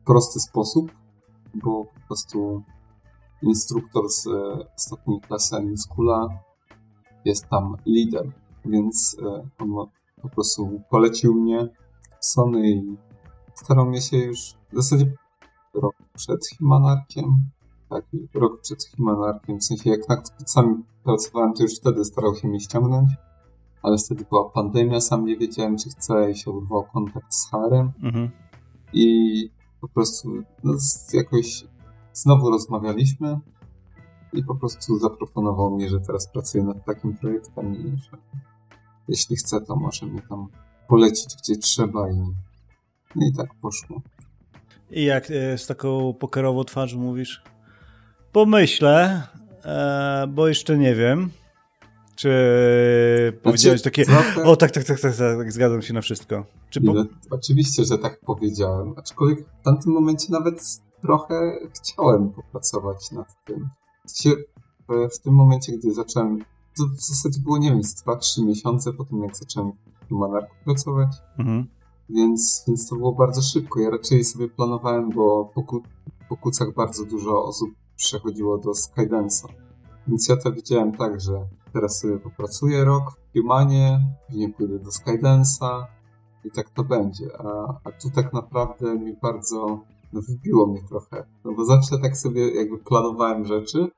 [0.03, 0.93] w prosty sposób,
[1.55, 2.63] bo po prostu
[3.43, 4.27] instruktor z
[4.77, 6.29] ostatniej klasy Anime Schoola
[7.25, 8.33] jest tam lider,
[8.65, 9.87] więc e, on
[10.23, 11.69] po prostu polecił mnie
[12.21, 12.97] Sony i
[13.55, 14.39] starał mnie się już
[14.73, 15.13] w zasadzie
[15.75, 17.37] rok przed Himanarkiem,
[17.91, 18.05] tak,
[18.35, 20.75] rok przed Himanarkiem, w sensie jak nad sami
[21.05, 23.11] pracowałem, to już wtedy starał się mnie ściągnąć,
[23.83, 27.93] ale wtedy była pandemia, sam nie wiedziałem, czy chcę i się odwołał kontakt z Harem
[28.03, 28.31] mhm.
[28.93, 29.51] i
[29.81, 30.29] po prostu
[30.65, 30.73] no,
[31.13, 31.65] jakoś
[32.13, 33.41] znowu rozmawialiśmy
[34.33, 38.19] i po prostu zaproponował mi, że teraz pracuję nad takim projektem i że
[39.09, 40.49] jeśli chce, to może mnie tam
[40.89, 42.17] polecić gdzie trzeba i,
[43.17, 44.03] no i tak poszło.
[44.91, 47.43] I jak e, z taką pokerową twarzą mówisz?
[48.33, 49.23] Pomyślę,
[49.65, 51.31] e, bo jeszcze nie wiem.
[52.17, 54.43] Czy znaczy, powiedziałeś takie, trochę...
[54.45, 56.47] o tak, tak, tak, tak, tak, zgadzam się na wszystko.
[56.71, 56.95] Czy po...
[57.31, 63.69] oczywiście, że tak powiedziałem, aczkolwiek w tamtym momencie nawet trochę chciałem popracować nad tym.
[64.07, 64.43] W, sensie,
[64.89, 66.39] w tym momencie, gdy zacząłem,
[66.77, 69.73] to w zasadzie było, nie wiem, 2-3 miesiące po tym, jak zacząłem
[70.09, 71.09] w Monarku pracować,
[71.39, 71.67] mhm.
[72.09, 73.81] więc, więc to było bardzo szybko.
[73.81, 75.63] Ja raczej sobie planowałem, bo po,
[76.29, 79.47] po kucach bardzo dużo osób przechodziło do Skydance'a.
[80.09, 84.91] Więc ja to widziałem tak, że teraz sobie popracuję rok w Humanie, później pójdę do
[84.91, 85.85] Skydance'a
[86.45, 87.25] i tak to będzie.
[87.39, 89.81] A, a tu tak naprawdę mi bardzo
[90.13, 91.27] no, wybiło mnie trochę.
[91.45, 93.89] No bo zawsze tak sobie jakby planowałem rzeczy.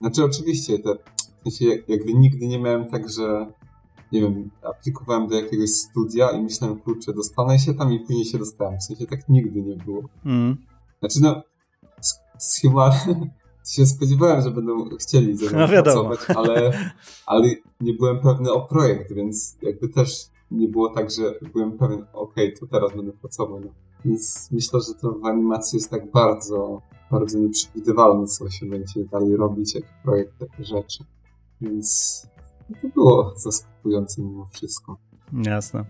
[0.00, 0.94] Znaczy oczywiście te,
[1.40, 3.52] w sensie jakby nigdy nie miałem tak, że
[4.12, 8.38] nie wiem, aplikowałem do jakiegoś studia i myślałem, kurczę, dostanę się tam i później się
[8.38, 8.78] dostałem.
[8.78, 10.02] W sensie tak nigdy nie było.
[10.24, 10.56] Mm.
[11.00, 11.42] Znaczy no,
[12.00, 12.92] z, z Human
[13.68, 16.72] się spodziewałem, że będą chcieli ze mną no, pracować, ale,
[17.26, 17.48] ale
[17.80, 22.54] nie byłem pewny o projekt, więc jakby też nie było tak, że byłem pewien, okej,
[22.54, 23.60] okay, to teraz będę pracował.
[24.04, 29.36] Więc myślę, że to w animacji jest tak bardzo, bardzo nieprzewidywalne, co się będzie dalej
[29.36, 31.04] robić, jak projekt, takie rzeczy.
[31.60, 32.26] Więc
[32.82, 34.96] to było zaskakujące mimo wszystko.
[35.32, 35.84] Jasne.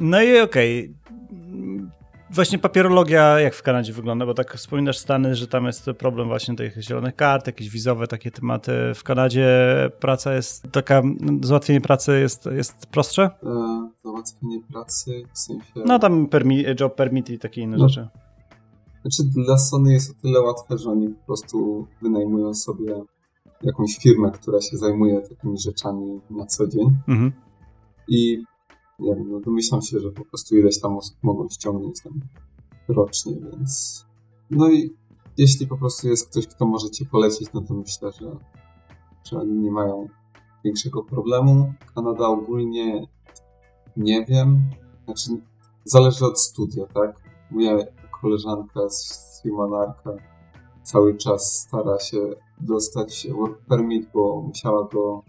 [0.00, 0.94] No i okej.
[1.30, 1.96] Okay.
[2.30, 6.56] Właśnie papierologia jak w Kanadzie wygląda, bo tak wspominasz Stany, że tam jest problem właśnie
[6.56, 8.72] tych zielonych kart, jakieś wizowe takie tematy.
[8.94, 9.48] W Kanadzie
[10.00, 11.02] praca jest taka,
[11.42, 13.22] załatwienie pracy jest, jest prostsze?
[13.22, 15.72] E, załatwienie pracy w sensie...
[15.86, 17.88] No tam permi job permit i takie inne no.
[17.88, 18.08] rzeczy.
[19.02, 23.02] Znaczy dla Sony jest o tyle łatwe, że oni po prostu wynajmują sobie
[23.62, 26.98] jakąś firmę, która się zajmuje takimi rzeczami na co dzień.
[27.08, 27.32] Mhm.
[28.08, 28.42] I
[28.98, 32.20] nie wiem, no domyślam się, że po prostu ileś tam osób mogą ściągnąć tam
[32.88, 34.04] rocznie, więc
[34.50, 34.94] no i
[35.38, 38.36] jeśli po prostu jest ktoś, kto może cię polecić, no to myślę, że,
[39.24, 40.08] że oni nie mają
[40.64, 41.72] większego problemu.
[41.94, 43.06] Kanada ogólnie
[43.96, 44.70] nie wiem,
[45.04, 45.30] znaczy
[45.84, 47.22] zależy od studia, tak?
[47.50, 47.78] Moja
[48.20, 50.10] koleżanka z Humanarka
[50.82, 52.18] cały czas stara się
[52.60, 55.22] dostać work permit, bo musiała go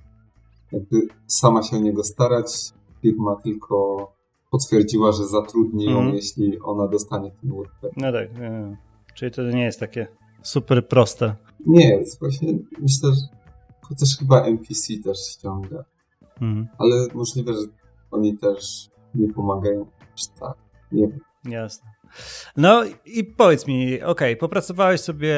[0.72, 2.74] jakby sama się o niego starać,
[3.08, 4.08] firma tylko
[4.52, 6.16] potwierdziła, że zatrudni ją, mm.
[6.16, 7.92] jeśli ona dostanie ten WordPad.
[7.98, 8.78] No tak, nie, nie.
[9.16, 10.08] czyli to nie jest takie
[10.42, 11.36] super proste.
[11.66, 13.38] Nie jest, właśnie myślę, że
[13.82, 15.84] chociaż chyba NPC też ściąga.
[16.42, 16.68] Mm.
[16.78, 17.60] Ale możliwe, że
[18.12, 20.58] oni też nie pomagają aż tak.
[20.92, 21.20] Nie wiem.
[21.46, 21.90] Jasne.
[22.58, 25.38] No i powiedz mi, okej, okay, popracowałeś sobie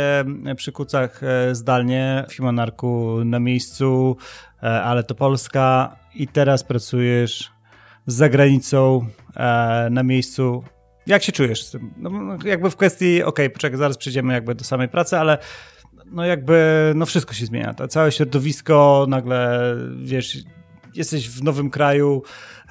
[0.56, 4.18] przy kucach e, zdalnie w Himonarku na miejscu,
[4.64, 7.59] e, ale to Polska i teraz pracujesz
[8.10, 9.06] z zagranicą
[9.36, 10.64] e, na miejscu.
[11.08, 11.94] Jak się czujesz z tym?
[11.98, 15.38] No jakby w kwestii, okej, okay, poczekaj, zaraz przejdziemy jakby do samej pracy, ale
[16.12, 17.74] no jakby, no wszystko się zmienia.
[17.74, 20.38] To całe środowisko, nagle, wiesz,
[20.96, 22.22] jesteś w nowym kraju,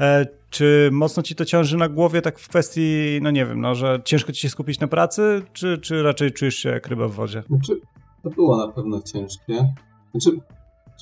[0.01, 3.74] e, czy mocno ci to ciąży na głowie tak w kwestii, no nie wiem, no,
[3.74, 7.12] że ciężko ci się skupić na pracy, czy, czy raczej czujesz się jak ryba w
[7.12, 7.43] wodzie?
[7.48, 7.81] Znaczy,
[8.23, 9.74] to było na pewno ciężkie.
[10.10, 10.40] Znaczy,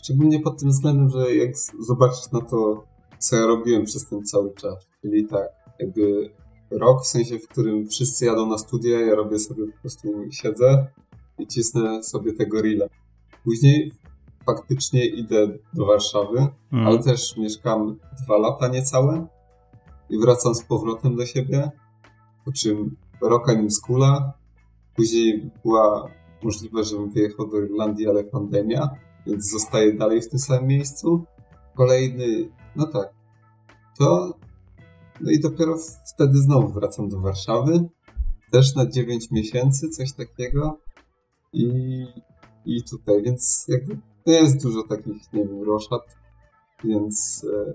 [0.04, 1.50] szczególnie pod tym względem, że jak
[1.80, 2.84] zobaczysz na to,
[3.18, 5.48] co ja robiłem przez ten cały czas, czyli tak,
[5.78, 6.30] jakby
[6.70, 10.86] rok, w sensie, w którym wszyscy jadą na studia, ja robię sobie po prostu, siedzę
[11.38, 12.86] i cisnę sobie tego rila.
[13.44, 13.92] Później
[14.46, 16.38] faktycznie idę do Warszawy,
[16.72, 16.86] mm.
[16.86, 19.26] ale też mieszkam dwa lata niecałe
[20.10, 21.70] i wracam z powrotem do siebie,
[22.44, 24.32] po czym rok nim skula.
[24.96, 26.10] Później była
[26.42, 28.90] możliwe, żebym wyjechał do Irlandii, ale pandemia,
[29.26, 31.24] więc zostaję dalej w tym samym miejscu.
[31.74, 33.14] Kolejny, no tak,
[33.98, 34.34] to
[35.20, 35.76] no i dopiero
[36.14, 37.88] wtedy znowu wracam do Warszawy,
[38.52, 40.78] też na 9 miesięcy, coś takiego.
[41.52, 41.68] I,
[42.66, 46.02] i tutaj, więc jakby to jest dużo takich, nie wiem, roszad,
[46.84, 47.74] więc e,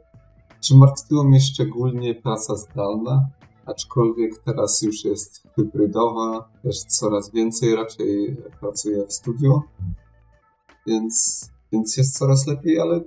[0.61, 3.29] czy martwiło mnie szczególnie praca zdalna?
[3.65, 9.61] Aczkolwiek teraz już jest hybrydowa, też coraz więcej raczej pracuję w studiu,
[10.87, 13.01] więc, więc jest coraz lepiej, ale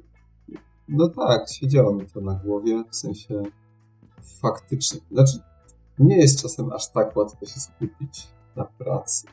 [0.89, 3.43] no tak, siedziało mi to na głowie, w sensie
[4.43, 5.39] faktycznie, znaczy
[5.99, 9.27] nie jest czasem aż tak łatwo się skupić na pracy.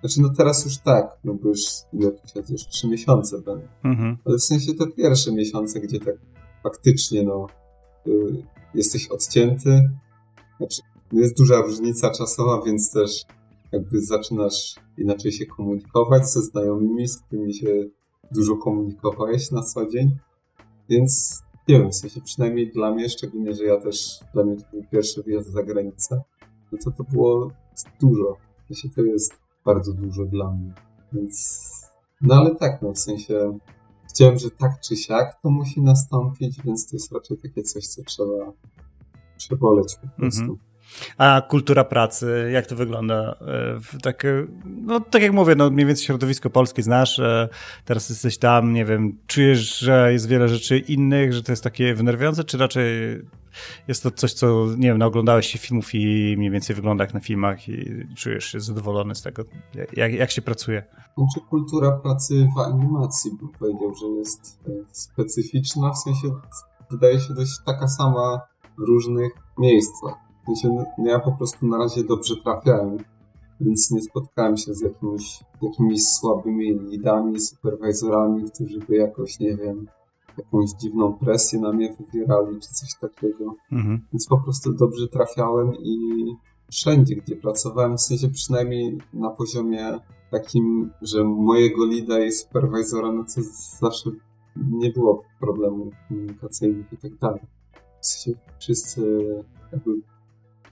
[0.00, 1.60] Znaczy, no teraz już tak, no bo już
[1.92, 3.68] ile to już trzy miesiące będą.
[3.84, 4.16] Mhm.
[4.24, 6.14] Ale w sensie te pierwsze miesiące, gdzie tak
[6.62, 7.46] faktycznie, no,
[8.06, 8.42] y,
[8.74, 9.90] jesteś odcięty.
[10.58, 10.82] Znaczy,
[11.12, 13.24] jest duża różnica czasowa, więc też
[13.72, 17.66] jakby zaczynasz inaczej się komunikować ze znajomymi, z którymi się
[18.30, 20.16] dużo komunikowałeś na co dzień.
[20.88, 24.62] Więc nie wiem, w sensie przynajmniej dla mnie, szczególnie, że ja też, dla mnie to
[24.72, 26.22] był pierwszy wyjazd za granicę,
[26.72, 27.50] no to to było
[28.00, 28.36] dużo.
[28.64, 29.32] W sensie to jest
[29.64, 30.74] bardzo dużo dla mnie.
[31.12, 31.70] Więc,
[32.20, 33.58] no ale tak, no w sensie
[34.10, 38.02] Chciałem, że tak czy siak to musi nastąpić, więc to jest raczej takie coś, co
[38.02, 38.52] trzeba
[39.36, 40.40] przeboleć po prostu.
[40.40, 40.58] Mhm.
[41.18, 43.36] A kultura pracy, jak to wygląda?
[43.40, 44.26] E, tak,
[44.64, 47.48] no, tak jak mówię, no, mniej więcej środowisko polskie znasz, e,
[47.84, 51.94] teraz jesteś tam, nie wiem, czujesz, że jest wiele rzeczy innych, że to jest takie
[51.94, 52.84] wnerwiające, czy raczej
[53.88, 57.20] jest to coś, co, nie wiem, naoglądałeś się filmów i mniej więcej wygląda jak na
[57.20, 59.44] filmach i czujesz się zadowolony z tego,
[59.92, 60.82] jak, jak się pracuje?
[61.18, 66.28] Znaczy kultura pracy w animacji, bym powiedział, że jest e, specyficzna, w sensie
[66.90, 68.40] wydaje się dość taka sama
[68.78, 70.29] w różnych miejscach.
[70.46, 72.98] Sensie, no, ja po prostu na razie dobrze trafiałem,
[73.60, 79.86] więc nie spotkałem się z jakimiś, jakimiś słabymi lidami, superwizorami, którzy by jakoś, nie wiem,
[80.38, 83.54] jakąś dziwną presję na mnie wywierali, czy coś takiego.
[83.72, 84.00] Mhm.
[84.12, 86.24] Więc po prostu dobrze trafiałem i
[86.70, 89.98] wszędzie, gdzie pracowałem, w sensie przynajmniej na poziomie
[90.30, 93.42] takim, że mojego lida i superwizora, no to
[93.80, 94.10] zawsze
[94.56, 97.40] nie było problemów komunikacyjnych i tak dalej.
[98.00, 99.26] W sensie wszyscy
[99.72, 99.90] jakby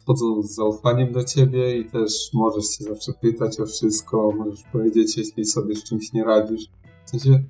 [0.09, 5.17] wchodzą z zaufaniem do ciebie i też możesz się zawsze pytać o wszystko, możesz powiedzieć,
[5.17, 6.71] jeśli sobie z czymś nie radzisz.
[7.07, 7.45] W sensie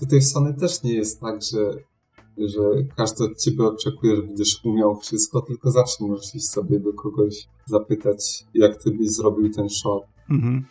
[0.00, 1.74] Tutaj w Sony też nie jest tak, że,
[2.38, 2.62] że
[2.96, 7.48] każdy od ciebie oczekuje, że będziesz umiał wszystko, tylko zawsze możesz iść sobie do kogoś
[7.66, 10.02] zapytać, jak ty byś zrobił ten shot.
[10.30, 10.64] Mhm.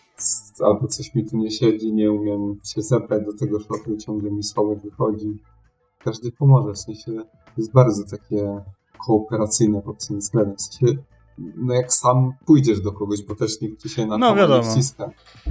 [0.60, 4.44] Albo coś mi tu nie siedzi, nie umiem się zebrać do tego shotu, ciągle mi
[4.44, 5.38] słabo wychodzi.
[6.00, 7.12] Każdy pomoże, w sensie
[7.58, 8.62] jest bardzo takie
[9.06, 10.56] kooperacyjne pod tym względem.
[10.58, 10.98] W sensie
[11.56, 14.64] no jak sam pójdziesz do kogoś, bo też nikt ci się na no, wiadomo.
[14.64, 15.10] nie wciska.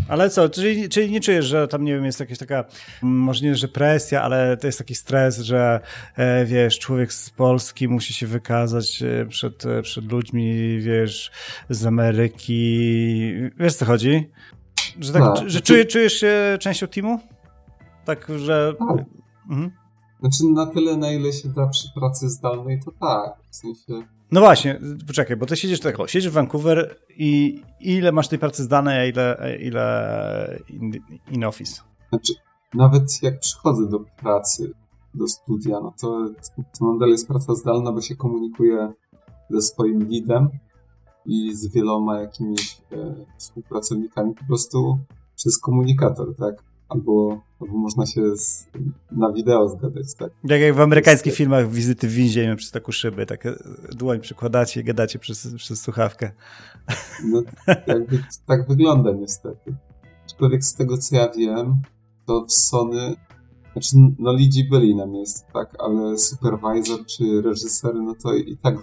[0.08, 2.64] Ale co, czyli, czyli nie czujesz, że tam, nie wiem, jest jakaś taka,
[3.02, 5.80] może nie, że presja, ale to jest taki stres, że
[6.16, 11.30] e, wiesz, człowiek z Polski musi się wykazać e, przed, e, przed ludźmi, wiesz,
[11.70, 13.32] z Ameryki.
[13.58, 14.30] Wiesz, co chodzi?
[15.00, 15.50] Że, tak, tak.
[15.50, 17.20] że czujesz, czujesz się częścią teamu?
[18.04, 18.74] Tak, że...
[18.78, 19.06] Tak.
[19.50, 19.70] Mhm.
[20.20, 23.36] Znaczy na tyle, na ile się da przy pracy zdalnej, to tak.
[23.50, 28.28] W sensie no właśnie, poczekaj, bo ty siedzisz tak, siedzisz w Vancouver i ile masz
[28.28, 30.92] tej pracy zdanej, a ile, ile in,
[31.30, 31.82] in office?
[32.08, 32.32] Znaczy,
[32.74, 34.72] nawet jak przychodzę do pracy,
[35.14, 36.28] do studia, no to,
[36.78, 38.92] to nadal jest praca zdalna, bo się komunikuję
[39.50, 40.48] ze swoim lidem
[41.26, 44.98] i z wieloma jakimiś e, współpracownikami po prostu
[45.36, 46.69] przez komunikator, tak?
[46.90, 48.68] Albo, albo można się z,
[49.12, 50.32] na wideo zgadać, tak?
[50.48, 53.48] Tak jak w amerykańskich filmach wizyty w więzieniu przez taką szybę, tak
[53.92, 56.30] dłoń przykładacie i gadacie przez, przez słuchawkę.
[57.24, 57.42] No,
[57.86, 59.74] jakby tak wygląda niestety.
[60.24, 61.82] Aczkolwiek z tego co ja wiem,
[62.26, 63.16] to w Sony
[63.72, 68.76] znaczy, no lidzi byli na miejscu, tak, ale supervisor czy reżyser, no to i tak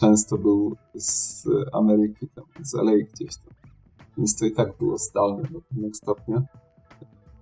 [0.00, 3.54] często był z Ameryki, tam, z LA gdzieś tam.
[4.18, 6.42] Więc to i tak było zdalne do pewnego stopnia.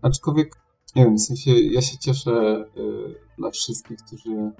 [0.02, 0.56] Aczkolwiek,
[0.96, 4.52] nie wiem, w sensie ja się cieszę y, dla wszystkich, którzy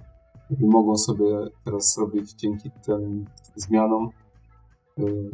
[0.61, 3.25] mogą sobie teraz zrobić dzięki tym
[3.57, 4.11] zmianom
[4.99, 5.31] y,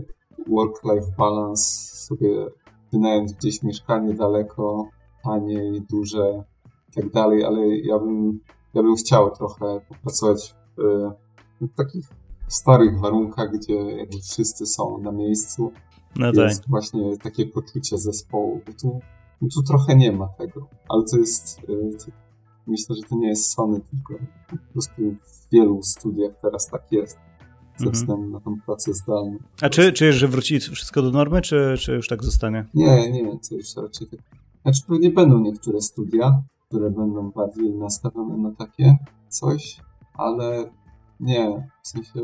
[0.48, 1.64] work-life balance,
[1.96, 2.46] sobie
[2.92, 4.88] wynająć gdzieś mieszkanie daleko,
[5.24, 6.44] taniej, duże
[6.88, 8.40] i tak dalej, ale ja bym,
[8.74, 10.82] ja bym chciał trochę popracować w,
[11.60, 12.08] w takich
[12.48, 15.72] starych warunkach, gdzie jakby wszyscy są na miejscu.
[16.16, 16.70] No jest tak.
[16.70, 18.60] właśnie takie poczucie zespołu.
[18.66, 19.00] Bo tu,
[19.44, 21.64] no tu trochę nie ma tego, ale to jest, y,
[21.98, 22.12] to,
[22.66, 27.18] myślę, że to nie jest Sony, tylko po prostu w wielu studiach teraz tak jest
[27.76, 27.92] ze mhm.
[27.92, 29.38] względu na tą pracę zdalną.
[29.62, 32.64] A czy czujesz, że wróci wszystko do normy, czy, czy już tak zostanie?
[32.74, 34.20] Nie, nie, to już raczej tak.
[34.62, 38.96] Znaczy pewnie będą niektóre studia, które będą bardziej nastawione na takie
[39.28, 39.80] coś,
[40.14, 40.70] ale
[41.20, 42.20] nie, w sensie,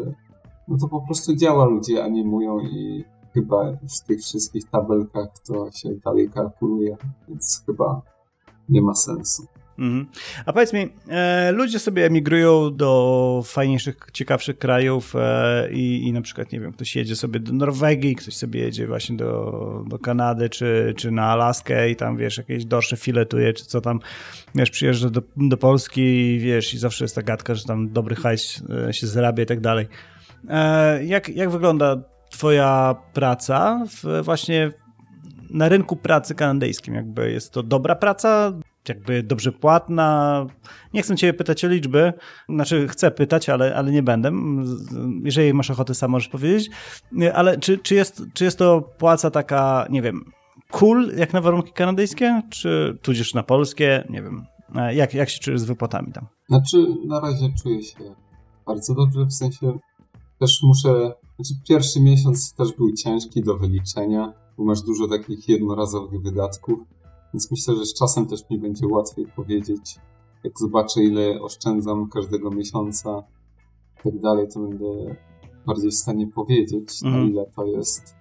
[0.68, 3.04] no to po prostu działa, ludzie animują i
[3.34, 6.96] chyba w tych wszystkich tabelkach to się dalej kalkuluje,
[7.28, 8.02] więc chyba
[8.68, 9.46] nie ma sensu.
[9.80, 10.06] Mhm.
[10.46, 16.20] A powiedz mi, e, ludzie sobie emigrują do fajniejszych, ciekawszych krajów e, i, i na
[16.22, 20.48] przykład, nie wiem, ktoś jedzie sobie do Norwegii, ktoś sobie jedzie właśnie do, do Kanady
[20.48, 24.00] czy, czy na Alaskę i tam, wiesz, jakieś dorsze filetuje, czy co tam,
[24.54, 28.16] wiesz, przyjeżdża do, do Polski i wiesz, i zawsze jest ta gadka, że tam dobry
[28.16, 29.86] hajs e, się zarabia i tak dalej.
[30.48, 31.96] E, jak, jak wygląda
[32.40, 34.72] twoja praca w, właśnie
[35.50, 36.94] na rynku pracy kanadyjskim?
[36.94, 38.52] Jakby jest to dobra praca,
[38.88, 40.46] jakby dobrze płatna.
[40.94, 42.12] Nie chcę cię pytać o liczby,
[42.48, 44.32] znaczy chcę pytać, ale, ale nie będę.
[45.24, 46.70] Jeżeli masz ochotę, sam możesz powiedzieć.
[47.34, 50.24] Ale czy, czy, jest, czy jest to płaca taka, nie wiem,
[50.70, 54.04] cool jak na warunki kanadyjskie, czy tudzież na polskie?
[54.10, 54.46] Nie wiem.
[54.92, 56.26] Jak, jak się czujesz z wypłatami tam?
[56.48, 58.14] Znaczy, na razie czuję się
[58.66, 59.78] bardzo dobrze, w sensie
[60.38, 66.22] też muszę, znaczy pierwszy miesiąc też był ciężki do wyliczenia, bo masz dużo takich jednorazowych
[66.22, 66.78] wydatków
[67.34, 69.98] więc myślę, że z czasem też mi będzie łatwiej powiedzieć,
[70.44, 73.22] jak zobaczę, ile oszczędzam każdego miesiąca
[74.00, 75.16] i tak dalej, to będę
[75.66, 77.28] bardziej w stanie powiedzieć, na mhm.
[77.28, 78.14] ile to jest.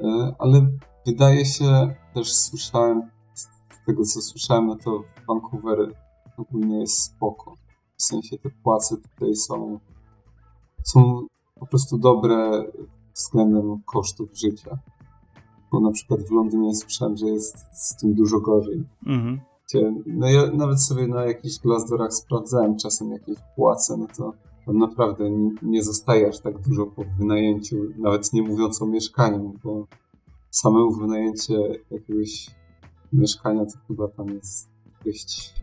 [0.00, 0.70] E, ale
[1.06, 3.46] wydaje się, też słyszałem, z
[3.86, 5.94] tego co słyszałem, no to Vancouver
[6.36, 7.54] ogólnie jest spoko.
[7.96, 9.78] W sensie te płace tutaj są,
[10.84, 11.26] są
[11.60, 12.64] po prostu dobre
[13.14, 14.78] względem kosztów życia
[15.72, 18.84] bo na przykład w Londynie słyszałem, że jest z tym dużo gorzej.
[19.06, 19.40] Mhm.
[20.06, 24.32] No ja nawet sobie na jakichś Glassdoorach sprawdzałem czasem jakieś płace, no to
[24.66, 29.54] tam naprawdę nie, nie zostaje aż tak dużo po wynajęciu, nawet nie mówiąc o mieszkaniu,
[29.64, 29.86] bo
[30.50, 31.54] samemu wynajęcie
[31.90, 32.50] jakiegoś
[33.12, 34.68] mieszkania to chyba tam jest
[35.04, 35.54] dość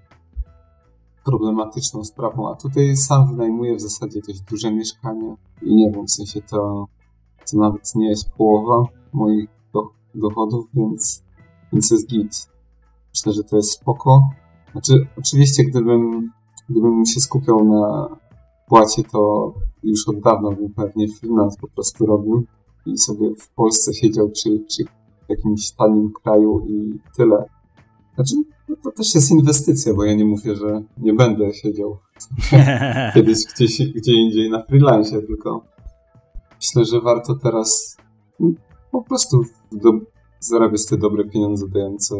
[1.27, 6.11] problematyczną sprawą, a tutaj sam wynajmuję w zasadzie dość duże mieszkanie i nie wiem, w
[6.11, 6.87] sensie to,
[7.51, 8.83] to nawet nie jest połowa
[9.13, 9.49] moich
[10.15, 11.23] dochodów, więc,
[11.73, 12.49] więc jest git.
[13.15, 14.21] Myślę, że to jest spoko.
[14.71, 16.31] Znaczy, oczywiście, gdybym,
[16.69, 18.07] gdybym się skupiał na
[18.67, 22.45] płacie, to już od dawna bym pewnie freelance po prostu robił
[22.85, 24.83] i sobie w Polsce siedział, czy, czy
[25.25, 27.45] w jakimś tanim kraju i tyle.
[28.15, 28.35] Znaczy,
[28.69, 31.97] no to też jest inwestycja, bo ja nie mówię, że nie będę siedział
[33.13, 35.65] kiedyś gdzieś, gdzie indziej na freelance, tylko
[36.55, 37.97] myślę, że warto teraz
[38.91, 39.41] po prostu
[39.71, 39.91] do,
[40.47, 42.15] zarabiać te dobre pieniądze dające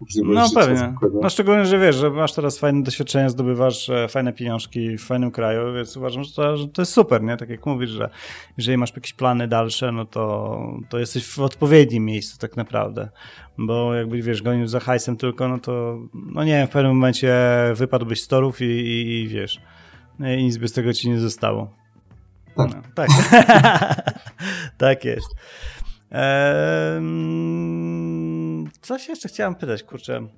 [0.00, 0.94] możliwość No pewnie.
[1.22, 5.30] No szczególnie, że wiesz, że masz teraz fajne doświadczenie, zdobywasz e, fajne pieniążki w fajnym
[5.30, 7.36] kraju, więc uważam, że to, że to jest super, nie?
[7.36, 8.10] Tak jak mówisz, że
[8.56, 10.58] jeżeli masz jakieś plany dalsze, no to,
[10.88, 13.08] to jesteś w odpowiednim miejscu tak naprawdę.
[13.58, 17.34] Bo jakby, wiesz, gonił za hajsem tylko, no to, no nie wiem, w pewnym momencie
[17.74, 19.60] wypadłbyś z torów i, i, i wiesz,
[20.20, 21.78] i nic by z tego ci nie zostało.
[22.56, 22.70] Tak.
[22.74, 23.08] No, tak.
[24.78, 25.28] tak jest.
[26.10, 27.02] Eee,
[28.80, 30.28] coś jeszcze chciałem pytać, kurczę.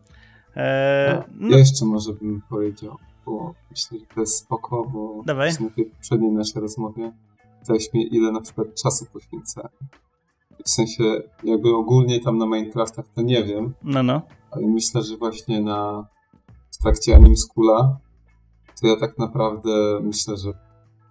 [0.56, 1.48] Eee, no.
[1.50, 5.52] Ja jeszcze może bym powiedział, bo myślę, że to jest spoko, bo Dawaj.
[5.52, 5.58] w
[5.96, 7.12] poprzedniej naszej rozmowie
[7.60, 9.68] pytałeś mnie, ile na przykład czasu poświęcę.
[10.64, 11.04] W sensie,
[11.44, 13.74] jakby ogólnie tam na Minecraftach to nie wiem.
[13.82, 14.22] No, no.
[14.50, 16.06] Ale myślę, że właśnie na
[16.70, 17.98] w trakcie Anim Schoola
[18.80, 20.52] to ja tak naprawdę myślę, że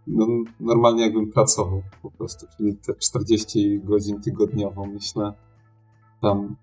[0.09, 0.27] no,
[0.59, 5.33] normalnie jakbym pracował po prostu, czyli te 40 godzin tygodniowo, myślę.
[6.21, 6.55] Tam.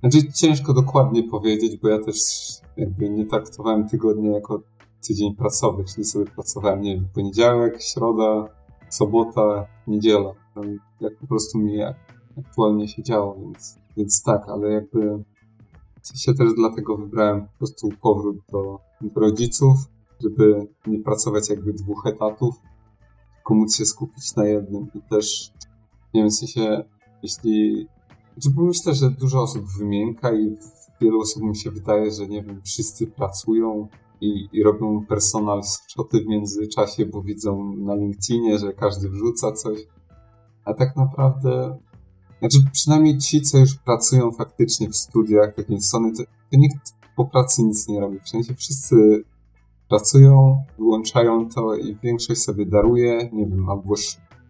[0.00, 2.16] Znaczy ciężko dokładnie powiedzieć, bo ja też
[2.76, 4.60] jakby nie traktowałem tygodnia jako
[5.06, 8.48] tydzień pracowy, czyli sobie pracowałem, nie wiem, poniedziałek, środa,
[8.88, 10.32] sobota, niedziela.
[10.54, 11.78] Tam jak po prostu mi
[12.38, 15.24] aktualnie się działo, więc, więc tak, ale jakby
[16.14, 19.78] się też dlatego wybrałem po prostu powrót do, do rodziców,
[20.22, 22.54] żeby nie pracować jakby dwóch etatów,
[23.34, 25.52] tylko móc się skupić na jednym i też,
[26.14, 26.84] nie wiem, w sensie,
[27.22, 27.86] jeśli,
[28.36, 30.56] znaczy myślę, że dużo osób wymienka i
[31.00, 33.88] wielu osobom się wydaje, że nie wiem, wszyscy pracują
[34.20, 39.78] i, i robią personal shoty w międzyczasie, bo widzą na LinkedInie, że każdy wrzuca coś,
[40.64, 41.78] a tak naprawdę
[42.38, 47.24] znaczy, przynajmniej ci, co już pracują faktycznie w studiach, jakieś Sony, to, to nikt po
[47.24, 48.20] pracy nic nie robi.
[48.20, 49.24] W sensie wszyscy
[49.88, 53.94] pracują, wyłączają to i większość sobie daruje, nie wiem, albo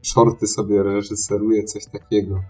[0.02, 2.40] shorty sobie reżyseruje, coś takiego.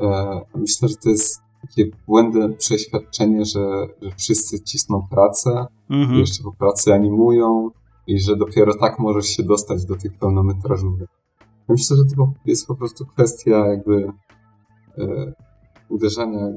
[0.00, 6.18] E, myślę, że to jest takie błędne przeświadczenie, że, że wszyscy cisną pracę, mhm.
[6.18, 7.70] jeszcze po pracy animują
[8.06, 11.08] i że dopiero tak możesz się dostać do tych pełnometrażówek.
[11.68, 14.12] Myślę, że to jest po prostu kwestia jakby
[14.98, 15.32] e,
[15.88, 16.48] uderzania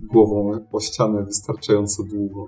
[0.00, 2.46] głową o ścianę wystarczająco długo.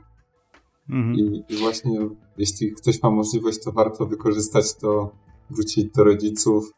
[0.93, 1.14] Mhm.
[1.14, 2.09] I, I, właśnie
[2.39, 5.10] jeśli ktoś ma możliwość, to warto wykorzystać to,
[5.51, 6.73] wrócić do rodziców,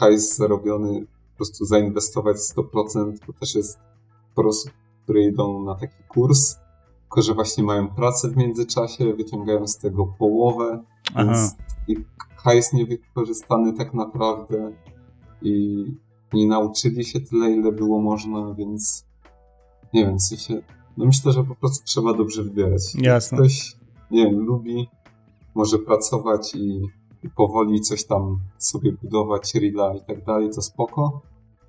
[0.00, 3.78] hajs zarobiony, po prostu zainwestować 100%, bo też jest
[4.32, 4.72] sporo osób,
[5.04, 6.56] które idą na taki kurs,
[7.02, 10.84] tylko że właśnie mają pracę w międzyczasie, wyciągają z tego połowę,
[11.14, 11.24] Aha.
[11.24, 11.54] więc
[12.36, 14.72] hajs niewykorzystany tak naprawdę
[15.42, 15.84] i
[16.32, 19.04] nie nauczyli się tyle, ile było można, więc
[19.94, 20.62] nie wiem, w sensie,
[20.96, 22.82] no myślę, że po prostu trzeba dobrze wybierać.
[22.94, 23.38] Jasne.
[23.38, 23.76] Ktoś,
[24.10, 24.88] nie wiem, lubi,
[25.54, 26.80] może pracować i,
[27.22, 31.22] i powoli coś tam sobie budować, rila i tak dalej, to spoko,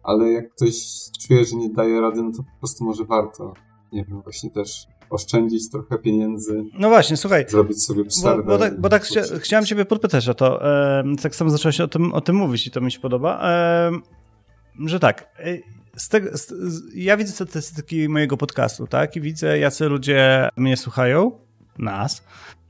[0.03, 0.76] ale jak ktoś
[1.27, 3.53] czuje, że nie daje rady, no to po prostu może warto,
[3.93, 6.64] nie wiem, właśnie też oszczędzić trochę pieniędzy.
[6.80, 7.45] No właśnie, słuchaj.
[7.49, 8.43] Zrobić sobie przerwę.
[8.43, 10.65] Bo, bo tak, bo tak chcia, chciałem ciebie podpytać o to.
[10.99, 13.41] E, tak samo zacząłeś o tym, o tym mówić i to mi się podoba.
[13.43, 13.91] E,
[14.85, 15.57] że tak, e,
[15.97, 16.53] z tego, z,
[16.95, 19.15] ja widzę statystyki mojego podcastu, tak?
[19.15, 21.31] I widzę, jacy ludzie mnie słuchają,
[21.77, 22.23] nas.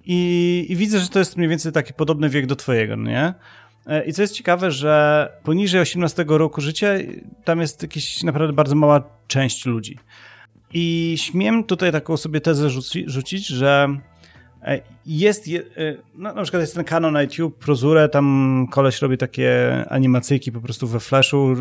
[0.06, 3.34] I, I, widzę, że to jest mniej więcej taki podobny wiek do twojego, no nie?
[3.88, 6.88] E, I co jest ciekawe, że poniżej 18 roku życia
[7.44, 9.98] tam jest jakaś naprawdę bardzo mała część ludzi.
[10.74, 14.11] I śmiem tutaj taką sobie tezę rzuci, rzucić, że E,
[15.06, 15.52] jest, e,
[16.16, 20.62] no, na przykład jest ten kanon na YouTube, Prozure, tam koleś robi takie animacyjki po
[20.62, 21.56] prostu we Flashu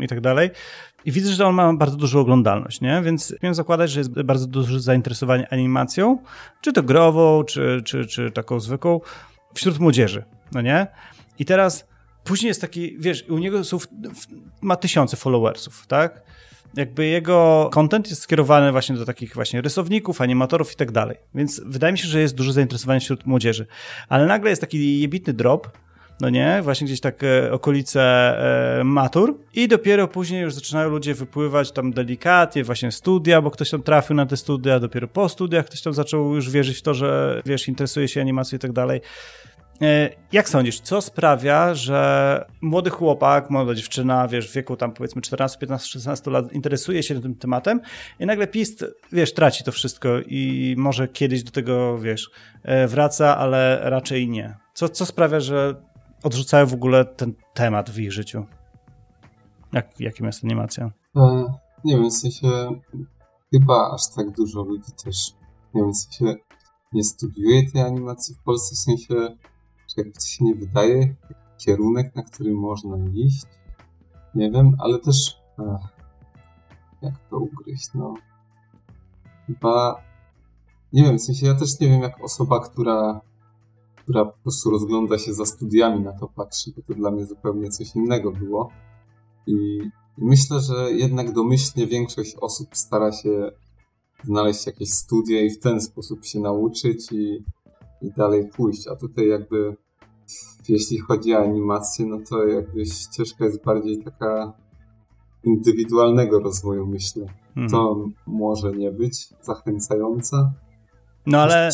[0.00, 0.50] i tak dalej.
[1.04, 3.02] I widzę, że on ma bardzo dużą oglądalność, nie?
[3.04, 6.18] Więc miałem zakładać, że jest bardzo duże zainteresowanie animacją,
[6.60, 9.00] czy to grową, czy, czy, czy taką zwykłą,
[9.54, 10.86] wśród młodzieży, no nie?
[11.38, 11.88] I teraz
[12.24, 13.78] później jest taki, wiesz, u niego są,
[14.60, 16.22] ma tysiące followersów, tak?
[16.74, 21.16] Jakby jego content jest skierowany właśnie do takich właśnie rysowników, animatorów i tak dalej.
[21.34, 23.66] Więc wydaje mi się, że jest duże zainteresowanie wśród młodzieży.
[24.08, 25.68] Ale nagle jest taki jebitny drop,
[26.20, 28.02] no nie, właśnie gdzieś tak e, okolice
[28.80, 33.70] e, matur i dopiero później już zaczynają ludzie wypływać tam delikatnie, właśnie studia, bo ktoś
[33.70, 36.94] tam trafił na te studia, dopiero po studiach ktoś tam zaczął już wierzyć w to,
[36.94, 39.00] że wiesz, interesuje się animacją i tak dalej.
[39.82, 45.22] E, jak sądzisz, co sprawia, że młody chłopak, młoda dziewczyna, wiesz, w wieku tam powiedzmy
[45.22, 47.80] 14, 15, 16 lat interesuje się tym tematem
[48.20, 52.30] i nagle pist, wiesz, traci to wszystko i może kiedyś do tego, wiesz,
[52.62, 54.56] e, wraca, ale raczej nie.
[54.74, 55.74] Co, co sprawia, że
[56.22, 58.46] odrzucają w ogóle ten temat w ich życiu?
[59.72, 60.90] Jak, jakim jest animacja?
[61.16, 61.44] E,
[61.84, 62.48] nie wiem, w sensie
[63.54, 65.30] chyba aż tak dużo ludzi też,
[65.74, 66.34] nie wiem, w sensie
[66.92, 69.36] nie studiuje tej animacji w Polsce, w sensie
[69.96, 71.14] jak to się nie wydaje,
[71.58, 73.46] kierunek, na który można iść.
[74.34, 75.16] Nie wiem, ale też
[75.58, 75.96] ach,
[77.02, 78.14] jak to ugryźć, no.
[79.46, 80.02] Chyba
[80.92, 83.20] nie wiem, w sensie ja też nie wiem, jak osoba, która,
[83.96, 87.70] która po prostu rozgląda się za studiami na to patrzy, bo to dla mnie zupełnie
[87.70, 88.70] coś innego było.
[89.46, 89.80] I
[90.18, 93.50] myślę, że jednak domyślnie większość osób stara się
[94.24, 97.44] znaleźć jakieś studia i w ten sposób się nauczyć i,
[98.02, 98.88] i dalej pójść.
[98.88, 99.76] A tutaj jakby
[100.68, 104.52] jeśli chodzi o animację, no to jakby ścieżka jest bardziej taka
[105.44, 107.26] indywidualnego rozwoju, myślę.
[107.54, 107.70] Hmm.
[107.70, 110.52] To może nie być zachęcające.
[111.26, 111.70] No ale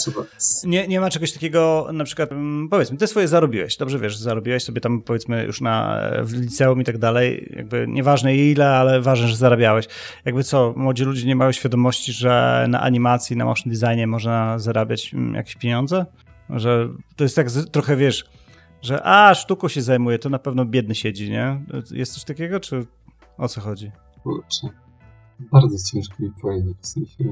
[0.64, 4.64] nie, nie ma czegoś takiego, na przykład, mm, powiedzmy, ty swoje zarobiłeś, dobrze wiesz, zarobiłeś
[4.64, 9.28] sobie tam, powiedzmy, już na, w liceum i tak dalej, jakby nieważne ile, ale ważne,
[9.28, 9.88] że zarabiałeś.
[10.24, 15.14] Jakby co, młodzi ludzie nie mają świadomości, że na animacji, na motion designie można zarabiać
[15.14, 16.06] mm, jakieś pieniądze?
[16.50, 18.24] Że to jest tak trochę, wiesz,
[18.82, 21.60] że a, sztuką się zajmuje, to na pewno biedny siedzi, nie?
[21.90, 22.86] Jest coś takiego, czy
[23.38, 23.90] o co chodzi?
[24.22, 24.68] Kurczę,
[25.52, 27.24] bardzo ciężko mi powiedzieć, w sensie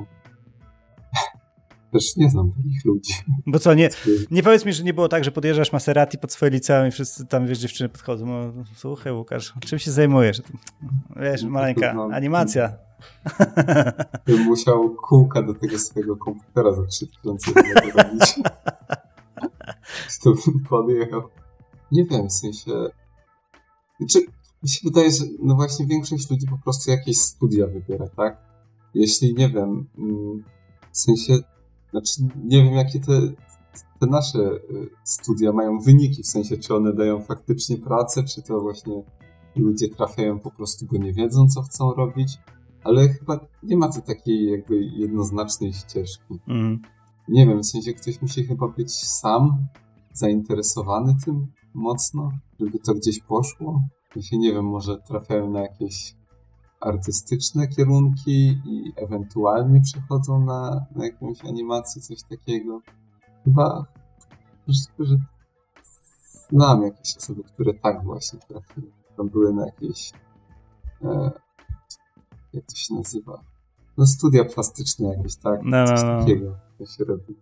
[1.97, 3.15] też nie znam takich ludzi.
[3.47, 3.91] Bo co, nie,
[4.31, 7.27] nie powiedz mi, że nie było tak, że podjeżdżasz Maserati pod swoje liceum i wszyscy
[7.27, 8.27] tam, wiesz, dziewczyny podchodzą.
[8.27, 10.43] No, słuchaj, Łukasz, czym się zajmujesz?
[11.17, 12.73] Wiesz, no, maleńka no, animacja.
[14.27, 17.53] Bym musiał kółka do tego swojego komputera za 3000
[17.97, 18.35] robić.
[20.23, 21.23] to bym podjechał.
[21.93, 22.73] Nie wiem, w sensie...
[23.99, 24.27] Znaczy,
[24.63, 28.45] mi się wydaje, że no właśnie większość ludzi po prostu jakieś studia wybiera, tak?
[28.95, 30.45] Jeśli, nie wiem, mm,
[30.93, 31.33] w sensie
[32.01, 33.21] znaczy, nie wiem, jakie te,
[34.01, 38.61] te nasze y, studia mają wyniki, w sensie, czy one dają faktycznie pracę, czy to
[38.61, 39.03] właśnie
[39.57, 42.39] ludzie trafiają po prostu, bo nie wiedzą, co chcą robić,
[42.85, 46.41] ale chyba nie ma tu takiej jakby jednoznacznej ścieżki.
[46.49, 46.83] Mm.
[47.29, 49.67] Nie wiem, w sensie ktoś musi chyba być sam
[50.13, 53.83] zainteresowany tym mocno, żeby to gdzieś poszło.
[54.17, 56.15] Ja się nie wiem, może trafiają na jakieś
[56.81, 62.81] artystyczne kierunki i ewentualnie przechodzą na, na jakąś animację, coś takiego.
[63.45, 63.87] Chyba,
[64.99, 65.17] że
[66.51, 68.91] znam jakieś osoby, które tak właśnie trafiły.
[69.17, 70.13] Tam były na jakieś
[71.05, 71.31] e,
[72.53, 73.41] jak to się nazywa?
[73.99, 75.61] No studia plastyczne jakieś, tak?
[75.65, 76.21] No, coś no, no.
[76.21, 77.35] takiego to się robi.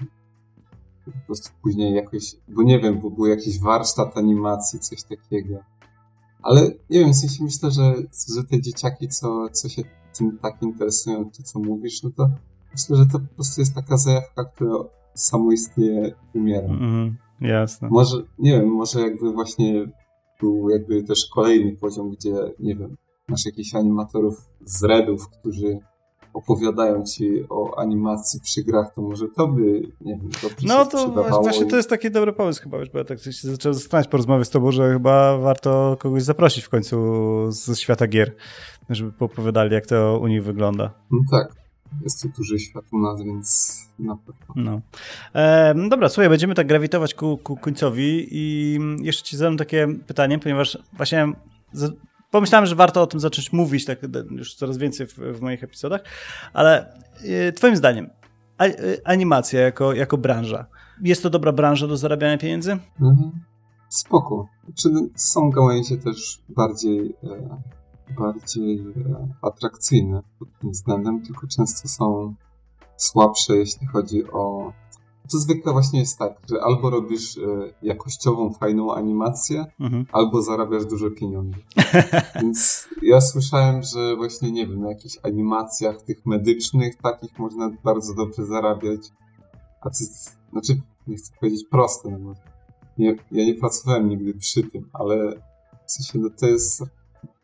[1.05, 5.59] Po prostu później jakoś, bo nie wiem, bo był jakiś warsztat animacji, coś takiego.
[6.45, 6.61] Ale
[6.91, 7.95] nie wiem, w sensie myślę, że,
[8.37, 9.83] że te dzieciaki, co, co się
[10.19, 12.31] tym tak interesują, to co mówisz, no to
[12.73, 14.75] myślę, że to po prostu jest taka zajawka, która
[15.15, 16.69] samoistnie umiera.
[16.69, 17.89] Mm, jasne.
[17.89, 19.87] Może, nie wiem, może jakby właśnie
[20.41, 22.97] był jakby też kolejny poziom, gdzie, nie wiem,
[23.29, 25.79] masz jakichś animatorów z Redów, którzy
[26.35, 29.63] opowiadają ci o animacji przy grach, to może to by,
[30.01, 31.09] nie wiem, to No to
[31.43, 34.45] właśnie to jest taki dobry pomysł chyba, bo ja tak się zacząłem zastanawiać po rozmowie
[34.45, 36.97] z tobą, że chyba warto kogoś zaprosić w końcu
[37.49, 38.37] ze świata gier,
[38.91, 40.95] żeby poopowiadali, jak to u nich wygląda.
[41.11, 41.65] No tak.
[42.03, 44.55] Jest to duży świat u nas, więc na pewno.
[44.57, 44.81] No.
[45.41, 50.39] E, dobra, słuchaj, będziemy tak grawitować ku, ku końcowi i jeszcze ci zadam takie pytanie,
[50.39, 51.33] ponieważ właśnie
[52.35, 53.99] pomyślałem, że warto o tym zacząć mówić tak
[54.31, 56.01] już coraz więcej w, w moich epizodach,
[56.53, 56.99] ale
[57.49, 58.11] y, twoim zdaniem
[58.59, 60.67] a, y, animacja jako, jako branża,
[61.03, 62.73] jest to dobra branża do zarabiania pieniędzy?
[63.01, 63.33] Mhm.
[63.89, 64.49] Spoko.
[64.75, 67.61] Czy są gałęzie też bardziej, e,
[68.19, 72.35] bardziej e, atrakcyjne pod tym względem, tylko często są
[72.97, 74.73] słabsze, jeśli chodzi o
[75.31, 77.41] to zwykle właśnie jest tak, że albo robisz e,
[77.83, 80.07] jakościową, fajną animację, mhm.
[80.13, 81.59] albo zarabiasz duże pieniądze.
[82.43, 88.15] Więc ja słyszałem, że właśnie, nie wiem, na jakichś animacjach tych medycznych takich można bardzo
[88.15, 89.01] dobrze zarabiać.
[89.81, 89.97] A to,
[90.53, 92.35] znaczy, nie chcę powiedzieć proste, no bo
[92.99, 95.41] nie, ja nie pracowałem nigdy przy tym, ale
[95.87, 96.83] w sensie, no to jest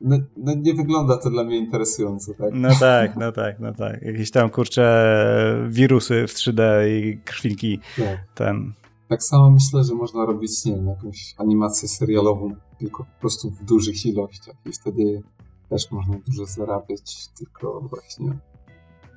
[0.00, 2.50] no, no, nie wygląda to dla mnie interesująco, tak?
[2.52, 4.02] No tak, no tak, no tak.
[4.02, 7.80] Jakieś tam kurcze wirusy w 3D i krwinki.
[7.96, 8.18] Tak.
[8.34, 8.72] Ten.
[9.08, 13.64] Tak samo myślę, że można robić, nie wiem, jakąś animację serialową, tylko po prostu w
[13.64, 15.22] dużych ilościach i wtedy
[15.68, 18.38] też można dużo zarabiać, tylko właśnie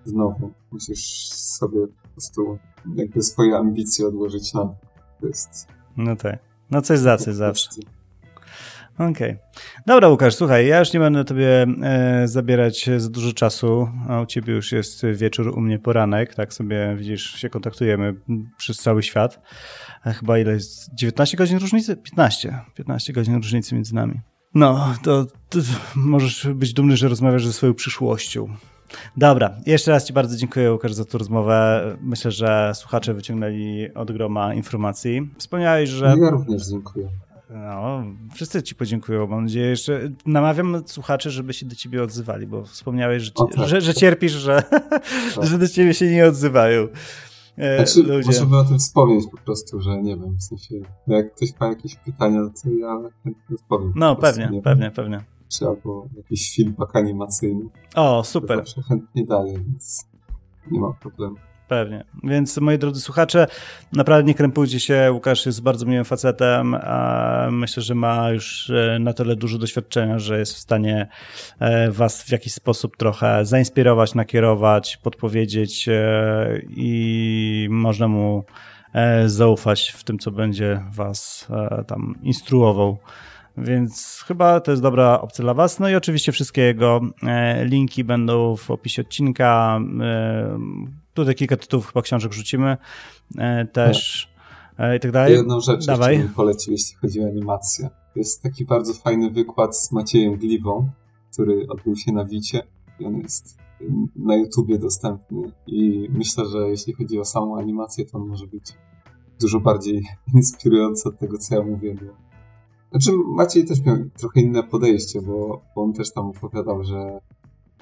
[0.05, 2.57] znowu musisz sobie po prostu
[2.95, 4.75] jakby swoje ambicje odłożyć na
[5.21, 5.67] to jest...
[5.97, 6.39] No tak.
[6.71, 7.69] No coś za coś zawsze.
[8.93, 9.11] Okej.
[9.11, 9.37] Okay.
[9.85, 14.25] Dobra, Łukasz, słuchaj, ja już nie będę tobie e, zabierać za dużo czasu, a u
[14.25, 18.15] ciebie już jest wieczór, u mnie poranek, tak sobie, widzisz, się kontaktujemy
[18.57, 19.41] przez cały świat.
[20.03, 20.93] A chyba ile jest?
[20.93, 21.97] 19 godzin różnicy?
[21.97, 22.59] 15.
[22.75, 24.21] 15 godzin różnicy między nami.
[24.53, 25.59] No, to, to
[25.95, 28.47] możesz być dumny, że rozmawiasz ze swoją przyszłością.
[29.17, 31.83] Dobra, jeszcze raz Ci bardzo dziękuję, Łukasz, za tę rozmowę.
[32.01, 35.29] Myślę, że słuchacze wyciągnęli od groma informacji.
[35.37, 36.15] Wspomniałeś, że.
[36.21, 37.09] Ja również dziękuję.
[37.49, 38.03] No,
[38.33, 39.27] wszyscy ci podziękują.
[39.27, 43.67] Mam nadzieję, że namawiam słuchaczy, żeby się do ciebie odzywali, bo wspomniałeś, że, tak.
[43.67, 44.63] że, że, cierpisz, że,
[45.35, 45.45] tak.
[45.49, 46.87] że do ciebie się nie odzywają.
[47.57, 48.27] E, znaczy, ludzie.
[48.27, 50.75] Możemy o tym wspomnieć po prostu, że nie wiem, w sensie,
[51.07, 53.93] jak ktoś ma jakieś pytania, to ja chętnie odpowiem.
[53.95, 55.23] No, pewnie, prostu, pewnie, pewnie.
[55.49, 57.69] Czy albo jakiś feedback animacyjny.
[57.95, 58.63] O, super.
[58.75, 60.05] To chętnie daję, więc
[60.71, 61.35] nie ma problemu.
[61.67, 62.03] Pewnie.
[62.23, 63.47] Więc moi drodzy słuchacze,
[63.93, 65.11] naprawdę nie krępujcie się.
[65.11, 66.75] Łukasz jest bardzo miłym facetem.
[66.75, 71.07] A myślę, że ma już e, na tyle dużo doświadczenia, że jest w stanie
[71.59, 78.43] e, was w jakiś sposób trochę zainspirować, nakierować, podpowiedzieć e, i można mu
[79.25, 81.47] zaufać w tym, co będzie was
[81.87, 82.97] tam instruował.
[83.57, 85.79] Więc chyba to jest dobra opcja dla Was.
[85.79, 87.01] No i oczywiście wszystkie jego
[87.63, 89.79] linki będą w opisie odcinka.
[91.13, 92.77] Tutaj kilka tytułów chyba książek rzucimy
[93.37, 94.29] e, też
[94.77, 95.33] e, i tak dalej.
[95.33, 96.17] Jedną rzecz Dawaj.
[96.17, 97.89] bym polecił, jeśli chodzi o animację.
[98.15, 100.89] Jest taki bardzo fajny wykład z Maciejem Gliwą,
[101.31, 102.61] który odbył się na Wicie
[102.99, 103.57] i on jest
[104.15, 108.73] na YouTubie dostępny i myślę, że jeśli chodzi o samą animację, to on może być
[109.41, 111.95] dużo bardziej inspirujący od tego, co ja mówię.
[112.91, 117.19] Znaczy Maciej też miał trochę inne podejście, bo, bo on też tam opowiadał, że,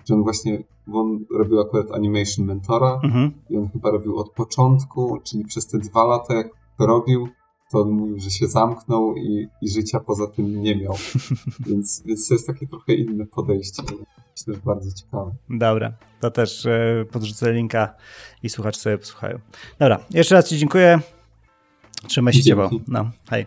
[0.06, 3.32] że on właśnie, bo on robił akurat Animation Mentora mhm.
[3.49, 6.48] i on chyba robił od początku, czyli przez te dwa lata jak
[6.78, 7.28] to robił,
[7.72, 10.94] to on mówił, że się zamknął i, i życia poza tym nie miał.
[11.68, 13.84] więc, więc to jest takie trochę inne podejście.
[14.32, 15.32] Myślę, że bardzo ciekawe.
[15.49, 17.94] Dobra, to też e, podrzucę linka
[18.44, 19.40] i słuchacz sobie posłuchają.
[19.80, 20.99] Dobra, jeszcze raz Ci dziękuję.
[22.07, 22.69] Trzymaj się ciepło.
[22.88, 23.45] No, hej.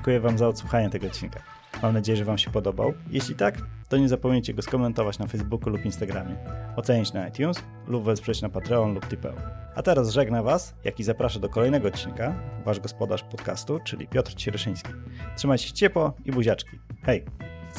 [0.00, 1.40] Dziękuję Wam za odsłuchanie tego odcinka.
[1.82, 2.92] Mam nadzieję, że Wam się podobał.
[3.10, 3.54] Jeśli tak,
[3.88, 6.36] to nie zapomnijcie go skomentować na Facebooku lub Instagramie,
[6.76, 9.34] ocenić na iTunes lub wesprzeć na Patreon lub Tipeo.
[9.74, 14.34] A teraz żegna Was, jak i zapraszam do kolejnego odcinka, Wasz gospodarz podcastu, czyli Piotr
[14.34, 14.90] Ciereszyński.
[15.36, 16.78] Trzymajcie się ciepło i buziaczki.
[17.02, 17.24] Hej!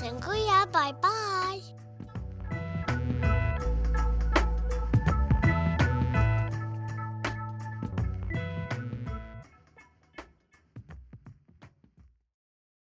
[0.04, 1.81] Dziękuję, bye bye!